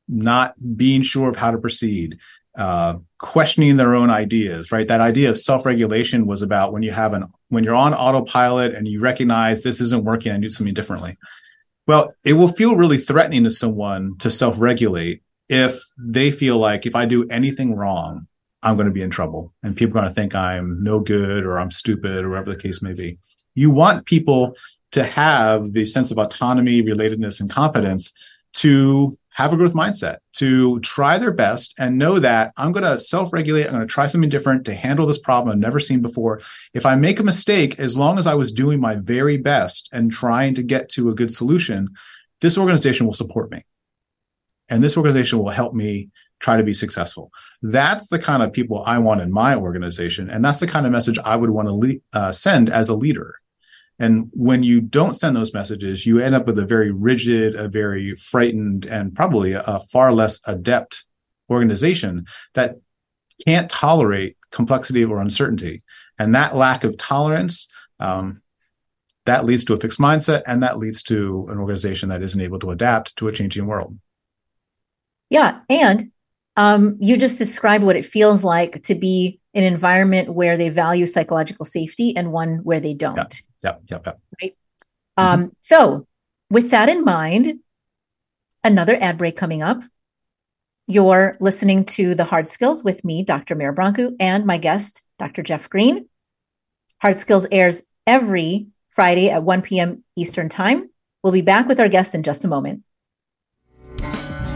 not 0.09 0.55
being 0.77 1.03
sure 1.03 1.29
of 1.29 1.37
how 1.37 1.53
to 1.53 1.59
proceed, 1.59 2.19
uh, 2.57 2.97
questioning 3.19 3.77
their 3.77 3.95
own 3.95 4.11
ideas, 4.11 4.73
right? 4.73 4.89
That 4.89 5.01
idea 5.01 5.31
of 5.31 5.39
self-regulation 5.39 6.27
was 6.27 6.43
about 6.43 6.73
when 6.73 6.83
you 6.83 6.91
have 6.91 7.13
an 7.13 7.27
when 7.51 7.63
you're 7.63 7.77
on 7.77 7.95
autopilot 7.95 8.75
and 8.75 8.89
you 8.89 8.99
recognize 8.99 9.63
this 9.63 9.81
isn't 9.81 10.03
working, 10.03 10.33
I 10.33 10.39
do 10.39 10.49
something 10.49 10.75
differently. 10.75 11.17
Well, 11.87 12.15
it 12.25 12.33
will 12.33 12.49
feel 12.49 12.75
really 12.75 12.99
threatening 12.99 13.45
to 13.45 13.53
someone 13.53 14.19
to 14.19 14.29
self-regulate 14.29 15.23
if 15.49 15.81
they 15.99 16.31
feel 16.31 16.59
like 16.59 16.87
if 16.87 16.95
I 16.95 17.07
do 17.07 17.29
anything 17.29 17.75
wrong, 17.75 18.27
I'm 18.63 18.77
going 18.77 18.87
to 18.87 18.93
be 18.93 19.03
in 19.03 19.11
trouble 19.11 19.53
and 19.63 19.77
people 19.77 19.97
are 19.99 20.03
going 20.03 20.13
to 20.13 20.15
think 20.15 20.35
I'm 20.35 20.83
no 20.83 21.01
good 21.01 21.45
or 21.45 21.59
I'm 21.59 21.71
stupid 21.71 22.25
or 22.25 22.31
whatever 22.31 22.51
the 22.51 22.61
case 22.61 22.83
may 22.83 22.93
be. 22.93 23.19
You 23.55 23.71
want 23.71 24.07
people 24.07 24.57
to 24.93 25.05
have 25.05 25.73
the 25.73 25.85
sense 25.85 26.11
of 26.11 26.19
autonomy, 26.19 26.83
relatedness, 26.83 27.41
and 27.41 27.51
competence 27.51 28.13
to 28.55 29.17
have 29.39 29.53
a 29.53 29.57
growth 29.57 29.75
mindset 29.75 30.17
to 30.33 30.81
try 30.81 31.17
their 31.17 31.31
best 31.31 31.73
and 31.79 31.97
know 31.97 32.19
that 32.19 32.53
I'm 32.57 32.73
going 32.73 32.85
to 32.85 32.99
self 32.99 33.33
regulate. 33.33 33.67
I'm 33.67 33.75
going 33.75 33.87
to 33.87 33.87
try 33.87 34.09
something 34.09 34.31
different 34.31 34.65
to 34.65 34.75
handle 34.75 35.07
this 35.07 35.19
problem 35.19 35.53
I've 35.53 35.61
never 35.61 35.79
seen 35.79 36.03
before. 36.03 36.41
If 36.75 36.85
I 36.85 36.97
make 36.97 37.21
a 37.21 37.25
mistake, 37.25 37.79
as 37.79 37.97
long 37.97 38.19
as 38.19 38.27
I 38.27 38.35
was 38.35 38.51
doing 38.51 38.81
my 38.81 38.97
very 38.97 39.37
best 39.37 39.89
and 39.93 40.11
trying 40.11 40.55
to 40.55 40.65
get 40.65 40.89
to 40.93 41.09
a 41.09 41.15
good 41.15 41.33
solution, 41.33 41.91
this 42.41 42.59
organization 42.59 43.07
will 43.07 43.15
support 43.15 43.53
me. 43.53 43.63
And 44.69 44.83
this 44.83 44.97
organization 44.97 45.39
will 45.39 45.49
help 45.49 45.75
me 45.75 46.11
try 46.41 46.57
to 46.57 46.63
be 46.63 46.75
successful. 46.75 47.31
That's 47.63 48.09
the 48.09 48.19
kind 48.19 48.43
of 48.43 48.53
people 48.53 48.83
I 48.85 48.99
want 48.99 49.21
in 49.21 49.33
my 49.33 49.57
organization. 49.57 50.31
And 50.31 50.45
that's 50.45 50.61
the 50.61 50.67
kind 50.67 50.87
of 50.87 50.93
message 50.93 51.19
I 51.25 51.37
would 51.37 51.51
want 51.51 51.69
to 51.69 51.75
le- 51.75 51.95
uh, 52.13 52.33
send 52.33 52.71
as 52.71 52.89
a 52.89 52.95
leader. 52.95 53.37
And 53.99 54.31
when 54.33 54.63
you 54.63 54.81
don't 54.81 55.19
send 55.19 55.35
those 55.35 55.53
messages, 55.53 56.07
you 56.07 56.21
end 56.21 56.35
up 56.35 56.47
with 56.47 56.59
a 56.59 56.65
very 56.65 56.93
rigid, 56.93 57.57
a 57.57 57.69
very 57.69 58.15
frightened, 58.15 58.85
and 58.85 59.15
probably 59.15 59.53
a, 59.53 59.81
far 59.91 60.13
less 60.13 60.41
adept 60.47 61.05
organization 61.51 62.27
that 62.55 62.77
can't 63.45 63.71
tolerate 63.71 64.37
complexity 64.53 65.05
or 65.05 65.21
uncertainty. 65.21 65.83
And 66.19 66.35
that 66.35 66.55
lack 66.55 66.85
of 66.85 66.97
tolerance, 66.97 67.69
um, 67.99 68.43
that 69.25 69.45
leads 69.45 69.65
to 69.65 69.75
a 69.75 69.77
fixed 69.77 69.99
mindset 69.99 70.43
and 70.47 70.63
that 70.63 70.79
leads 70.79 71.03
to 71.05 71.47
an 71.51 71.59
organization 71.59 72.09
that 72.09 72.23
isn't 72.23 72.41
able 72.41 72.59
to 72.61 72.71
adapt 72.71 73.17
to 73.17 73.29
a 73.29 73.33
changing 73.33 73.67
world. 73.67 73.99
Yeah. 75.31 75.61
And 75.69 76.11
um, 76.57 76.97
you 77.01 77.17
just 77.17 77.39
described 77.39 77.85
what 77.85 77.97
it 77.97 78.05
feels 78.05 78.43
like 78.43 78.83
to 78.85 78.95
be 78.95 79.41
in 79.55 79.65
an 79.65 79.73
environment 79.73 80.33
where 80.33 80.57
they 80.57 80.69
value 80.69 81.07
psychological 81.07 81.65
safety 81.65 82.17
and 82.17 82.33
one 82.33 82.59
where 82.65 82.81
they 82.81 82.95
don't. 82.95 83.17
Yeah. 83.17 83.27
Yep, 83.63 83.83
yep, 83.91 84.07
yep. 84.07 84.21
Right. 84.43 84.57
Mm-hmm. 85.19 85.43
Um, 85.43 85.53
so, 85.61 86.07
with 86.51 86.71
that 86.71 86.89
in 86.89 87.05
mind, 87.05 87.61
another 88.65 88.97
ad 89.01 89.19
break 89.19 89.37
coming 89.37 89.63
up. 89.63 89.83
You're 90.87 91.37
listening 91.39 91.85
to 91.85 92.15
the 92.15 92.25
Hard 92.25 92.49
Skills 92.49 92.83
with 92.83 93.05
me, 93.05 93.23
Dr. 93.23 93.55
Mira 93.55 93.95
and 94.19 94.47
my 94.47 94.57
guest, 94.57 95.03
Dr. 95.19 95.43
Jeff 95.43 95.69
Greene. 95.69 96.09
Hard 97.03 97.19
Skills 97.19 97.47
airs 97.53 97.83
every 98.07 98.69
Friday 98.91 99.29
at 99.31 99.43
1 99.43 99.63
p.m. 99.63 100.03
Eastern 100.17 100.49
Time. 100.49 100.89
We'll 101.23 101.33
be 101.33 101.43
back 101.43 101.69
with 101.69 101.79
our 101.79 101.89
guest 101.89 102.15
in 102.15 102.23
just 102.23 102.45
a 102.45 102.49
moment. 102.49 102.85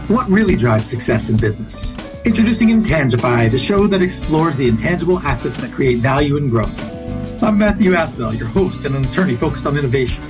What 0.09 0.29
really 0.29 0.57
drives 0.57 0.85
success 0.85 1.29
in 1.29 1.37
business? 1.37 1.95
Introducing 2.25 2.67
Intangify, 2.67 3.49
the 3.49 3.57
show 3.57 3.87
that 3.87 4.01
explores 4.01 4.53
the 4.57 4.67
intangible 4.67 5.17
assets 5.19 5.61
that 5.61 5.71
create 5.71 5.99
value 5.99 6.35
and 6.35 6.49
growth. 6.49 7.41
I'm 7.41 7.57
Matthew 7.57 7.91
Asbell, 7.91 8.37
your 8.37 8.49
host 8.49 8.83
and 8.83 8.95
an 8.95 9.05
attorney 9.05 9.37
focused 9.37 9.65
on 9.65 9.77
innovation. 9.77 10.21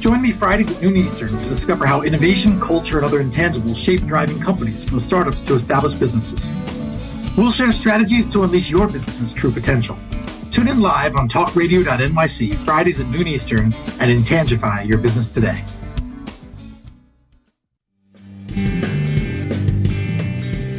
Join 0.00 0.22
me 0.22 0.32
Fridays 0.32 0.74
at 0.74 0.82
noon 0.82 0.96
Eastern 0.96 1.28
to 1.28 1.48
discover 1.50 1.84
how 1.84 2.00
innovation, 2.00 2.58
culture, 2.58 2.96
and 2.96 3.04
other 3.04 3.22
intangibles 3.22 3.76
shape 3.76 4.00
thriving 4.00 4.40
companies 4.40 4.88
from 4.88 4.98
startups 4.98 5.42
to 5.42 5.56
established 5.56 6.00
businesses. 6.00 6.50
We'll 7.36 7.52
share 7.52 7.72
strategies 7.72 8.26
to 8.30 8.44
unleash 8.44 8.70
your 8.70 8.88
business's 8.88 9.34
true 9.34 9.52
potential. 9.52 9.98
Tune 10.50 10.68
in 10.68 10.80
live 10.80 11.16
on 11.16 11.28
talkradio.nyc 11.28 12.54
Fridays 12.64 12.98
at 12.98 13.08
noon 13.08 13.28
Eastern 13.28 13.74
and 14.00 14.10
intangify 14.10 14.82
your 14.82 14.96
business 14.96 15.28
today. 15.28 15.62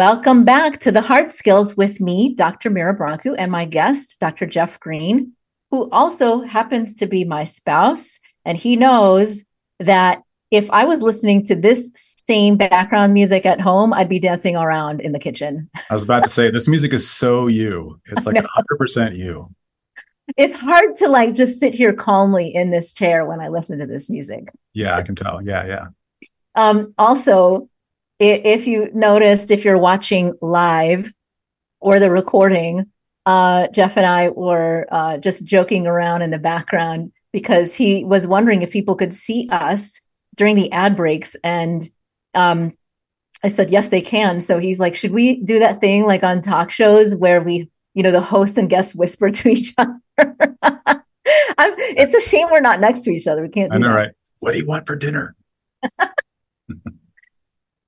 Welcome 0.00 0.46
back 0.46 0.80
to 0.80 0.92
the 0.92 1.02
Hard 1.02 1.28
Skills 1.28 1.76
with 1.76 2.00
me, 2.00 2.32
Dr. 2.34 2.70
Mira 2.70 2.96
Brancu, 2.96 3.34
and 3.36 3.52
my 3.52 3.66
guest, 3.66 4.16
Dr. 4.18 4.46
Jeff 4.46 4.80
Greene, 4.80 5.32
who 5.70 5.90
also 5.90 6.40
happens 6.40 6.94
to 6.94 7.06
be 7.06 7.26
my 7.26 7.44
spouse. 7.44 8.18
And 8.46 8.56
he 8.56 8.76
knows 8.76 9.44
that 9.78 10.22
if 10.50 10.70
I 10.70 10.86
was 10.86 11.02
listening 11.02 11.44
to 11.48 11.54
this 11.54 11.90
same 12.26 12.56
background 12.56 13.12
music 13.12 13.44
at 13.44 13.60
home, 13.60 13.92
I'd 13.92 14.08
be 14.08 14.18
dancing 14.18 14.56
around 14.56 15.02
in 15.02 15.12
the 15.12 15.18
kitchen. 15.18 15.68
I 15.90 15.92
was 15.92 16.02
about 16.02 16.24
to 16.24 16.30
say, 16.30 16.50
this 16.50 16.66
music 16.66 16.94
is 16.94 17.06
so 17.06 17.46
you. 17.46 18.00
It's 18.06 18.24
like 18.26 18.36
100% 18.36 19.16
you. 19.18 19.54
It's 20.34 20.56
hard 20.56 20.96
to 20.96 21.08
like 21.08 21.34
just 21.34 21.60
sit 21.60 21.74
here 21.74 21.92
calmly 21.92 22.48
in 22.54 22.70
this 22.70 22.94
chair 22.94 23.26
when 23.26 23.42
I 23.42 23.48
listen 23.48 23.78
to 23.80 23.86
this 23.86 24.08
music. 24.08 24.48
Yeah, 24.72 24.96
I 24.96 25.02
can 25.02 25.14
tell. 25.14 25.42
Yeah, 25.42 25.66
yeah. 25.66 25.86
Um, 26.54 26.94
also, 26.96 27.68
if 28.20 28.66
you 28.66 28.90
noticed, 28.92 29.50
if 29.50 29.64
you're 29.64 29.78
watching 29.78 30.34
live 30.42 31.10
or 31.80 31.98
the 31.98 32.10
recording, 32.10 32.86
uh, 33.26 33.68
Jeff 33.68 33.96
and 33.96 34.06
I 34.06 34.28
were 34.28 34.86
uh, 34.90 35.18
just 35.18 35.44
joking 35.44 35.86
around 35.86 36.22
in 36.22 36.30
the 36.30 36.38
background 36.38 37.12
because 37.32 37.74
he 37.74 38.04
was 38.04 38.26
wondering 38.26 38.62
if 38.62 38.70
people 38.70 38.94
could 38.94 39.14
see 39.14 39.48
us 39.50 40.00
during 40.34 40.56
the 40.56 40.70
ad 40.72 40.96
breaks. 40.96 41.36
And 41.42 41.88
um, 42.34 42.76
I 43.42 43.48
said, 43.48 43.70
yes, 43.70 43.88
they 43.88 44.02
can. 44.02 44.40
So 44.40 44.58
he's 44.58 44.80
like, 44.80 44.96
should 44.96 45.12
we 45.12 45.42
do 45.42 45.60
that 45.60 45.80
thing 45.80 46.04
like 46.04 46.22
on 46.22 46.42
talk 46.42 46.70
shows 46.70 47.16
where 47.16 47.40
we, 47.40 47.70
you 47.94 48.02
know, 48.02 48.10
the 48.10 48.20
host 48.20 48.58
and 48.58 48.68
guests 48.68 48.94
whisper 48.94 49.30
to 49.30 49.48
each 49.48 49.74
other? 49.78 49.98
it's 51.26 52.14
a 52.14 52.20
shame 52.20 52.48
we're 52.50 52.60
not 52.60 52.80
next 52.80 53.02
to 53.02 53.10
each 53.10 53.26
other. 53.26 53.42
We 53.42 53.48
can't. 53.48 53.72
I 53.72 53.78
know, 53.78 53.88
that. 53.88 53.94
right? 53.94 54.10
What 54.40 54.52
do 54.52 54.58
you 54.58 54.66
want 54.66 54.86
for 54.86 54.96
dinner? 54.96 55.34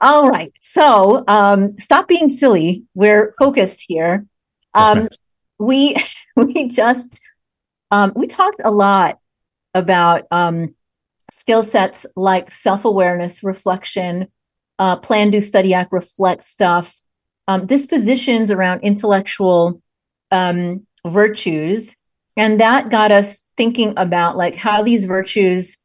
All 0.03 0.29
right. 0.29 0.53
So 0.61 1.23
um, 1.29 1.79
stop 1.79 2.09
being 2.09 2.29
silly. 2.29 2.83
We're 2.93 3.35
focused 3.39 3.85
here. 3.87 4.27
Um, 4.75 5.03
yes, 5.03 5.19
we 5.61 5.97
we 6.37 6.69
just 6.69 7.21
um, 7.93 8.13
we 8.17 8.27
talked 8.27 8.61
a 8.65 8.73
lot 8.73 9.21
about 9.75 10.25
um, 10.33 10.75
skill 11.31 11.63
sets 11.63 12.05
like 12.17 12.51
self 12.51 12.85
awareness, 12.85 13.45
reflection, 13.45 14.27
uh, 14.81 14.97
plan, 14.97 15.31
do, 15.31 15.41
study, 15.41 15.73
act, 15.73 15.93
reflect 15.93 16.43
stuff, 16.43 17.01
um, 17.47 17.67
dispositions 17.67 18.51
around 18.51 18.81
intellectual 18.81 19.81
um, 20.33 20.85
virtues, 21.07 21.95
and 22.37 22.59
that 22.61 22.91
got 22.91 23.13
us 23.13 23.45
thinking 23.57 23.95
about 23.97 24.37
like 24.37 24.57
how 24.57 24.83
these 24.83 25.05
virtues 25.05 25.79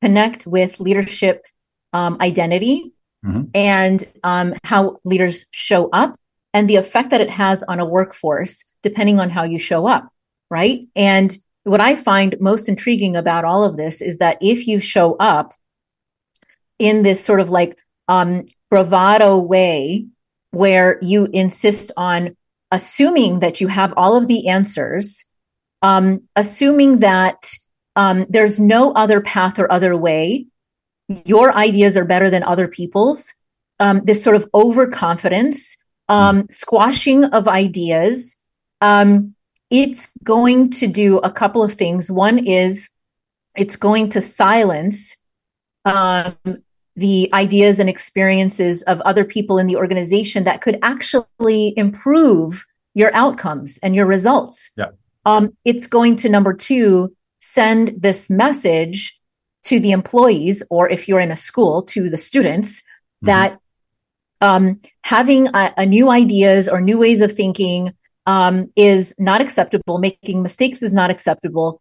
connect 0.00 0.46
with 0.46 0.80
leadership 0.80 1.44
um, 1.92 2.16
identity 2.18 2.94
mm-hmm. 3.24 3.42
and 3.54 4.04
um, 4.22 4.54
how 4.64 4.98
leaders 5.04 5.46
show 5.50 5.88
up 5.90 6.18
and 6.54 6.68
the 6.68 6.76
effect 6.76 7.10
that 7.10 7.20
it 7.20 7.30
has 7.30 7.62
on 7.62 7.80
a 7.80 7.84
workforce, 7.84 8.64
depending 8.82 9.18
on 9.18 9.30
how 9.30 9.42
you 9.42 9.58
show 9.58 9.86
up, 9.86 10.08
right? 10.50 10.86
And 10.94 11.36
what 11.64 11.80
I 11.80 11.94
find 11.94 12.36
most 12.40 12.68
intriguing 12.68 13.16
about 13.16 13.44
all 13.44 13.64
of 13.64 13.76
this 13.76 14.02
is 14.02 14.18
that 14.18 14.38
if 14.40 14.66
you 14.66 14.80
show 14.80 15.14
up 15.16 15.54
in 16.78 17.02
this 17.02 17.24
sort 17.24 17.40
of 17.40 17.50
like 17.50 17.78
um, 18.08 18.44
bravado 18.70 19.38
way, 19.38 20.06
where 20.50 20.98
you 21.00 21.28
insist 21.32 21.90
on 21.96 22.36
assuming 22.70 23.40
that 23.40 23.60
you 23.60 23.68
have 23.68 23.92
all 23.96 24.16
of 24.16 24.28
the 24.28 24.48
answers, 24.48 25.24
um, 25.82 26.22
assuming 26.36 27.00
that 27.00 27.50
um, 27.96 28.26
there's 28.28 28.60
no 28.60 28.92
other 28.92 29.20
path 29.20 29.58
or 29.58 29.70
other 29.70 29.96
way, 29.96 30.46
your 31.08 31.54
ideas 31.56 31.96
are 31.96 32.04
better 32.04 32.30
than 32.30 32.42
other 32.42 32.68
people's. 32.68 33.34
Um, 33.80 34.02
this 34.04 34.22
sort 34.22 34.36
of 34.36 34.48
overconfidence, 34.54 35.76
um, 36.08 36.46
squashing 36.50 37.24
of 37.24 37.48
ideas. 37.48 38.36
Um, 38.80 39.34
it's 39.70 40.08
going 40.22 40.70
to 40.70 40.86
do 40.86 41.18
a 41.18 41.30
couple 41.30 41.62
of 41.62 41.74
things. 41.74 42.10
One 42.10 42.46
is 42.46 42.88
it's 43.56 43.76
going 43.76 44.10
to 44.10 44.20
silence 44.20 45.16
um, 45.84 46.36
the 46.94 47.30
ideas 47.32 47.80
and 47.80 47.88
experiences 47.88 48.82
of 48.84 49.00
other 49.00 49.24
people 49.24 49.58
in 49.58 49.66
the 49.66 49.76
organization 49.76 50.44
that 50.44 50.60
could 50.60 50.78
actually 50.82 51.74
improve 51.76 52.64
your 52.94 53.14
outcomes 53.14 53.78
and 53.82 53.96
your 53.96 54.06
results. 54.06 54.70
Yeah. 54.76 54.90
Um, 55.24 55.56
it's 55.64 55.86
going 55.86 56.16
to 56.16 56.28
number 56.28 56.52
two 56.52 57.16
send 57.40 57.94
this 57.98 58.28
message 58.28 59.18
to 59.64 59.80
the 59.80 59.92
employees, 59.92 60.62
or 60.70 60.88
if 60.88 61.08
you're 61.08 61.20
in 61.20 61.30
a 61.30 61.36
school, 61.36 61.82
to 61.82 62.10
the 62.10 62.18
students, 62.18 62.80
mm-hmm. 62.80 63.26
that 63.26 63.58
um, 64.40 64.80
having 65.04 65.48
a, 65.54 65.72
a, 65.78 65.86
new 65.86 66.10
ideas 66.10 66.68
or 66.68 66.80
new 66.80 66.98
ways 66.98 67.22
of 67.22 67.32
thinking 67.32 67.94
um, 68.26 68.70
is 68.76 69.14
not 69.18 69.40
acceptable. 69.40 69.98
Making 69.98 70.42
mistakes 70.42 70.82
is 70.82 70.92
not 70.92 71.10
acceptable. 71.10 71.80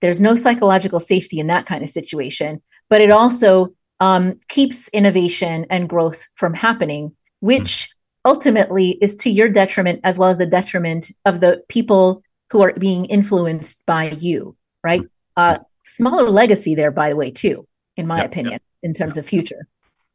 There's 0.00 0.20
no 0.20 0.34
psychological 0.34 1.00
safety 1.00 1.38
in 1.38 1.46
that 1.46 1.64
kind 1.64 1.82
of 1.82 1.88
situation, 1.88 2.62
but 2.90 3.00
it 3.00 3.10
also 3.10 3.74
um, 4.00 4.38
keeps 4.48 4.88
innovation 4.88 5.64
and 5.70 5.88
growth 5.88 6.28
from 6.34 6.52
happening, 6.52 7.16
which 7.40 7.88
mm-hmm. 7.88 8.30
ultimately 8.30 8.90
is 9.00 9.14
to 9.16 9.30
your 9.30 9.48
detriment 9.48 10.00
as 10.04 10.18
well 10.18 10.28
as 10.28 10.36
the 10.36 10.46
detriment 10.46 11.10
of 11.24 11.40
the 11.40 11.62
people 11.68 12.22
who 12.50 12.62
are 12.62 12.74
being 12.74 13.06
influenced 13.06 13.84
by 13.86 14.10
you, 14.10 14.56
right? 14.82 15.00
Mm-hmm. 15.00 15.08
Uh, 15.36 15.58
smaller 15.84 16.28
legacy 16.28 16.74
there, 16.74 16.90
by 16.90 17.10
the 17.10 17.16
way, 17.16 17.30
too, 17.30 17.66
in 17.96 18.06
my 18.06 18.18
yep, 18.18 18.26
opinion, 18.26 18.52
yep. 18.52 18.62
in 18.82 18.94
terms 18.94 19.16
yep. 19.16 19.24
of 19.24 19.28
future. 19.28 19.68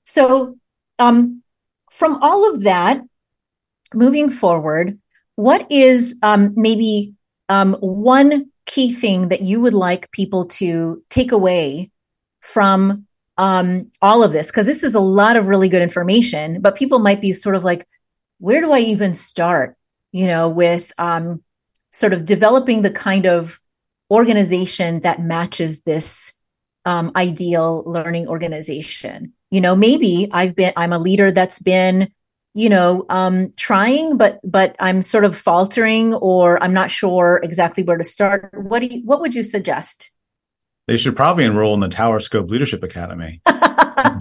So, 0.06 0.58
um, 0.98 1.44
from 1.92 2.22
all 2.22 2.54
of 2.54 2.64
that, 2.64 3.02
moving 3.94 4.30
forward, 4.30 5.00
what 5.36 5.72
is 5.72 6.18
um, 6.22 6.54
maybe 6.56 7.14
um, 7.48 7.74
one 7.76 8.52
key 8.66 8.94
thing 8.94 9.30
that 9.30 9.42
you 9.42 9.62
would 9.62 9.74
like 9.74 10.12
people 10.12 10.46
to 10.46 11.04
take 11.10 11.32
away 11.32 11.92
from 12.42 13.08
um, 13.38 13.92
all 14.02 14.24
of 14.24 14.32
this? 14.32 14.48
Because 14.48 14.66
this 14.66 14.84
is 14.84 14.96
a 14.96 15.00
lot 15.00 15.38
of 15.38 15.48
really 15.48 15.70
good 15.70 15.82
information, 15.82 16.62
but 16.62 16.76
people 16.76 17.00
might 17.00 17.22
be 17.22 17.34
sort 17.34 17.56
of 17.56 17.64
like, 17.64 17.88
where 18.40 18.62
do 18.62 18.72
I 18.72 18.80
even 18.80 19.14
start? 19.14 19.76
You 20.12 20.28
know, 20.28 20.50
with 20.50 20.92
um, 20.98 21.44
sort 21.92 22.14
of 22.14 22.26
developing 22.26 22.82
the 22.82 22.92
kind 22.92 23.26
of 23.26 23.60
organization 24.10 25.02
that 25.02 25.22
matches 25.22 25.82
this 25.84 26.34
um, 26.86 27.12
ideal 27.16 27.84
learning 27.86 28.28
organization. 28.28 29.34
You 29.52 29.62
know, 29.62 29.76
maybe 29.76 30.28
I've 30.32 30.56
been, 30.56 30.74
I'm 30.76 30.94
a 30.94 31.00
leader 31.00 31.32
that's 31.32 31.60
been, 31.60 32.12
you 32.54 32.70
know, 32.70 33.06
um, 33.10 33.54
trying, 33.58 34.18
but, 34.18 34.40
but 34.44 34.76
I'm 34.80 35.02
sort 35.02 35.26
of 35.26 35.38
faltering 35.38 36.14
or 36.16 36.62
I'm 36.64 36.74
not 36.74 36.92
sure 36.92 37.40
exactly 37.44 37.84
where 37.84 37.98
to 37.98 38.04
start. 38.04 38.52
What 38.54 38.80
do 38.80 38.88
you, 38.88 39.02
what 39.06 39.22
would 39.22 39.36
you 39.36 39.44
suggest? 39.44 40.12
They 40.88 40.98
should 40.98 41.16
probably 41.16 41.46
enroll 41.46 41.76
in 41.76 41.80
the 41.80 41.90
Tower 41.90 42.20
Scope 42.20 42.50
Leadership 42.50 42.82
Academy. 42.84 43.42
uh, 43.46 44.20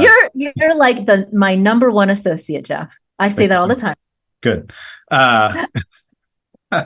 you're, 0.00 0.30
you're 0.34 0.74
like 0.76 1.06
the, 1.06 1.28
my 1.32 1.56
number 1.56 1.90
one 1.90 2.10
associate, 2.10 2.64
Jeff. 2.64 2.96
I 3.18 3.30
say 3.30 3.48
that 3.48 3.58
all 3.58 3.66
the 3.66 3.74
time. 3.74 3.96
Good. 4.40 4.72
Uh, 5.10 5.66
uh, 6.70 6.84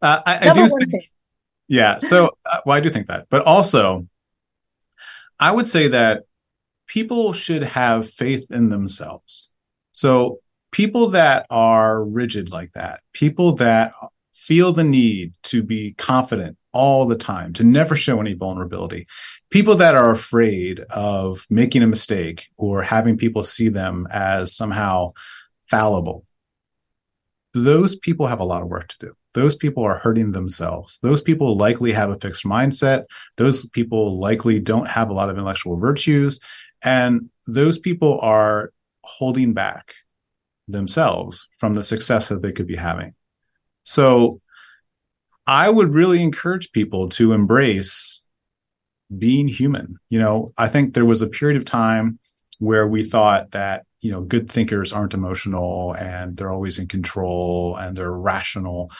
I, 0.00 0.50
I 0.50 0.52
do 0.54 0.68
think. 0.90 1.11
Yeah. 1.72 2.00
So, 2.00 2.36
uh, 2.44 2.60
well, 2.66 2.76
I 2.76 2.80
do 2.80 2.90
think 2.90 3.08
that. 3.08 3.28
But 3.30 3.46
also, 3.46 4.06
I 5.40 5.50
would 5.50 5.66
say 5.66 5.88
that 5.88 6.24
people 6.86 7.32
should 7.32 7.62
have 7.62 8.10
faith 8.10 8.50
in 8.50 8.68
themselves. 8.68 9.48
So, 9.90 10.40
people 10.70 11.08
that 11.08 11.46
are 11.48 12.04
rigid 12.04 12.52
like 12.52 12.72
that, 12.72 13.00
people 13.14 13.54
that 13.54 13.94
feel 14.34 14.74
the 14.74 14.84
need 14.84 15.32
to 15.44 15.62
be 15.62 15.94
confident 15.94 16.58
all 16.74 17.06
the 17.06 17.16
time, 17.16 17.54
to 17.54 17.64
never 17.64 17.96
show 17.96 18.20
any 18.20 18.34
vulnerability, 18.34 19.06
people 19.48 19.76
that 19.76 19.94
are 19.94 20.10
afraid 20.10 20.80
of 20.90 21.46
making 21.48 21.82
a 21.82 21.86
mistake 21.86 22.48
or 22.58 22.82
having 22.82 23.16
people 23.16 23.44
see 23.44 23.70
them 23.70 24.06
as 24.10 24.54
somehow 24.54 25.12
fallible, 25.70 26.26
those 27.54 27.96
people 27.96 28.26
have 28.26 28.40
a 28.40 28.44
lot 28.44 28.60
of 28.60 28.68
work 28.68 28.88
to 28.88 28.96
do 29.06 29.16
those 29.34 29.56
people 29.56 29.82
are 29.82 29.98
hurting 29.98 30.32
themselves. 30.32 30.98
Those 30.98 31.22
people 31.22 31.56
likely 31.56 31.92
have 31.92 32.10
a 32.10 32.18
fixed 32.18 32.44
mindset. 32.44 33.04
Those 33.36 33.66
people 33.66 34.18
likely 34.18 34.60
don't 34.60 34.88
have 34.88 35.08
a 35.10 35.14
lot 35.14 35.30
of 35.30 35.36
intellectual 35.36 35.76
virtues. 35.76 36.38
And 36.82 37.30
those 37.46 37.78
people 37.78 38.18
are 38.20 38.72
holding 39.04 39.52
back 39.52 39.94
themselves 40.68 41.48
from 41.58 41.74
the 41.74 41.82
success 41.82 42.28
that 42.28 42.42
they 42.42 42.52
could 42.52 42.66
be 42.66 42.76
having. 42.76 43.14
So 43.84 44.40
I 45.46 45.70
would 45.70 45.92
really 45.92 46.22
encourage 46.22 46.72
people 46.72 47.08
to 47.10 47.32
embrace 47.32 48.22
being 49.16 49.48
human. 49.48 49.96
You 50.08 50.18
know, 50.18 50.52
I 50.56 50.68
think 50.68 50.94
there 50.94 51.04
was 51.04 51.22
a 51.22 51.28
period 51.28 51.56
of 51.56 51.64
time 51.64 52.18
where 52.58 52.86
we 52.86 53.02
thought 53.02 53.50
that, 53.52 53.84
you 54.00 54.12
know, 54.12 54.22
good 54.22 54.50
thinkers 54.50 54.92
aren't 54.92 55.14
emotional 55.14 55.94
and 55.94 56.36
they're 56.36 56.50
always 56.50 56.78
in 56.78 56.86
control 56.86 57.76
and 57.76 57.96
they're 57.96 58.12
rational. 58.12 58.90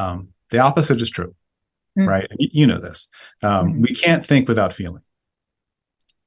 Um, 0.00 0.28
the 0.50 0.58
opposite 0.58 1.00
is 1.00 1.10
true, 1.10 1.34
mm-hmm. 1.98 2.08
right? 2.08 2.28
You, 2.38 2.66
know 2.66 2.78
this. 2.80 3.08
Um, 3.42 3.68
mm-hmm. 3.68 3.82
We 3.82 3.94
can't 3.94 4.24
think 4.24 4.48
without 4.48 4.72
feeling. 4.72 5.02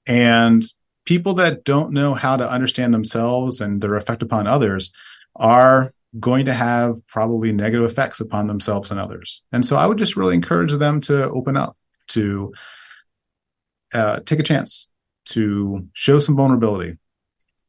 And 0.05 0.63
people 1.05 1.35
that 1.35 1.63
don't 1.63 1.91
know 1.91 2.13
how 2.13 2.35
to 2.35 2.49
understand 2.49 2.93
themselves 2.93 3.61
and 3.61 3.81
their 3.81 3.95
effect 3.95 4.21
upon 4.21 4.47
others 4.47 4.91
are 5.35 5.91
going 6.19 6.45
to 6.45 6.53
have 6.53 7.05
probably 7.07 7.51
negative 7.51 7.89
effects 7.89 8.19
upon 8.19 8.47
themselves 8.47 8.91
and 8.91 8.99
others. 8.99 9.41
And 9.51 9.65
so 9.65 9.75
I 9.75 9.87
would 9.87 9.97
just 9.97 10.15
really 10.15 10.35
encourage 10.35 10.71
them 10.71 11.01
to 11.01 11.29
open 11.29 11.57
up, 11.57 11.75
to 12.09 12.53
uh, 13.93 14.19
take 14.19 14.39
a 14.39 14.43
chance, 14.43 14.87
to 15.25 15.87
show 15.93 16.19
some 16.19 16.35
vulnerability, 16.35 16.97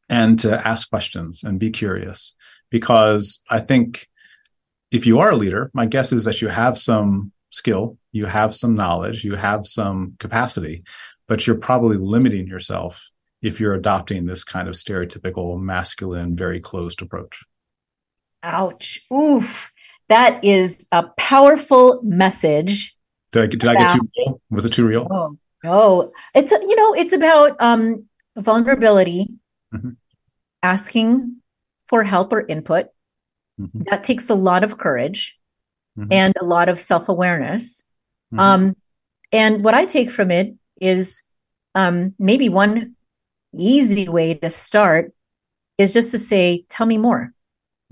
and 0.09 0.38
to 0.40 0.68
ask 0.68 0.90
questions 0.90 1.42
and 1.42 1.59
be 1.59 1.70
curious. 1.70 2.34
Because 2.70 3.40
I 3.48 3.61
think 3.61 4.09
if 4.95 5.07
you 5.07 5.18
are 5.18 5.32
a 5.32 5.36
leader, 5.36 5.72
my 5.74 5.86
guess 5.86 6.12
is 6.12 6.22
that 6.22 6.40
you 6.40 6.47
have 6.47 6.78
some 6.78 7.32
skill, 7.51 7.99
you 8.12 8.26
have 8.26 8.55
some 8.55 8.76
knowledge, 8.76 9.24
you 9.24 9.34
have 9.34 9.66
some 9.66 10.14
capacity, 10.20 10.84
but 11.26 11.47
you're 11.47 11.57
probably 11.57 11.97
limiting 11.97 12.47
yourself 12.47 13.11
if 13.42 13.59
you're 13.59 13.74
adopting 13.74 14.24
this 14.24 14.45
kind 14.45 14.68
of 14.68 14.74
stereotypical 14.74 15.61
masculine, 15.61 16.36
very 16.36 16.61
closed 16.61 17.03
approach. 17.03 17.42
Ouch. 18.45 19.01
Oof. 19.12 19.72
That 20.09 20.45
is 20.45 20.86
a 20.92 21.03
powerful 21.16 22.01
message. 22.05 22.97
Did 23.32 23.42
I, 23.42 23.47
did 23.47 23.64
about, 23.64 23.76
I 23.76 23.80
get 23.80 23.92
too 23.95 24.09
real? 24.16 24.40
Was 24.51 24.64
it 24.64 24.72
too 24.72 24.86
real? 24.86 25.09
Oh, 25.11 25.36
no. 25.64 26.12
It's, 26.36 26.53
you 26.53 26.76
know, 26.76 26.95
it's 26.95 27.12
about 27.12 27.61
um, 27.61 28.07
vulnerability, 28.36 29.26
mm-hmm. 29.74 29.90
asking 30.62 31.38
for 31.88 32.05
help 32.05 32.32
or 32.32 32.47
input. 32.47 32.86
Mm-hmm. 33.61 33.82
That 33.90 34.05
takes 34.05 34.28
a 34.30 34.34
lot 34.34 34.64
of 34.64 34.78
courage 34.78 35.38
mm-hmm. 35.98 36.12
and 36.12 36.34
a 36.40 36.44
lot 36.44 36.68
of 36.68 36.80
self 36.80 37.09
awareness. 37.09 37.84
Mm-hmm. 38.32 38.40
Um, 38.40 38.76
and 39.32 39.64
what 39.64 39.74
I 39.74 39.84
take 39.84 40.11
from 40.11 40.30
it 40.30 40.55
is 40.80 41.22
um, 41.74 42.14
maybe 42.18 42.48
one 42.48 42.94
easy 43.55 44.09
way 44.09 44.34
to 44.34 44.50
start 44.50 45.12
is 45.78 45.92
just 45.92 46.11
to 46.12 46.18
say, 46.18 46.64
tell 46.68 46.86
me 46.86 46.98
more 46.98 47.34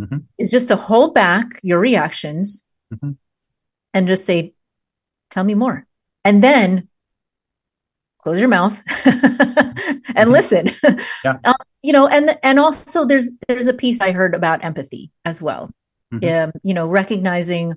mm-hmm. 0.03 0.19
is 0.39 0.51
just 0.51 0.69
to 0.69 0.77
hold 0.77 1.15
back 1.15 1.61
your 1.63 1.79
reactions 1.79 2.65
mm-hmm. 2.93 3.13
and 3.95 4.07
just 4.07 4.25
say, 4.25 4.55
tell 5.31 5.45
me 5.45 5.55
more. 5.55 5.87
And 6.25 6.43
then 6.43 6.89
close 8.23 8.39
your 8.39 8.49
mouth 8.49 8.81
and 9.05 9.17
mm-hmm. 9.17 10.31
listen. 10.31 10.71
Yeah. 11.25 11.39
Um, 11.45 11.55
you 11.83 11.93
know, 11.93 12.07
and 12.07 12.39
and 12.45 12.61
also 12.61 13.05
there's 13.05 13.31
there's 13.49 13.67
a 13.67 13.75
piece 13.75 14.01
I 14.01 14.13
heard 14.13 14.35
about 14.35 14.65
empathy 14.65 15.11
as 15.25 15.43
well. 15.43 15.71
Mm-hmm. 16.15 16.51
Um, 16.51 16.53
you 16.63 16.75
know, 16.75 16.87
recognizing 16.87 17.75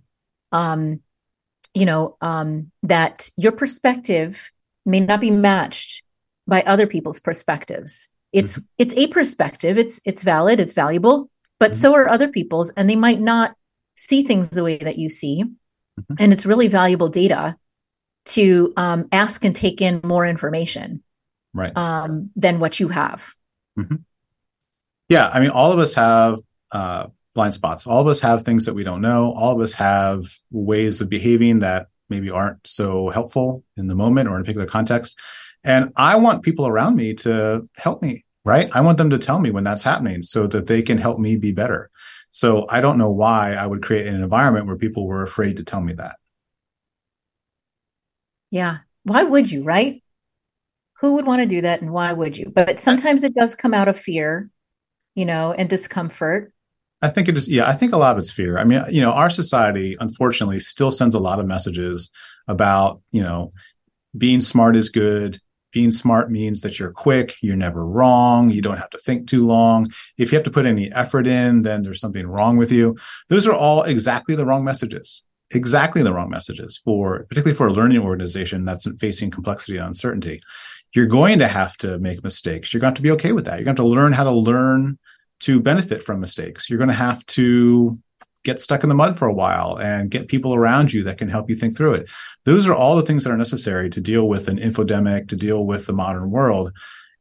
um, 0.51 1.01
you 1.73 1.85
know, 1.85 2.15
um, 2.21 2.71
that 2.83 3.29
your 3.35 3.51
perspective 3.51 4.51
may 4.85 4.99
not 4.99 5.21
be 5.21 5.31
matched 5.31 6.03
by 6.47 6.61
other 6.61 6.85
people's 6.85 7.19
perspectives. 7.19 8.07
It's 8.31 8.57
mm-hmm. 8.57 8.65
it's 8.77 8.93
a 8.93 9.07
perspective. 9.07 9.79
It's 9.79 9.99
it's 10.05 10.21
valid. 10.21 10.59
It's 10.59 10.73
valuable 10.73 11.31
but 11.59 11.71
mm-hmm. 11.71 11.81
so 11.81 11.93
are 11.95 12.09
other 12.09 12.27
people's 12.27 12.69
and 12.71 12.89
they 12.89 12.95
might 12.95 13.19
not 13.19 13.55
see 13.95 14.23
things 14.23 14.49
the 14.49 14.63
way 14.63 14.77
that 14.77 14.97
you 14.97 15.09
see 15.09 15.43
mm-hmm. 15.43 16.15
and 16.19 16.33
it's 16.33 16.45
really 16.45 16.67
valuable 16.67 17.09
data 17.09 17.55
to 18.25 18.73
um, 18.77 19.07
ask 19.11 19.43
and 19.43 19.55
take 19.55 19.81
in 19.81 20.01
more 20.03 20.25
information 20.25 21.03
right 21.53 21.75
um, 21.77 22.29
than 22.35 22.59
what 22.59 22.79
you 22.79 22.87
have 22.87 23.33
mm-hmm. 23.77 23.95
yeah 25.09 25.29
i 25.33 25.39
mean 25.39 25.49
all 25.49 25.71
of 25.71 25.79
us 25.79 25.93
have 25.93 26.39
uh, 26.71 27.07
blind 27.33 27.53
spots 27.53 27.87
all 27.87 28.01
of 28.01 28.07
us 28.07 28.19
have 28.19 28.43
things 28.43 28.65
that 28.65 28.73
we 28.73 28.83
don't 28.83 29.01
know 29.01 29.31
all 29.33 29.53
of 29.53 29.61
us 29.61 29.73
have 29.73 30.25
ways 30.51 31.01
of 31.01 31.09
behaving 31.09 31.59
that 31.59 31.87
maybe 32.09 32.29
aren't 32.29 32.65
so 32.67 33.09
helpful 33.09 33.63
in 33.77 33.87
the 33.87 33.95
moment 33.95 34.29
or 34.29 34.35
in 34.35 34.41
a 34.41 34.43
particular 34.43 34.67
context 34.67 35.19
and 35.63 35.91
i 35.95 36.15
want 36.15 36.43
people 36.43 36.67
around 36.67 36.95
me 36.95 37.13
to 37.13 37.67
help 37.77 38.01
me 38.01 38.25
right? 38.45 38.69
I 38.73 38.81
want 38.81 38.97
them 38.97 39.09
to 39.09 39.17
tell 39.17 39.39
me 39.39 39.51
when 39.51 39.63
that's 39.63 39.83
happening 39.83 40.21
so 40.21 40.47
that 40.47 40.67
they 40.67 40.81
can 40.83 40.99
help 40.99 41.19
me 41.19 41.35
be 41.35 41.51
better. 41.51 41.89
So 42.29 42.67
I 42.69 42.79
don't 42.79 42.97
know 42.97 43.11
why 43.11 43.53
I 43.53 43.65
would 43.65 43.83
create 43.83 44.07
an 44.07 44.21
environment 44.21 44.67
where 44.67 44.77
people 44.77 45.07
were 45.07 45.23
afraid 45.23 45.57
to 45.57 45.63
tell 45.63 45.81
me 45.81 45.93
that. 45.93 46.17
Yeah. 48.51 48.79
Why 49.03 49.23
would 49.23 49.51
you, 49.51 49.63
right? 49.63 50.01
Who 50.99 51.13
would 51.13 51.25
want 51.25 51.41
to 51.41 51.47
do 51.47 51.61
that 51.61 51.81
and 51.81 51.91
why 51.91 52.13
would 52.13 52.37
you? 52.37 52.51
But 52.53 52.79
sometimes 52.79 53.23
it 53.23 53.35
does 53.35 53.55
come 53.55 53.73
out 53.73 53.87
of 53.87 53.99
fear, 53.99 54.49
you 55.13 55.25
know, 55.25 55.53
and 55.53 55.69
discomfort. 55.69 56.53
I 57.01 57.09
think 57.09 57.27
it 57.27 57.37
is, 57.37 57.47
yeah, 57.47 57.69
I 57.69 57.73
think 57.73 57.93
a 57.93 57.97
lot 57.97 58.13
of 58.13 58.19
it's 58.19 58.31
fear. 58.31 58.57
I 58.57 58.63
mean, 58.63 58.83
you 58.89 59.01
know, 59.01 59.11
our 59.11 59.29
society, 59.29 59.93
unfortunately, 59.99 60.59
still 60.59 60.91
sends 60.91 61.13
a 61.13 61.19
lot 61.19 61.39
of 61.39 61.45
messages 61.45 62.09
about, 62.47 63.01
you 63.11 63.21
know, 63.21 63.51
being 64.17 64.41
smart 64.41 64.75
is 64.75 64.89
good, 64.89 65.37
being 65.73 65.91
smart 65.91 66.31
means 66.31 66.61
that 66.61 66.79
you're 66.79 66.91
quick, 66.91 67.35
you're 67.41 67.57
never 67.57 67.85
wrong, 67.85 68.49
you 68.49 68.61
don't 68.61 68.77
have 68.77 68.89
to 68.91 68.97
think 68.97 69.27
too 69.27 69.45
long. 69.45 69.87
If 70.17 70.31
you 70.31 70.37
have 70.37 70.45
to 70.45 70.51
put 70.51 70.65
any 70.65 70.89
effort 70.93 71.27
in, 71.27 71.63
then 71.63 71.83
there's 71.83 71.99
something 71.99 72.25
wrong 72.25 72.55
with 72.55 72.71
you. 72.71 72.97
Those 73.27 73.45
are 73.45 73.53
all 73.53 73.83
exactly 73.83 74.35
the 74.35 74.45
wrong 74.45 74.63
messages. 74.63 75.21
Exactly 75.51 76.01
the 76.01 76.13
wrong 76.13 76.29
messages 76.29 76.77
for, 76.77 77.25
particularly 77.29 77.55
for 77.55 77.67
a 77.67 77.73
learning 77.73 77.99
organization 77.99 78.65
that's 78.65 78.87
facing 78.99 79.31
complexity 79.31 79.77
and 79.77 79.87
uncertainty. 79.87 80.41
You're 80.93 81.05
going 81.05 81.39
to 81.39 81.47
have 81.47 81.77
to 81.77 81.99
make 81.99 82.23
mistakes. 82.23 82.73
You're 82.73 82.81
going 82.81 82.93
to 82.93 82.97
have 82.97 82.97
to 82.97 83.01
be 83.03 83.11
okay 83.11 83.31
with 83.31 83.45
that. 83.45 83.57
You're 83.57 83.65
going 83.65 83.75
to 83.75 83.83
have 83.83 83.89
to 83.89 83.95
learn 83.95 84.13
how 84.13 84.23
to 84.23 84.31
learn 84.31 84.97
to 85.41 85.59
benefit 85.59 86.03
from 86.03 86.19
mistakes. 86.19 86.69
You're 86.69 86.79
going 86.79 86.89
to 86.89 86.95
have 86.95 87.25
to 87.27 87.99
get 88.45 88.61
stuck 88.61 88.83
in 88.83 88.89
the 88.89 88.95
mud 88.95 89.17
for 89.17 89.27
a 89.27 89.33
while 89.33 89.77
and 89.77 90.09
get 90.09 90.27
people 90.27 90.53
around 90.53 90.93
you 90.93 91.03
that 91.03 91.17
can 91.17 91.27
help 91.27 91.49
you 91.49 91.55
think 91.55 91.75
through 91.75 91.95
it. 91.95 92.09
Those 92.45 92.65
are 92.65 92.75
all 92.75 92.95
the 92.95 93.01
things 93.01 93.23
that 93.23 93.31
are 93.31 93.37
necessary 93.37 93.89
to 93.89 93.99
deal 93.99 94.27
with 94.27 94.47
an 94.47 94.57
infodemic, 94.57 95.27
to 95.29 95.35
deal 95.35 95.65
with 95.65 95.85
the 95.85 95.93
modern 95.93 96.31
world. 96.31 96.71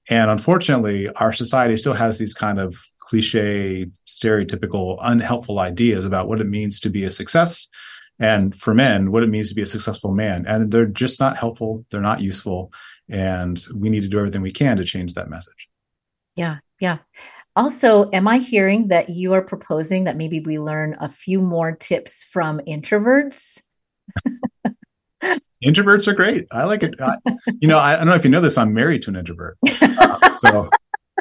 And 0.09 0.31
unfortunately, 0.31 1.09
our 1.09 1.33
society 1.33 1.77
still 1.77 1.95
has 1.95 2.19
these 2.19 2.35
kind 2.35 2.61
of 2.61 2.77
cliche, 3.01 3.87
stereotypical, 4.07 4.99
unhelpful 5.01 5.59
ideas 5.59 6.05
about 6.05 6.29
what 6.29 6.41
it 6.41 6.47
means 6.47 6.79
to 6.81 6.91
be 6.91 7.05
a 7.05 7.11
success. 7.11 7.69
And 8.19 8.55
for 8.55 8.75
men, 8.75 9.11
what 9.11 9.23
it 9.23 9.29
means 9.29 9.49
to 9.49 9.55
be 9.55 9.63
a 9.63 9.67
successful 9.67 10.13
man. 10.13 10.47
And 10.47 10.71
they're 10.71 10.87
just 10.87 11.21
not 11.21 11.37
helpful. 11.37 11.85
They're 11.91 12.01
not 12.01 12.21
useful. 12.21 12.73
And 13.09 13.61
we 13.75 13.91
need 13.91 14.03
to 14.03 14.09
do 14.09 14.19
everything 14.19 14.43
we 14.43 14.53
can 14.53 14.77
to 14.77 14.85
change 14.85 15.15
that 15.15 15.29
message. 15.29 15.69
Yeah. 16.37 16.59
Yeah. 16.81 16.99
Also, 17.57 18.11
am 18.13 18.27
I 18.27 18.39
hearing 18.39 18.89
that 18.89 19.11
you 19.11 19.33
are 19.35 19.43
proposing 19.43 20.05
that 20.05 20.17
maybe 20.17 20.41
we 20.41 20.59
learn 20.59 20.97
a 21.01 21.09
few 21.09 21.41
more 21.41 21.75
tips 21.75 22.25
from 22.25 22.61
introverts? 22.67 23.63
Introverts 25.65 26.07
are 26.07 26.13
great. 26.13 26.47
I 26.53 26.65
like 26.65 26.83
it. 26.83 26.95
I, 27.01 27.17
you 27.61 27.69
know, 27.69 27.79
I, 27.79 27.95
I, 27.95 27.97
don't 27.97 28.09
know 28.09 28.15
if 28.15 28.25
you 28.25 28.31
know 28.31 28.41
this. 28.41 28.59
I'm 28.59 28.75
married 28.75 29.03
to 29.03 29.11
an 29.11 29.17
introvert, 29.17 29.57
uh, 29.67 30.37
so 30.45 30.69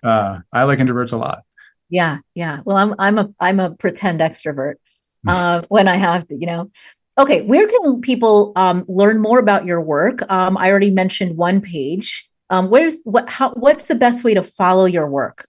uh, 0.03 0.39
I 0.51 0.63
like 0.63 0.79
introverts 0.79 1.13
a 1.13 1.17
lot. 1.17 1.43
Yeah, 1.89 2.17
yeah. 2.33 2.59
Well, 2.65 2.75
I'm 2.75 2.95
I'm 2.99 3.17
a 3.19 3.29
I'm 3.39 3.59
a 3.61 3.71
pretend 3.71 4.19
extrovert 4.19 4.75
uh, 5.28 5.61
when 5.69 5.88
I 5.88 5.97
have 5.97 6.28
to. 6.28 6.36
You 6.36 6.47
know. 6.47 6.71
Okay, 7.17 7.41
where 7.41 7.67
can 7.67 8.01
people 8.01 8.53
um, 8.55 8.86
learn 8.88 9.21
more 9.21 9.38
about 9.38 9.65
your 9.65 9.80
work? 9.80 10.30
Um, 10.32 10.57
I 10.57 10.71
already 10.71 10.89
mentioned 10.89 11.38
one 11.38 11.61
page. 11.61 12.28
Um, 12.49 12.69
where's 12.69 12.97
what? 13.03 13.30
How? 13.30 13.51
What's 13.53 13.86
the 13.86 13.95
best 13.95 14.24
way 14.24 14.34
to 14.34 14.41
follow 14.41 14.86
your 14.86 15.07
work? 15.07 15.47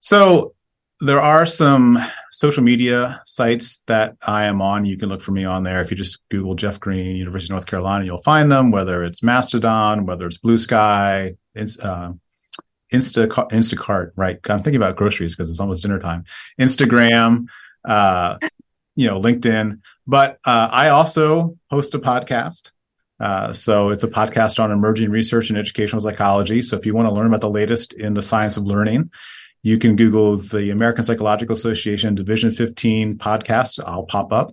So 0.00 0.54
there 1.00 1.20
are 1.20 1.44
some 1.46 1.98
social 2.30 2.62
media 2.62 3.20
sites 3.26 3.82
that 3.86 4.16
I 4.26 4.46
am 4.46 4.62
on. 4.62 4.86
You 4.86 4.96
can 4.96 5.08
look 5.08 5.20
for 5.20 5.32
me 5.32 5.44
on 5.44 5.62
there. 5.62 5.82
If 5.82 5.90
you 5.90 5.96
just 5.96 6.18
Google 6.30 6.54
Jeff 6.54 6.80
Greene, 6.80 7.16
University 7.16 7.52
of 7.52 7.56
North 7.56 7.66
Carolina, 7.66 8.04
you'll 8.04 8.22
find 8.22 8.50
them, 8.50 8.70
whether 8.70 9.04
it's 9.04 9.22
Mastodon, 9.22 10.06
whether 10.06 10.26
it's 10.26 10.38
Blue 10.38 10.56
Sky, 10.56 11.34
uh, 11.56 12.12
Insta, 12.92 13.28
Instacart, 13.28 14.12
right? 14.16 14.38
I'm 14.48 14.62
thinking 14.62 14.76
about 14.76 14.96
groceries 14.96 15.36
because 15.36 15.50
it's 15.50 15.60
almost 15.60 15.82
dinner 15.82 15.98
time. 15.98 16.24
Instagram, 16.58 17.46
uh, 17.86 18.38
you 18.96 19.06
know, 19.06 19.20
LinkedIn. 19.20 19.80
But 20.06 20.38
uh, 20.44 20.68
I 20.70 20.88
also 20.88 21.56
host 21.70 21.94
a 21.94 21.98
podcast. 21.98 22.70
Uh, 23.18 23.52
so 23.52 23.90
it's 23.90 24.04
a 24.04 24.08
podcast 24.08 24.62
on 24.62 24.70
emerging 24.70 25.10
research 25.10 25.50
in 25.50 25.56
educational 25.56 26.02
psychology. 26.02 26.62
So 26.62 26.76
if 26.76 26.84
you 26.84 26.94
want 26.94 27.08
to 27.08 27.14
learn 27.14 27.26
about 27.26 27.40
the 27.40 27.50
latest 27.50 27.92
in 27.94 28.14
the 28.14 28.22
science 28.22 28.56
of 28.56 28.64
learning, 28.64 29.10
you 29.62 29.78
can 29.78 29.96
Google 29.96 30.36
the 30.36 30.70
American 30.70 31.04
Psychological 31.04 31.54
Association 31.54 32.14
Division 32.14 32.50
15 32.50 33.16
podcast. 33.16 33.80
I'll 33.84 34.04
pop 34.04 34.32
up. 34.32 34.52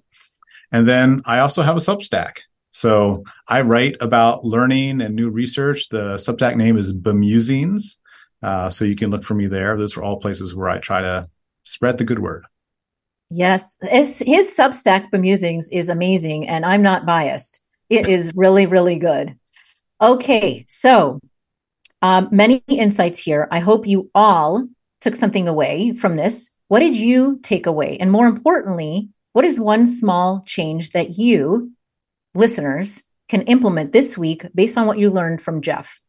And 0.72 0.88
then 0.88 1.22
I 1.26 1.40
also 1.40 1.62
have 1.62 1.78
a 1.78 1.82
Substack. 1.82 2.40
So 2.72 3.24
I 3.48 3.62
write 3.62 3.98
about 4.02 4.44
learning 4.44 5.02
and 5.02 5.16
new 5.16 5.30
research. 5.30 5.90
The 5.90 6.16
Substack 6.16 6.56
name 6.56 6.78
is 6.78 6.94
Bemusings. 6.94 7.98
Uh, 8.42 8.70
so 8.70 8.86
you 8.86 8.96
can 8.96 9.12
look 9.12 9.24
for 9.24 9.36
me 9.36 9.46
there. 9.46 9.78
Those 9.78 9.96
are 9.96 10.04
all 10.04 10.18
places 10.18 10.56
where 10.56 10.70
I 10.70 10.80
try 10.80 11.02
to 11.02 11.30
spread 11.62 11.98
the 11.98 12.04
good 12.04 12.20
word. 12.20 12.46
Yes, 13.36 13.80
his, 13.82 14.20
his 14.20 14.56
Substack 14.56 15.10
Bemusings 15.10 15.66
is 15.72 15.90
amazing, 15.90 16.48
and 16.48 16.64
I'm 16.64 16.84
not 16.84 17.08
biased. 17.08 17.62
It 17.90 18.08
is 18.08 18.32
really, 18.36 18.68
really 18.68 19.00
good. 19.00 19.40
Okay, 20.00 20.66
so 20.70 21.20
um, 22.04 22.30
many 22.32 22.64
insights 22.68 23.18
here. 23.18 23.48
I 23.50 23.58
hope 23.58 23.88
you 23.88 24.12
all 24.14 24.68
took 25.02 25.16
something 25.16 25.48
away 25.48 25.96
from 25.96 26.16
this. 26.16 26.52
What 26.68 26.82
did 26.82 26.96
you 26.96 27.40
take 27.42 27.66
away? 27.66 27.98
And 27.98 28.12
more 28.12 28.28
importantly, 28.28 29.10
what 29.32 29.46
is 29.46 29.60
one 29.60 29.88
small 29.88 30.44
change 30.46 30.92
that 30.92 31.18
you, 31.18 31.72
listeners, 32.36 33.02
can 33.30 33.42
implement 33.44 33.94
this 33.94 34.16
week 34.16 34.46
based 34.54 34.78
on 34.78 34.86
what 34.86 35.00
you 35.00 35.10
learned 35.10 35.42
from 35.42 35.64
Jeff? 35.64 36.02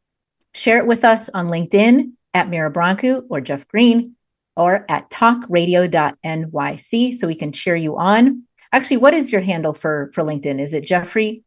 Share 0.52 0.76
it 0.76 0.86
with 0.86 1.06
us 1.06 1.30
on 1.30 1.46
LinkedIn 1.46 2.12
at 2.34 2.50
Mira 2.50 2.70
Brancu 2.70 3.22
or 3.30 3.40
Jeff 3.40 3.66
Greene 3.66 4.14
or 4.56 4.84
at 4.88 5.10
talkradio.nyc 5.10 7.14
so 7.14 7.26
we 7.26 7.34
can 7.34 7.52
cheer 7.52 7.76
you 7.76 7.98
on. 7.98 8.44
Actually, 8.72 8.96
what 8.98 9.14
is 9.14 9.32
your 9.32 9.40
handle 9.40 9.72
for 9.72 10.10
for 10.12 10.22
LinkedIn? 10.22 10.60
Is 10.60 10.74
it 10.74 10.84
Jeffrey? 10.84 11.42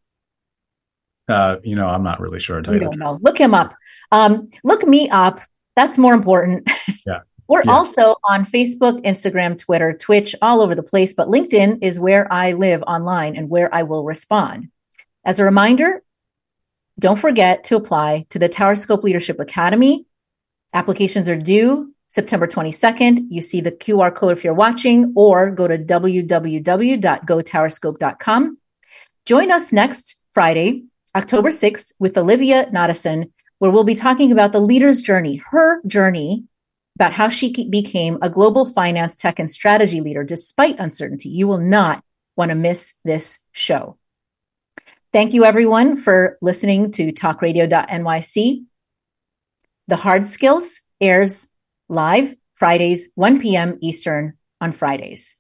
Uh, 1.27 1.57
you 1.63 1.75
know, 1.75 1.87
I'm 1.87 2.03
not 2.03 2.19
really 2.21 2.39
sure. 2.39 2.57
You 2.59 2.79
don't 2.79 2.99
know. 2.99 3.19
Look 3.21 3.37
him 3.37 3.53
up. 3.53 3.75
Um, 4.11 4.49
look 4.63 4.87
me 4.87 5.09
up. 5.09 5.41
That's 5.75 5.97
more 5.97 6.13
important. 6.13 6.69
Yeah. 7.05 7.19
We're 7.49 7.63
Yeah. 7.65 7.71
also 7.71 8.15
on 8.29 8.45
Facebook, 8.45 9.01
Instagram, 9.05 9.57
Twitter, 9.57 9.93
Twitch, 9.93 10.35
all 10.41 10.59
over 10.61 10.75
the 10.75 10.83
place, 10.83 11.13
but 11.13 11.29
LinkedIn 11.29 11.79
is 11.81 11.97
where 11.99 12.31
I 12.31 12.51
live 12.53 12.83
online 12.83 13.35
and 13.37 13.49
where 13.49 13.73
I 13.73 13.83
will 13.83 14.03
respond. 14.03 14.67
As 15.23 15.39
a 15.39 15.45
reminder, 15.45 16.03
don't 16.99 17.17
forget 17.19 17.63
to 17.65 17.75
apply 17.77 18.25
to 18.31 18.39
the 18.39 18.49
Tower 18.49 18.75
Scope 18.75 19.03
Leadership 19.03 19.39
Academy. 19.39 20.05
Applications 20.73 21.29
are 21.29 21.37
due 21.37 21.93
September 22.09 22.47
22nd. 22.47 23.27
You 23.29 23.41
see 23.41 23.61
the 23.61 23.71
QR 23.71 24.13
code 24.13 24.37
if 24.37 24.43
you're 24.43 24.53
watching, 24.53 25.13
or 25.15 25.51
go 25.51 25.67
to 25.67 25.77
www.gotowerscope.com. 25.77 28.57
Join 29.25 29.51
us 29.51 29.73
next 29.73 30.15
Friday, 30.31 30.85
October 31.15 31.49
6th, 31.49 31.91
with 31.99 32.17
Olivia 32.17 32.69
Nottison, 32.71 33.31
where 33.59 33.71
we'll 33.71 33.83
be 33.83 33.95
talking 33.95 34.31
about 34.31 34.51
the 34.51 34.59
leader's 34.59 35.01
journey, 35.01 35.41
her 35.51 35.81
journey 35.85 36.45
about 36.95 37.13
how 37.13 37.29
she 37.29 37.69
became 37.69 38.17
a 38.21 38.29
global 38.29 38.65
finance, 38.65 39.15
tech, 39.15 39.37
and 39.37 39.51
strategy 39.51 40.01
leader 40.01 40.23
despite 40.23 40.79
uncertainty. 40.79 41.29
You 41.29 41.47
will 41.47 41.59
not 41.59 42.03
want 42.35 42.49
to 42.49 42.55
miss 42.55 42.95
this 43.03 43.39
show. 43.51 43.97
Thank 45.13 45.33
you, 45.33 45.45
everyone, 45.45 45.97
for 45.97 46.37
listening 46.41 46.91
to 46.93 47.11
talkradio.nyc. 47.11 48.63
The 49.87 49.95
Hard 49.95 50.25
Skills 50.25 50.81
airs 50.99 51.47
live 51.89 52.35
Fridays, 52.55 53.09
1 53.15 53.39
p.m. 53.39 53.77
Eastern 53.81 54.33
on 54.59 54.71
Fridays. 54.71 55.37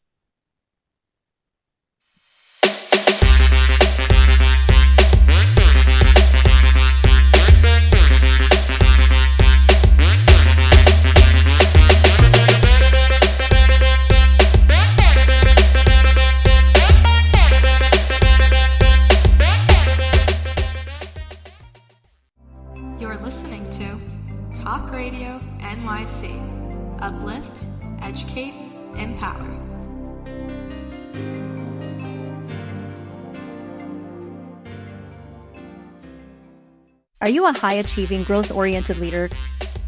Uplift, 26.99 27.65
educate, 28.01 28.53
empower. 28.95 29.45
Are 37.21 37.29
you 37.29 37.47
a 37.47 37.53
high 37.53 37.73
achieving, 37.73 38.23
growth 38.23 38.51
oriented 38.51 38.99
leader? 38.99 39.29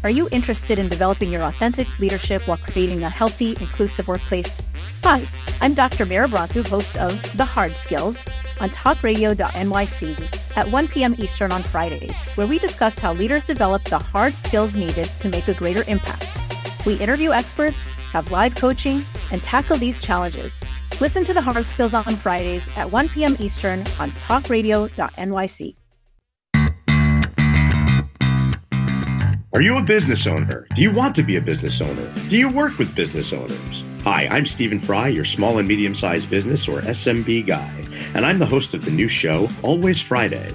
Are 0.02 0.10
you 0.10 0.28
interested 0.30 0.78
in 0.78 0.88
developing 0.88 1.30
your 1.30 1.42
authentic 1.42 1.98
leadership 1.98 2.46
while 2.46 2.58
creating 2.58 3.02
a 3.02 3.10
healthy, 3.10 3.50
inclusive 3.50 4.08
workplace? 4.08 4.60
Hi, 5.02 5.26
I'm 5.60 5.74
Dr. 5.74 6.06
Mira 6.06 6.28
Brancu, 6.28 6.66
host 6.66 6.96
of 6.96 7.36
The 7.36 7.44
Hard 7.44 7.76
Skills 7.76 8.24
on 8.60 8.68
talkradio.nyc 8.70 10.56
at 10.56 10.70
1 10.70 10.88
p.m. 10.88 11.14
Eastern 11.18 11.52
on 11.52 11.62
Fridays, 11.62 12.18
where 12.34 12.46
we 12.46 12.58
discuss 12.58 12.98
how 12.98 13.12
leaders 13.12 13.46
develop 13.46 13.82
the 13.84 13.98
hard 13.98 14.34
skills 14.34 14.76
needed 14.76 15.08
to 15.20 15.28
make 15.28 15.48
a 15.48 15.54
greater 15.54 15.84
impact. 15.88 16.49
We 16.86 16.94
interview 16.96 17.32
experts, 17.32 17.88
have 18.12 18.30
live 18.30 18.54
coaching, 18.54 19.02
and 19.32 19.42
tackle 19.42 19.76
these 19.76 20.00
challenges. 20.00 20.58
Listen 21.00 21.24
to 21.24 21.34
The 21.34 21.40
Hard 21.40 21.64
Skills 21.64 21.94
on 21.94 22.16
Fridays 22.16 22.68
at 22.76 22.90
1 22.90 23.08
p.m. 23.10 23.36
Eastern 23.38 23.80
on 23.98 24.10
talkradio.nyc. 24.12 25.76
Are 29.52 29.60
you 29.60 29.76
a 29.76 29.82
business 29.82 30.26
owner? 30.26 30.66
Do 30.74 30.80
you 30.80 30.92
want 30.92 31.14
to 31.16 31.22
be 31.22 31.36
a 31.36 31.40
business 31.40 31.80
owner? 31.80 32.12
Do 32.28 32.36
you 32.36 32.48
work 32.48 32.78
with 32.78 32.94
business 32.94 33.32
owners? 33.32 33.84
Hi, 34.04 34.26
I'm 34.28 34.46
Stephen 34.46 34.80
Fry, 34.80 35.08
your 35.08 35.24
small 35.24 35.58
and 35.58 35.68
medium 35.68 35.94
sized 35.94 36.30
business 36.30 36.66
or 36.68 36.80
SMB 36.80 37.46
guy, 37.46 37.84
and 38.14 38.24
I'm 38.24 38.38
the 38.38 38.46
host 38.46 38.72
of 38.74 38.84
the 38.84 38.90
new 38.90 39.08
show, 39.08 39.48
Always 39.62 40.00
Friday. 40.00 40.54